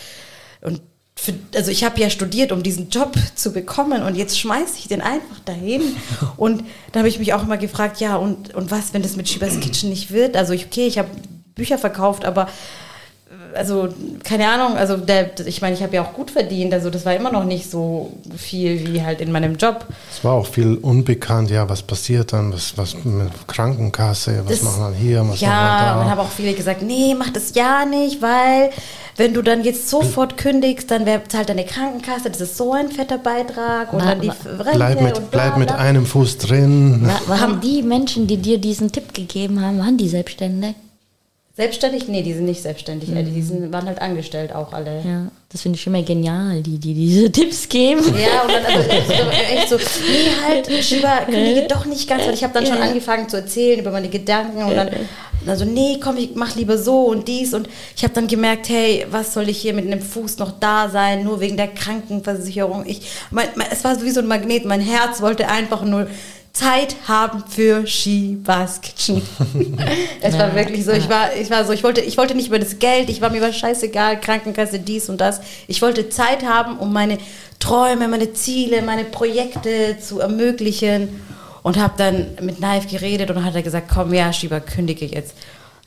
[0.61, 0.81] und
[1.17, 4.89] für, also ich habe ja studiert, um diesen Job zu bekommen und jetzt schmeiße ich
[4.89, 5.83] den einfach dahin.
[6.37, 9.29] Und da habe ich mich auch immer gefragt, ja, und, und was, wenn das mit
[9.29, 10.37] Shibas Kitchen nicht wird?
[10.37, 11.09] Also ich, okay, ich habe
[11.55, 12.49] Bücher verkauft, aber
[13.55, 13.89] also
[14.25, 17.15] keine Ahnung, also der, ich meine, ich habe ja auch gut verdient, also das war
[17.15, 19.87] immer noch nicht so viel wie halt in meinem Job.
[20.11, 24.63] Es war auch viel unbekannt, ja, was passiert dann, was, was mit Krankenkasse, was Das-
[24.63, 26.11] machen wir hier, was ja, machen wir und dann da.
[26.11, 28.71] haben auch viele gesagt, nee, mach das ja nicht, weil
[29.17, 32.89] wenn du dann jetzt sofort kündigst, dann wer zahlt deine Krankenkasse, das ist so ein
[32.91, 35.77] fetter Beitrag und Na, dann die Rente Bleib und mit, bla, bleib mit bla.
[35.77, 37.03] einem Fuß drin.
[37.27, 40.75] Wa- waren die Menschen, die dir diesen Tipp gegeben haben, waren die selbstständig?
[41.57, 42.09] Selbstständig?
[42.09, 45.03] Nee, die sind nicht selbstständig, äh, die sind, waren halt angestellt auch alle.
[45.07, 48.03] Ja, das finde ich immer genial, die, die diese Tipps geben.
[48.19, 52.27] Ja, und dann also echt, so, echt so, nee, halt, Shiba, kündige doch nicht ganz,
[52.27, 54.91] weil ich habe dann schon angefangen zu erzählen über meine Gedanken und dann,
[55.47, 59.07] also nee, komm, ich mach lieber so und dies und ich habe dann gemerkt, hey,
[59.11, 62.85] was soll ich hier mit einem Fuß noch da sein, nur wegen der Krankenversicherung.
[62.85, 66.09] Ich, mein, mein, es war wie so ein Magnet, mein Herz wollte einfach nur
[66.55, 69.21] Zeit haben für Shibas Kitchen.
[70.23, 72.61] es war wirklich so, ich war, ich war so, ich wollte, ich wollte nicht über
[72.61, 75.41] das Geld, ich war mir war scheißegal, Krankenkasse, dies und das.
[75.67, 77.19] Ich wollte Zeit haben, um meine
[77.59, 81.21] Träume, meine Ziele, meine Projekte zu ermöglichen
[81.65, 85.35] und habe dann mit Naif geredet und hat er gesagt, komm, ja, Shiba, kündige jetzt.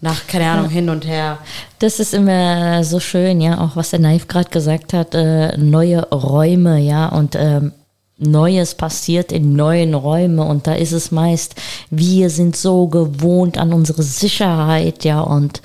[0.01, 1.37] nach, keine Ahnung, hin und her.
[1.79, 6.01] Das ist immer so schön, ja, auch was der Naif gerade gesagt hat, äh, neue
[6.09, 7.71] Räume, ja, und ähm,
[8.19, 11.53] Neues passiert in neuen Räumen und da ist es meist,
[11.91, 15.61] wir sind so gewohnt an unsere Sicherheit, ja, und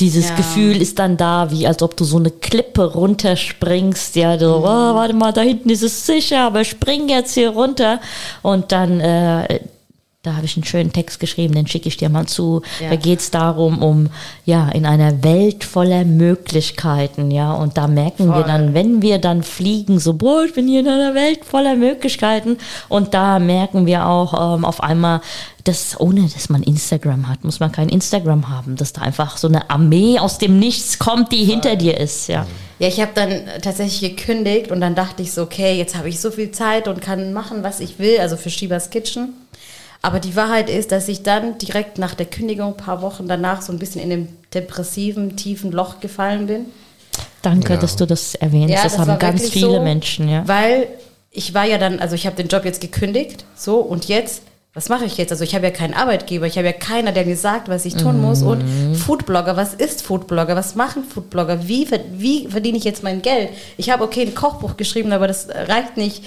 [0.00, 0.34] dieses Ja.
[0.34, 4.64] Gefühl ist dann da, wie als ob du so eine Klippe runterspringst, ja, so, oh,
[4.64, 8.00] warte mal, da hinten ist es sicher, aber spring jetzt hier runter
[8.42, 9.60] und dann, äh,
[10.22, 12.62] da habe ich einen schönen Text geschrieben, den schicke ich dir mal zu.
[12.80, 12.90] Ja.
[12.90, 14.08] Da geht es darum, um,
[14.44, 18.44] ja, in einer Welt voller Möglichkeiten, ja, und da merken wir Voll.
[18.44, 22.58] dann, wenn wir dann fliegen, so, boah, ich bin hier in einer Welt voller Möglichkeiten.
[22.88, 25.22] Und da merken wir auch ähm, auf einmal,
[25.64, 29.48] dass ohne dass man Instagram hat, muss man kein Instagram haben, dass da einfach so
[29.48, 32.46] eine Armee aus dem Nichts kommt, die hinter dir ist, ja.
[32.78, 36.20] Ja, ich habe dann tatsächlich gekündigt und dann dachte ich so, okay, jetzt habe ich
[36.20, 39.34] so viel Zeit und kann machen, was ich will, also für Shibas Kitchen.
[40.04, 43.62] Aber die Wahrheit ist, dass ich dann direkt nach der Kündigung, ein paar Wochen danach,
[43.62, 46.66] so ein bisschen in dem depressiven, tiefen Loch gefallen bin.
[47.40, 47.78] Danke, Ja.
[47.80, 48.74] dass du das erwähnst.
[48.84, 50.46] das, haben war ganz viele so, Menschen, ja.
[50.46, 50.88] Weil
[51.30, 54.42] ich war ja dann, also ich habe den Job jetzt gekündigt, so und jetzt,
[54.74, 55.30] was mache ich jetzt?
[55.30, 57.94] Also ich habe ja keinen Arbeitgeber, ich habe ja keiner, der mir sagt, was ich
[57.94, 58.42] tun muss.
[58.42, 58.94] Und Mhm.
[58.94, 60.56] Foodblogger, was ist Foodblogger?
[60.56, 61.68] Was machen Foodblogger?
[61.68, 63.50] Wie, ver- wie verdiene ich jetzt mein Geld?
[63.76, 66.24] Ich habe okay ein Kochbuch geschrieben, aber das reicht nicht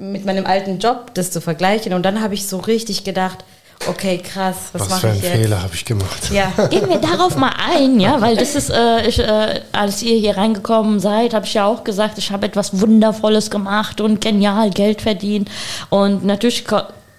[0.00, 1.92] mit meinem alten Job, das zu vergleichen.
[1.94, 3.44] Und dann habe ich so richtig gedacht,
[3.88, 5.36] okay, krass, was, Was für einen ich jetzt?
[5.36, 6.30] Fehler habe ich gemacht?
[6.32, 10.16] Ja, Gehen wir darauf mal ein, ja, weil das ist, äh, ich, äh, als ihr
[10.18, 14.70] hier reingekommen seid, habe ich ja auch gesagt, ich habe etwas Wundervolles gemacht und genial
[14.70, 15.48] Geld verdient.
[15.88, 16.64] Und natürlich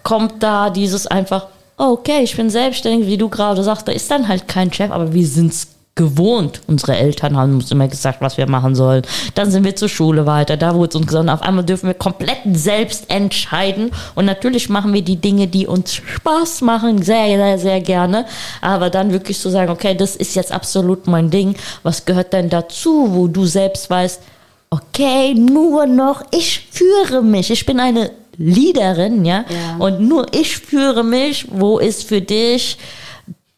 [0.04, 1.48] kommt da dieses einfach,
[1.78, 4.92] oh, okay, ich bin selbstständig, wie du gerade sagst, da ist dann halt kein Chef,
[4.92, 5.68] aber wir sind's
[6.00, 6.62] gewohnt.
[6.68, 9.02] Unsere Eltern haben uns immer gesagt, was wir machen sollen.
[9.36, 11.94] Dann sind wir zur Schule weiter, da wurde es uns gesagt, auf einmal dürfen wir
[11.94, 13.92] komplett selbst entscheiden.
[14.16, 18.26] Und natürlich machen wir die Dinge, die uns Spaß machen, sehr, sehr, sehr gerne.
[18.62, 21.56] Aber dann wirklich zu sagen, okay, das ist jetzt absolut mein Ding.
[21.84, 24.22] Was gehört denn dazu, wo du selbst weißt,
[24.70, 27.52] okay, nur noch ich führe mich.
[27.52, 29.46] Ich bin eine Leaderin, ja?
[29.50, 29.78] Ja.
[29.78, 31.48] Und nur ich führe mich.
[31.52, 32.78] Wo ist für dich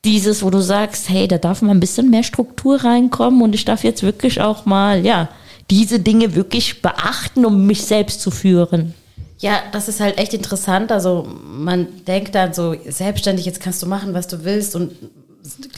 [0.04, 3.64] dieses, wo du sagst, hey, da darf mal ein bisschen mehr Struktur reinkommen und ich
[3.64, 5.30] darf jetzt wirklich auch mal, ja,
[5.70, 8.96] diese Dinge wirklich beachten, um mich selbst zu führen.
[9.40, 10.92] Ja, das ist halt echt interessant.
[10.92, 14.92] Also man denkt dann so, selbstständig, jetzt kannst du machen, was du willst und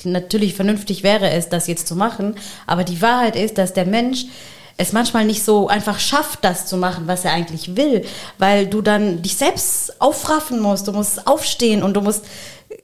[0.03, 2.35] natürlich vernünftig wäre es, das jetzt zu machen.
[2.65, 4.25] Aber die Wahrheit ist, dass der Mensch
[4.77, 8.05] es manchmal nicht so einfach schafft, das zu machen, was er eigentlich will,
[8.39, 12.25] weil du dann dich selbst aufraffen musst, du musst aufstehen und du musst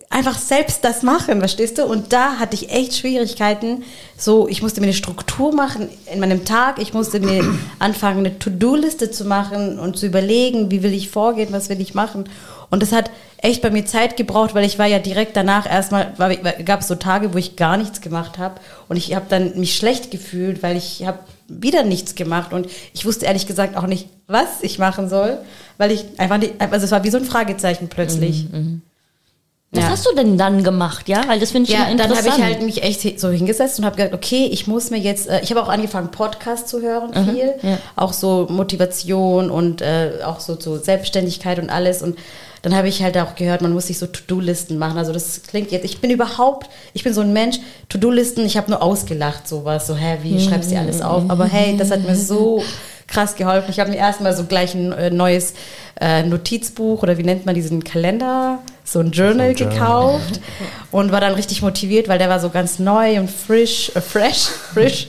[0.10, 1.86] einfach selbst das machen, verstehst du?
[1.86, 3.84] Und da hatte ich echt Schwierigkeiten.
[4.18, 6.80] So, ich musste mir eine Struktur machen in meinem Tag.
[6.80, 7.44] Ich musste mir
[7.80, 11.94] anfangen, eine To-Do-Liste zu machen und zu überlegen, wie will ich vorgehen, was will ich
[11.94, 12.26] machen.
[12.72, 16.14] Und das hat echt bei mir Zeit gebraucht, weil ich war ja direkt danach erstmal,
[16.66, 18.56] gab es so Tage, wo ich gar nichts gemacht habe.
[18.90, 21.20] Und ich habe dann mich schlecht gefühlt, weil ich habe
[21.50, 22.54] wieder nichts gemacht.
[22.54, 25.38] Und ich wusste ehrlich gesagt auch nicht, was ich machen soll,
[25.78, 28.46] weil ich einfach nicht, also es war wie so ein Fragezeichen plötzlich.
[29.72, 29.90] Was Ja.
[29.92, 31.28] hast du denn dann gemacht, ja?
[31.28, 32.32] Weil das finde ich Ja, immer dann interessant.
[32.34, 35.30] habe ich halt mich echt so hingesetzt und habe gedacht, okay, ich muss mir jetzt,
[35.30, 37.54] äh, ich habe auch angefangen, Podcasts zu hören, viel.
[37.62, 37.78] ja.
[37.96, 42.02] Auch so Motivation und äh, auch so zu Selbstständigkeit und alles.
[42.02, 42.18] Und
[42.62, 44.98] dann habe ich halt auch gehört, man muss sich so To-Do-Listen machen.
[44.98, 47.60] Also das klingt jetzt, ich bin überhaupt, ich bin so ein Mensch,
[47.90, 51.24] To-Do-Listen, ich habe nur ausgelacht, sowas, so, hä, wie schreibst du dir alles auf?
[51.30, 52.64] Aber hey, das hat mir so
[53.08, 53.70] krass geholfen.
[53.70, 55.54] Ich habe mir erstmal so gleich ein äh, neues
[56.00, 59.80] äh, Notizbuch oder wie nennt man diesen Kalender, so ein Journal So ein Journal.
[59.80, 60.40] gekauft
[60.92, 64.38] und war dann richtig motiviert, weil der war so ganz neu und frisch, äh, fresh,
[64.74, 65.08] frisch.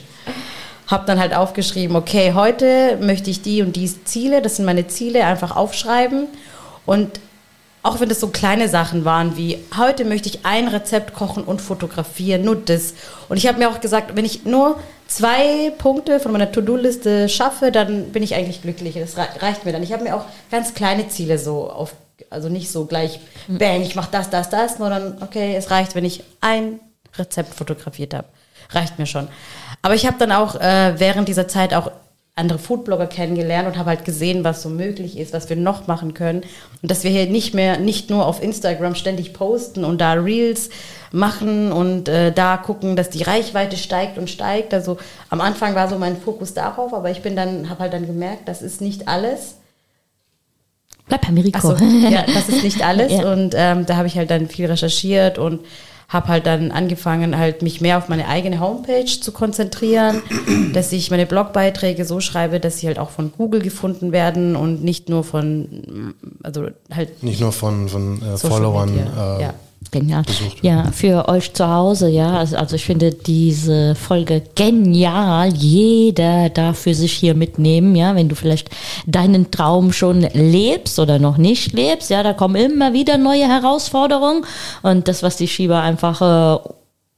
[0.87, 4.87] Hab dann halt aufgeschrieben, okay, heute möchte ich die und die Ziele, das sind meine
[4.87, 6.27] Ziele, einfach aufschreiben
[6.85, 7.19] und
[7.83, 11.61] auch wenn das so kleine Sachen waren wie, heute möchte ich ein Rezept kochen und
[11.61, 12.93] fotografieren, nur das.
[13.29, 17.71] Und ich habe mir auch gesagt, wenn ich nur zwei Punkte von meiner To-Do-Liste schaffe,
[17.71, 18.95] dann bin ich eigentlich glücklich.
[18.95, 19.83] Das rei- reicht mir dann.
[19.83, 21.93] Ich habe mir auch ganz kleine Ziele so auf,
[22.29, 26.05] also nicht so gleich, bang, ich mache das, das, das, sondern okay, es reicht, wenn
[26.05, 26.79] ich ein
[27.17, 28.27] Rezept fotografiert habe.
[28.69, 29.27] Reicht mir schon.
[29.81, 31.91] Aber ich habe dann auch äh, während dieser Zeit auch
[32.35, 36.13] andere Foodblogger kennengelernt und habe halt gesehen, was so möglich ist, was wir noch machen
[36.13, 36.43] können.
[36.81, 40.69] Und dass wir hier nicht mehr, nicht nur auf Instagram ständig posten und da Reels
[41.11, 44.73] machen und äh, da gucken, dass die Reichweite steigt und steigt.
[44.73, 44.97] Also
[45.29, 48.47] am Anfang war so mein Fokus darauf, aber ich bin dann, habe halt dann gemerkt,
[48.47, 49.55] das ist nicht alles.
[51.07, 51.57] Bleib bei Miriko.
[51.57, 53.11] Achso, ja, das ist nicht alles.
[53.11, 53.29] Ja.
[53.31, 55.59] Und ähm, da habe ich halt dann viel recherchiert und
[56.11, 60.21] habe halt dann angefangen, halt mich mehr auf meine eigene Homepage zu konzentrieren,
[60.73, 64.83] dass ich meine Blogbeiträge so schreibe, dass sie halt auch von Google gefunden werden und
[64.83, 66.13] nicht nur von,
[66.43, 69.53] also halt Nicht nur von, von äh, Followern Media, äh, ja.
[69.91, 70.23] Genial.
[70.23, 70.57] besucht.
[70.61, 72.37] Ja, für euch zu Hause, ja.
[72.37, 75.53] Also, also ich finde diese Folge genial.
[75.53, 78.15] Jeder darf für sich hier mitnehmen, ja.
[78.15, 78.69] Wenn du vielleicht
[79.05, 84.45] deinen Traum schon lebst oder noch nicht lebst, ja, da kommen immer wieder neue Herausforderungen.
[84.81, 86.59] Und das, was die Schieber einfach äh,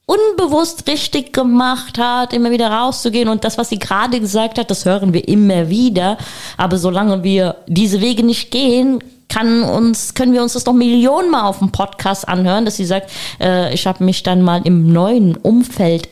[0.06, 3.28] unbewusst richtig gemacht hat, immer wieder rauszugehen.
[3.28, 6.18] Und das, was sie gerade gesagt hat, das hören wir immer wieder.
[6.56, 8.98] Aber solange wir diese Wege nicht gehen,
[9.28, 13.10] kann uns, können wir uns das noch Millionenmal auf dem Podcast anhören, dass sie sagt,
[13.40, 16.08] äh, ich habe mich dann mal im neuen Umfeld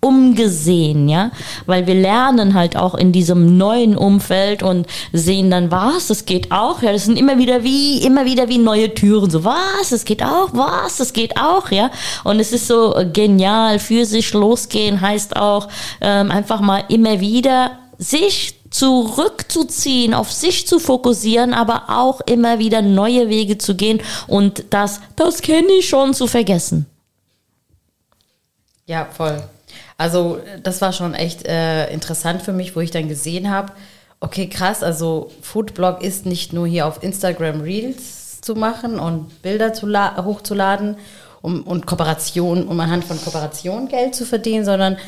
[0.00, 1.30] umgesehen, ja,
[1.66, 6.50] weil wir lernen halt auch in diesem neuen Umfeld und sehen dann, was, das geht
[6.52, 10.04] auch, ja, das sind immer wieder wie, immer wieder wie neue Türen, so, was, das
[10.04, 11.90] geht auch, was, das geht auch, ja,
[12.24, 15.68] und es ist so genial, für sich losgehen heißt auch
[16.00, 22.82] ähm, einfach mal immer wieder sich zurückzuziehen, auf sich zu fokussieren, aber auch immer wieder
[22.82, 26.86] neue Wege zu gehen und das, das kenne ich schon, zu vergessen.
[28.86, 29.42] Ja, voll.
[29.96, 33.72] Also das war schon echt äh, interessant für mich, wo ich dann gesehen habe,
[34.20, 39.72] okay, krass, also Foodblog ist nicht nur hier auf Instagram Reels zu machen und Bilder
[39.72, 40.96] zu hochzuladen
[41.42, 44.98] um, und Kooperation, um anhand von Kooperation Geld zu verdienen, sondern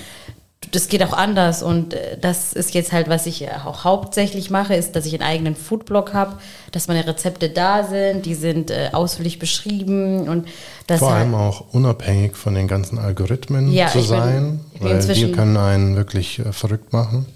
[0.72, 4.74] das geht auch anders und äh, das ist jetzt halt, was ich auch hauptsächlich mache,
[4.74, 6.38] ist, dass ich einen eigenen Foodblog habe,
[6.72, 10.48] dass meine Rezepte da sind, die sind äh, ausführlich beschrieben und
[10.86, 15.30] das Vor allem auch unabhängig von den ganzen Algorithmen Ja, zu sein, bin weil die
[15.30, 17.26] können einen wirklich äh, verrückt machen.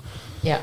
[0.42, 0.58] ja.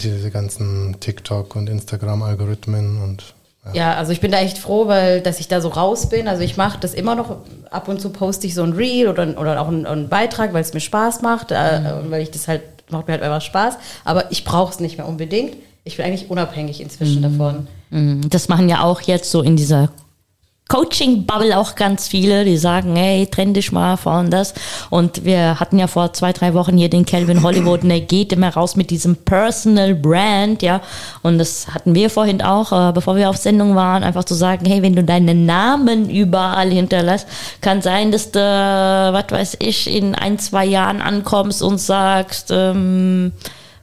[0.00, 3.34] Diese ganzen TikTok- und Instagram-Algorithmen und
[3.72, 6.28] Ja, also ich bin da echt froh, weil dass ich da so raus bin.
[6.28, 7.36] Also ich mache das immer noch,
[7.70, 10.60] ab und zu poste ich so ein Reel oder, oder auch einen, einen Beitrag, weil
[10.60, 13.76] es mir Spaß macht äh, und weil ich das halt, macht mir halt einfach Spaß.
[14.04, 15.56] Aber ich brauche es nicht mehr unbedingt.
[15.84, 17.66] Ich bin eigentlich unabhängig inzwischen davon.
[17.90, 19.90] Mm, Das machen ja auch jetzt so in dieser
[20.68, 24.54] Coaching-Bubble auch ganz viele, die sagen, hey, trenn dich mal von das.
[24.88, 28.32] Und wir hatten ja vor zwei, drei Wochen hier den Calvin Hollywood und der geht
[28.32, 30.80] immer raus mit diesem Personal Brand, ja.
[31.22, 34.64] Und das hatten wir vorhin auch, äh, bevor wir auf Sendung waren, einfach zu sagen,
[34.64, 37.28] hey, wenn du deinen Namen überall hinterlässt,
[37.60, 43.32] kann sein, dass du, was weiß ich, in ein, zwei Jahren ankommst und sagst, ähm,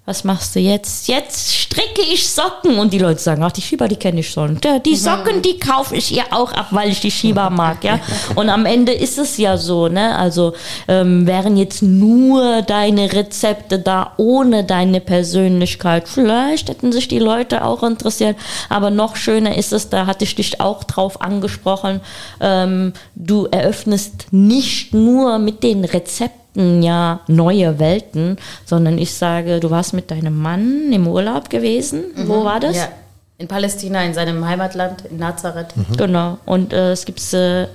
[0.04, 1.08] was machst du jetzt?
[1.08, 2.80] Jetzt stricke ich Socken.
[2.80, 4.60] Und die Leute sagen, ach, die Schieber, die kenne ich schon.
[4.64, 8.00] Ja, Die Socken, die kaufe ich ihr auch ab, weil ich die Schieber mag, ja.
[8.36, 10.18] Und am Ende ist es ja so, ne?
[10.18, 10.54] Also
[10.88, 17.64] ähm, wären jetzt nur deine Rezepte da ohne deine Persönlichkeit, vielleicht hätten sich die Leute
[17.64, 18.38] auch interessiert.
[18.70, 22.02] Aber noch schöner ist es, da hatte ich dich auch drauf angesprochen,
[22.40, 29.70] ähm, du eröffnest nicht nur mit den Rezepten ja neue Welten, sondern ich sage, du
[29.70, 32.04] warst mit deinem Mann im Urlaub gewesen.
[32.26, 32.76] Wo war das?
[32.76, 32.90] Ja,
[33.38, 35.74] in Palästina, in seinem Heimatland, in Nazareth.
[35.98, 36.38] Genau.
[36.46, 37.68] Und äh, es gibt äh,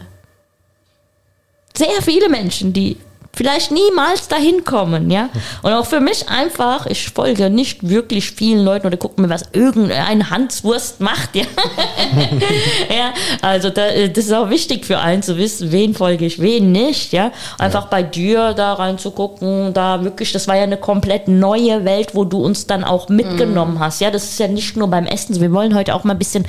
[1.74, 2.96] sehr viele Menschen, die
[3.36, 5.28] vielleicht niemals dahin kommen, ja.
[5.62, 9.44] Und auch für mich einfach, ich folge nicht wirklich vielen Leuten oder gucke mir, was
[9.52, 11.44] irgendein Hanswurst macht, ja.
[12.90, 16.72] ja, also da, das ist auch wichtig für einen zu wissen, wen folge ich, wen
[16.72, 17.30] nicht, ja.
[17.58, 22.24] Einfach bei dir da reinzugucken, da wirklich, das war ja eine komplett neue Welt, wo
[22.24, 24.10] du uns dann auch mitgenommen hast, ja.
[24.10, 26.46] Das ist ja nicht nur beim Essen, wir wollen heute auch mal ein bisschen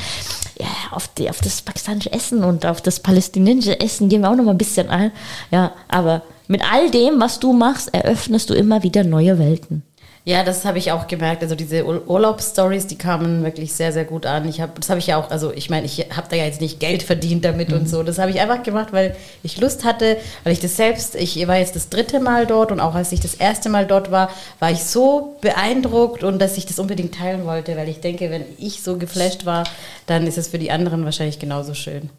[0.60, 4.36] ja, auf, die, auf das pakistanische Essen und auf das palästinensische Essen gehen wir auch
[4.36, 5.12] noch mal ein bisschen ein.
[5.52, 9.84] Ja, aber mit all dem, was du machst, eröffnest du immer wieder neue Welten.
[10.28, 11.41] Ja, das habe ich auch gemerkt.
[11.41, 14.45] Also diese Ur Urlaubsstories, die kamen wirklich sehr, sehr gut an.
[14.49, 16.60] Ich hab, das habe ich ja auch, also ich meine, ich habe da ja jetzt
[16.60, 18.03] nicht Geld verdient damit und so.
[18.03, 21.56] Das habe ich einfach gemacht, weil ich Lust hatte, weil ich das selbst, ich war
[21.56, 24.30] jetzt das dritte Mal dort und auch als ich das erste Mal dort war,
[24.60, 28.44] war ich so beeindruckt und dass ich das unbedingt teilen wollte, weil ich denke, wenn
[28.57, 29.64] ich so geflasht war,
[30.07, 32.10] dann ist es für die anderen wahrscheinlich genauso schön.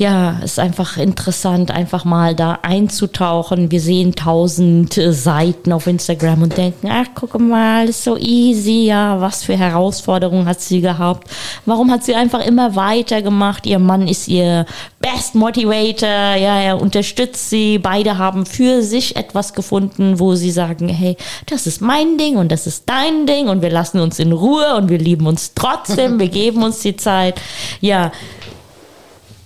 [0.00, 3.70] Ja, ist einfach interessant, einfach mal da einzutauchen.
[3.70, 8.86] Wir sehen tausend äh, Seiten auf Instagram und denken, ach, guck mal, ist so easy,
[8.86, 11.28] ja, was für Herausforderungen hat sie gehabt?
[11.66, 13.66] Warum hat sie einfach immer weitergemacht?
[13.66, 14.64] Ihr Mann ist ihr
[15.00, 17.78] Best Motivator, ja, er unterstützt sie.
[17.78, 22.50] Beide haben für sich etwas gefunden, wo sie sagen, hey, das ist mein Ding und
[22.50, 26.18] das ist dein Ding und wir lassen uns in Ruhe und wir lieben uns trotzdem,
[26.18, 27.38] wir geben uns die Zeit.
[27.82, 28.12] Ja,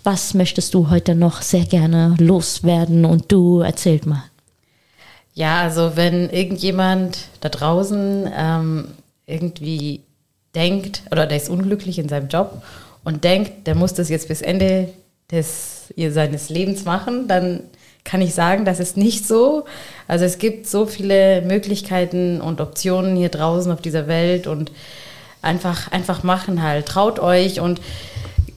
[0.04, 4.22] was möchtest du heute noch sehr gerne loswerden und du erzählt mal.
[5.32, 8.88] Ja, also wenn irgendjemand da draußen ähm,
[9.26, 10.02] irgendwie
[10.54, 12.62] denkt oder der ist unglücklich in seinem Job
[13.02, 14.90] und denkt, der muss das jetzt bis Ende
[15.30, 17.60] des, seines Lebens machen, dann
[18.04, 19.64] kann ich sagen, das ist nicht so.
[20.06, 24.70] Also es gibt so viele Möglichkeiten und Optionen hier draußen auf dieser Welt und
[25.40, 26.86] einfach, einfach machen halt.
[26.86, 27.80] Traut euch und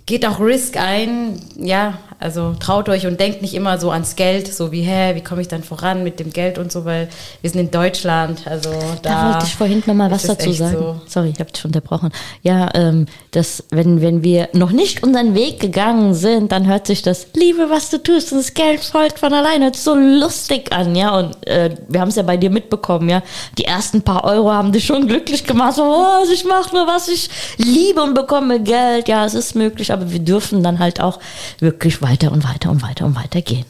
[0.07, 1.39] geht auch Risk ein.
[1.55, 5.21] Ja, also traut euch und denkt nicht immer so ans Geld, so wie, hä, wie
[5.21, 7.09] komme ich dann voran mit dem Geld und so, weil
[7.41, 8.71] wir sind in Deutschland, also
[9.03, 9.09] da.
[9.09, 10.77] Da wollte ich vorhin noch mal was dazu sagen.
[10.77, 11.01] so.
[11.05, 12.11] Sorry, ich habe dich unterbrochen.
[12.41, 17.03] Ja, ähm, dass wenn, wenn wir noch nicht unseren Weg gegangen sind, dann hört sich
[17.03, 19.65] das Liebe, was du tust, und das Geld folgt von alleine.
[19.65, 21.15] Hört so lustig an, ja.
[21.15, 23.21] Und äh, wir haben es ja bei dir mitbekommen, ja.
[23.59, 25.75] Die ersten paar Euro haben dich schon glücklich gemacht.
[25.75, 29.07] So, oh, ich mache nur, was ich liebe und bekomme Geld.
[29.07, 31.19] Ja, es ist möglich, aber wir dürfen dann halt auch
[31.59, 33.65] wirklich weiter und weiter und weiter und weiter gehen.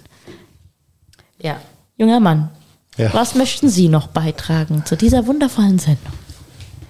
[1.41, 1.57] Ja.
[1.97, 2.49] Junger Mann,
[2.97, 3.13] Ja.
[3.13, 6.13] was möchten Sie noch beitragen zu dieser wundervollen Sendung?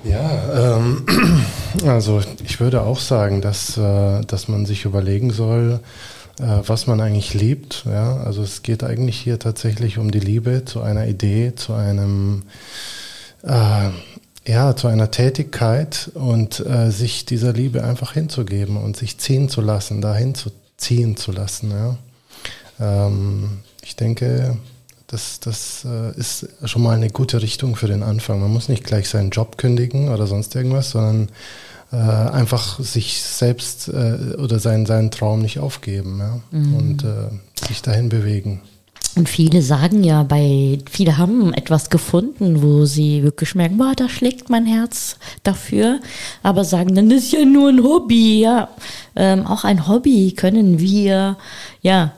[0.03, 1.05] Ja, ähm,
[1.85, 5.79] also ich würde auch sagen, dass, äh, dass man sich überlegen soll,
[6.39, 7.85] äh, was man eigentlich liebt.
[7.85, 8.17] Ja?
[8.17, 12.43] Also es geht eigentlich hier tatsächlich um die Liebe zu einer Idee, zu einem
[13.43, 13.89] äh,
[14.45, 19.59] ja, zu einer Tätigkeit und äh, sich dieser Liebe einfach hinzugeben und sich ziehen zu
[19.59, 21.71] lassen, dahin zu ziehen zu lassen.
[21.71, 21.97] Ja?
[22.79, 24.57] Ähm, ich denke,
[25.07, 28.39] das, das äh, ist schon mal eine gute Richtung für den Anfang.
[28.39, 31.29] Man muss nicht gleich seinen Job kündigen oder sonst irgendwas, sondern
[31.91, 36.41] äh, einfach sich selbst äh, oder seinen, seinen Traum nicht aufgeben ja?
[36.51, 38.61] und äh, sich dahin bewegen.
[39.17, 44.07] Und viele sagen ja, bei viele haben etwas gefunden, wo sie wirklich merken, boah, da
[44.07, 45.99] schlägt mein Herz dafür,
[46.43, 48.69] aber sagen dann, ist ja nur ein Hobby, ja.
[49.15, 51.37] Ähm, auch ein Hobby können wir
[51.81, 52.11] ja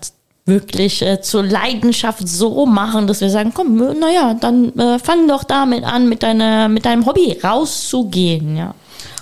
[0.45, 5.45] wirklich äh, zur Leidenschaft so machen, dass wir sagen, komm, naja, dann äh, fang doch
[5.45, 8.73] damit an, mit deiner, mit deinem Hobby rauszugehen, ja.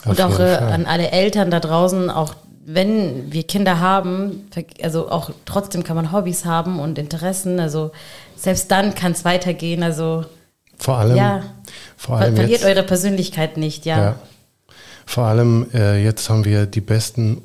[0.06, 2.34] Und auch äh, an alle Eltern da draußen, auch
[2.69, 4.49] wenn wir Kinder haben,
[4.84, 7.91] also auch trotzdem kann man Hobbys haben und Interessen, also
[8.35, 10.26] selbst dann kann es weitergehen, also
[10.77, 11.44] Vor allem, ja,
[11.95, 13.98] vor allem verliert jetzt, eure Persönlichkeit nicht, ja.
[13.98, 14.15] Ja.
[15.06, 17.41] Vor allem äh, jetzt haben wir die besten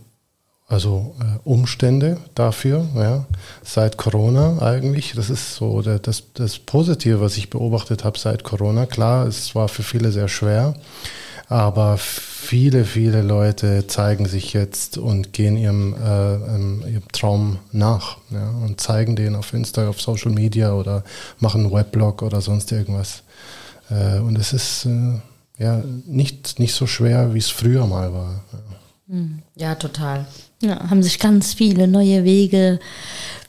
[0.66, 3.26] also äh, Umstände dafür, ja,
[3.62, 5.12] seit Corona eigentlich.
[5.14, 8.86] Das ist so der, das, das Positive, was ich beobachtet habe seit Corona.
[8.86, 10.74] Klar, es war für viele sehr schwer,
[11.48, 11.96] aber
[12.52, 18.46] viele, viele Leute zeigen sich jetzt und gehen ihrem, äh, ähm, ihrem Traum nach ja,
[18.62, 21.02] und zeigen den auf Insta, auf Social Media oder
[21.38, 23.22] machen einen Weblog oder sonst irgendwas.
[23.88, 25.18] Äh, und es ist äh,
[25.56, 28.44] ja nicht, nicht so schwer, wie es früher mal war.
[28.52, 28.58] Ja.
[29.56, 30.26] Ja, total.
[30.60, 32.80] Ja, haben sich ganz viele neue Wege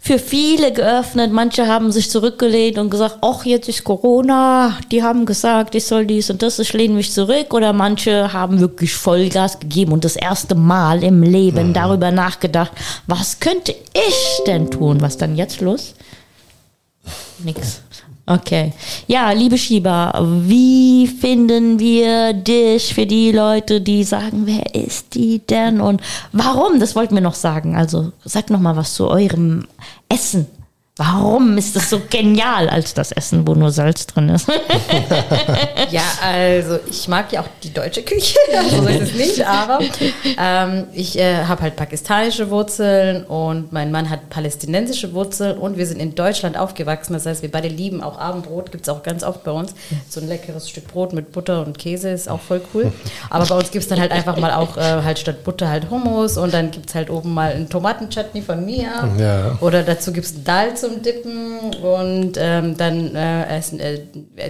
[0.05, 1.31] für viele geöffnet.
[1.31, 4.77] Manche haben sich zurückgelehnt und gesagt, ach, jetzt ist Corona.
[4.91, 7.53] Die haben gesagt, ich soll dies und das, ich lehne mich zurück.
[7.53, 12.73] Oder manche haben wirklich Vollgas gegeben und das erste Mal im Leben darüber nachgedacht,
[13.07, 14.99] was könnte ich denn tun?
[14.99, 15.95] Was dann jetzt los?
[17.39, 17.82] Nix.
[18.25, 18.71] Okay.
[19.07, 20.13] Ja, liebe Schieber,
[20.45, 26.01] wie finden wir dich für die Leute, die sagen, wer ist die denn und
[26.31, 26.79] warum?
[26.79, 27.75] Das wollten wir noch sagen.
[27.75, 29.67] Also sag noch mal was zu eurem
[30.07, 30.47] Essen.
[30.95, 34.47] Warum ist das so genial als das Essen, wo nur Salz drin ist?
[35.91, 38.39] Ja, also ich mag ja auch die deutsche Küche,
[38.69, 39.79] so ist es nicht, aber
[40.39, 45.85] ähm, ich äh, habe halt pakistanische Wurzeln und mein Mann hat palästinensische Wurzeln und wir
[45.85, 47.13] sind in Deutschland aufgewachsen.
[47.13, 49.75] Das heißt, wir beide lieben auch Abendbrot, gibt es auch ganz oft bei uns.
[50.09, 52.91] So ein leckeres Stück Brot mit Butter und Käse ist auch voll cool.
[53.29, 55.91] Aber bei uns gibt es dann halt einfach mal auch äh, halt statt Butter halt
[55.91, 58.89] Hummus und dann gibt es halt oben mal einen Tomatenchutney von mir.
[59.19, 59.57] Ja.
[59.59, 64.01] Oder dazu gibt es Dal zum Dippen und ähm, dann äh, essen, äh,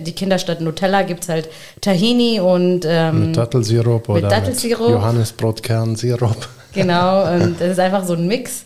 [0.01, 1.47] die Kinder statt Nutella gibt es halt
[1.79, 4.87] Tahini und ähm, Mit Dattelsirup mit oder Dattelsirup.
[4.87, 6.47] mit Johannisbrotkernsirup.
[6.73, 8.65] genau, und das ist einfach so ein Mix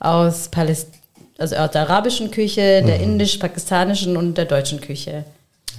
[0.00, 0.88] aus, Paläst
[1.38, 5.24] also aus der arabischen Küche, der indisch-pakistanischen und der deutschen Küche.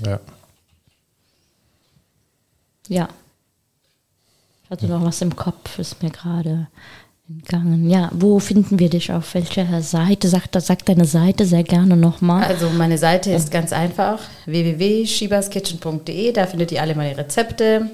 [0.05, 0.19] Ja.
[2.87, 3.09] ja.
[4.63, 6.67] Ich hatte noch was im Kopf, ist mir gerade
[7.29, 7.89] entgangen.
[7.89, 9.11] Ja, wo finden wir dich?
[9.11, 10.27] Auf welcher Seite?
[10.27, 12.43] Sag, sag deine Seite sehr gerne nochmal.
[12.43, 17.89] Also meine Seite ist ganz einfach, www.schibaskitchen.de, da findet ihr alle meine Rezepte.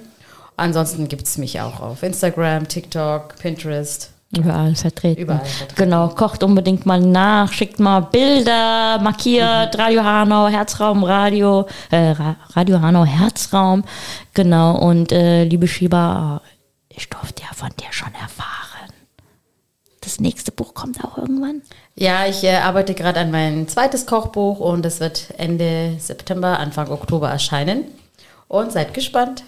[0.57, 4.11] Ansonsten gibt es mich auch auf Instagram, TikTok, Pinterest.
[4.37, 5.21] Überall vertreten.
[5.21, 5.75] Überall vertreten.
[5.75, 12.37] Genau, kocht unbedingt mal nach, schickt mal Bilder, markiert Radio Hanau, Herzraum, Radio, äh, Ra-
[12.53, 13.83] Radio Hanau, Herzraum.
[14.33, 16.41] Genau, und äh, liebe Schieber,
[16.89, 18.70] ich durfte ja von dir schon erfahren.
[20.01, 21.61] Das nächste Buch kommt auch irgendwann.
[21.95, 26.89] Ja, ich äh, arbeite gerade an mein zweites Kochbuch und es wird Ende September, Anfang
[26.89, 27.85] Oktober erscheinen.
[28.47, 29.43] Und seid gespannt.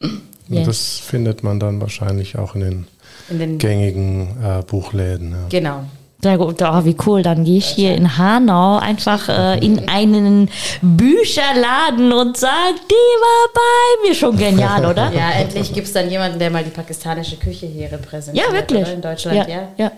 [0.00, 0.66] Und Yes.
[0.66, 2.86] das findet man dann wahrscheinlich auch in den
[3.30, 5.30] In den gängigen äh, Buchläden.
[5.32, 5.38] Ja.
[5.48, 5.84] genau.
[6.24, 7.22] Sehr gut, oh, wie cool.
[7.22, 10.48] Dann gehe ich hier in Hanau einfach äh, in einen
[10.80, 14.14] Bücherladen und sage, die war bei mir.
[14.14, 15.10] Schon genial, oder?
[15.12, 18.46] Ja, endlich gibt es dann jemanden, der mal die pakistanische Küche hier repräsentiert.
[18.46, 18.82] Ja, wirklich.
[18.82, 18.92] Oder?
[18.92, 19.68] In Deutschland, ja, ja.
[19.76, 19.92] ja.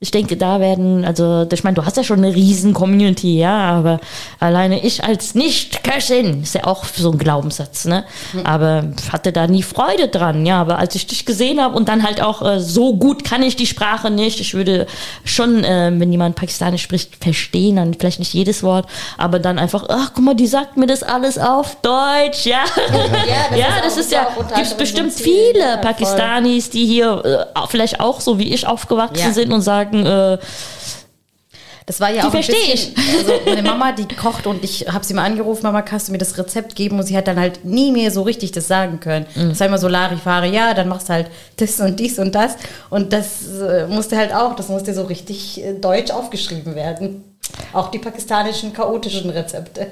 [0.00, 3.56] Ich denke, da werden, also ich meine, du hast ja schon eine riesen Community, ja,
[3.70, 3.98] aber
[4.38, 8.04] alleine ich als Nicht-Köchin, ist ja auch so ein Glaubenssatz, ne?
[8.44, 10.60] Aber ich hatte da nie Freude dran, ja.
[10.60, 13.56] Aber als ich dich gesehen habe und dann halt auch äh, so gut kann ich
[13.56, 14.38] die Sprache nicht.
[14.40, 14.86] Ich würde
[15.24, 19.84] schon, äh, wenn jemand Pakistanisch spricht, verstehen, dann vielleicht nicht jedes Wort, aber dann einfach,
[19.88, 22.62] ach guck mal, die sagt mir das alles auf Deutsch, ja.
[23.50, 25.76] das Ja, ist das ist ja, gibt bestimmt viele ja.
[25.78, 29.32] Pakistanis, die hier äh, vielleicht auch so wie ich aufgewachsen Ja.
[29.32, 30.38] sind und sagen, äh,
[31.86, 34.88] Das war ja Die auch ein versteh bisschen, also meine Mama, die kocht und ich
[34.92, 36.98] habe sie mal angerufen, Mama, kannst du mir das Rezept geben?
[36.98, 39.24] Und sie hat dann halt nie mehr so richtig das sagen können.
[39.34, 39.48] Mhm.
[39.48, 42.56] Das war immer so Larifari, ja, dann machst du halt das und dies und das.
[42.90, 47.24] Und das äh, musste halt auch, das musste so richtig äh, deutsch aufgeschrieben werden.
[47.72, 49.88] Auch die pakistanischen chaotischen Rezepte.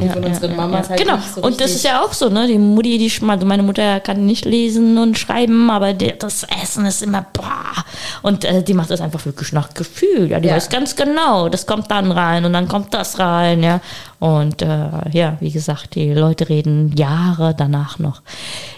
[0.00, 1.18] die von unseren Mamas halt genau.
[1.34, 2.46] so und das ist ja auch so, ne?
[2.46, 6.86] Die Mutti, die also meine Mutter kann nicht lesen und schreiben, aber der, das Essen
[6.86, 7.84] ist immer boah.
[8.22, 10.30] Und äh, die macht das einfach wirklich nach Gefühl.
[10.30, 10.56] Ja, die Ja.
[10.56, 13.80] weiß ganz genau, das kommt dann rein und dann kommt das rein, ja.
[14.22, 18.22] Und äh, ja, wie gesagt, die Leute reden Jahre danach noch.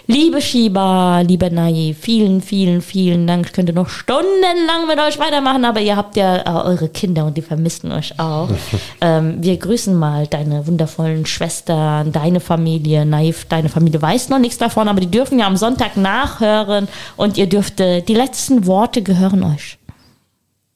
[0.07, 3.45] Liebe Shiba, liebe Nai, vielen, vielen, vielen Dank.
[3.45, 7.37] Ich könnte noch stundenlang mit euch weitermachen, aber ihr habt ja äh, eure Kinder und
[7.37, 8.49] die vermissen euch auch.
[9.01, 13.05] ähm, wir grüßen mal deine wundervollen Schwestern, deine Familie.
[13.05, 17.37] Naif, deine Familie weiß noch nichts davon, aber die dürfen ja am Sonntag nachhören und
[17.37, 19.77] ihr dürft, äh, die letzten Worte gehören euch.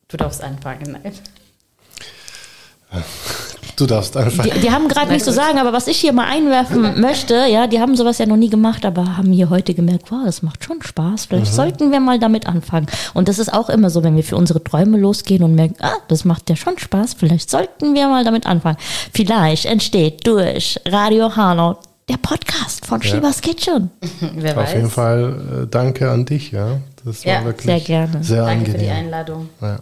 [0.09, 0.91] Du darfst anfangen.
[0.91, 1.13] Nein.
[3.75, 4.43] Du darfst einfach.
[4.43, 7.65] Die, die haben gerade nichts zu sagen, aber was ich hier mal einwerfen möchte, ja,
[7.65, 10.65] die haben sowas ja noch nie gemacht, aber haben hier heute gemerkt, wow, das macht
[10.65, 11.25] schon Spaß.
[11.25, 12.87] Vielleicht sollten wir mal damit anfangen.
[13.13, 15.93] Und das ist auch immer so, wenn wir für unsere Träume losgehen und merken, ah,
[16.09, 18.77] das macht ja schon Spaß, vielleicht sollten wir mal damit anfangen.
[19.13, 21.79] Vielleicht entsteht durch Radio Hanau
[22.09, 23.91] der Podcast von Shivas Kitchen.
[24.35, 24.73] Wer Auf weiß.
[24.73, 26.79] jeden Fall äh, danke an dich, ja.
[27.05, 28.23] Das war Ja, wirklich sehr gerne.
[28.23, 29.05] sehr Danke für die angenehm.
[29.05, 29.49] Einladung.
[29.61, 29.79] Ja.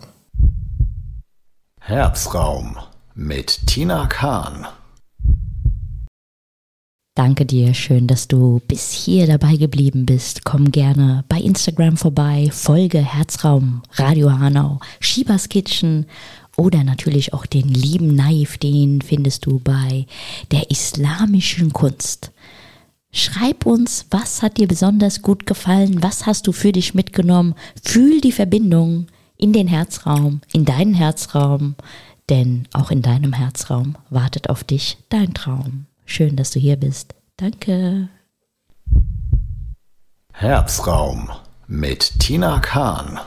[1.79, 2.77] Herzraum
[3.17, 4.67] mit Tina Kahn.
[7.15, 10.45] Danke dir, schön, dass du bis hier dabei geblieben bist.
[10.45, 16.05] Komm gerne bei Instagram vorbei, folge Herzraum, Radio Hanau, Shibas Kitchen
[16.57, 20.05] oder natürlich auch den lieben Naif, den findest du bei
[20.51, 22.31] der islamischen Kunst.
[23.11, 28.21] Schreib uns, was hat dir besonders gut gefallen, was hast du für dich mitgenommen, fühl
[28.21, 29.07] die Verbindung
[29.37, 31.75] in den Herzraum, in deinen Herzraum,
[32.29, 35.85] denn auch in deinem Herzraum wartet auf dich dein Traum.
[36.05, 37.15] Schön, dass du hier bist.
[37.37, 38.09] Danke.
[40.33, 41.29] Herzraum
[41.67, 43.19] mit Tina Kahn.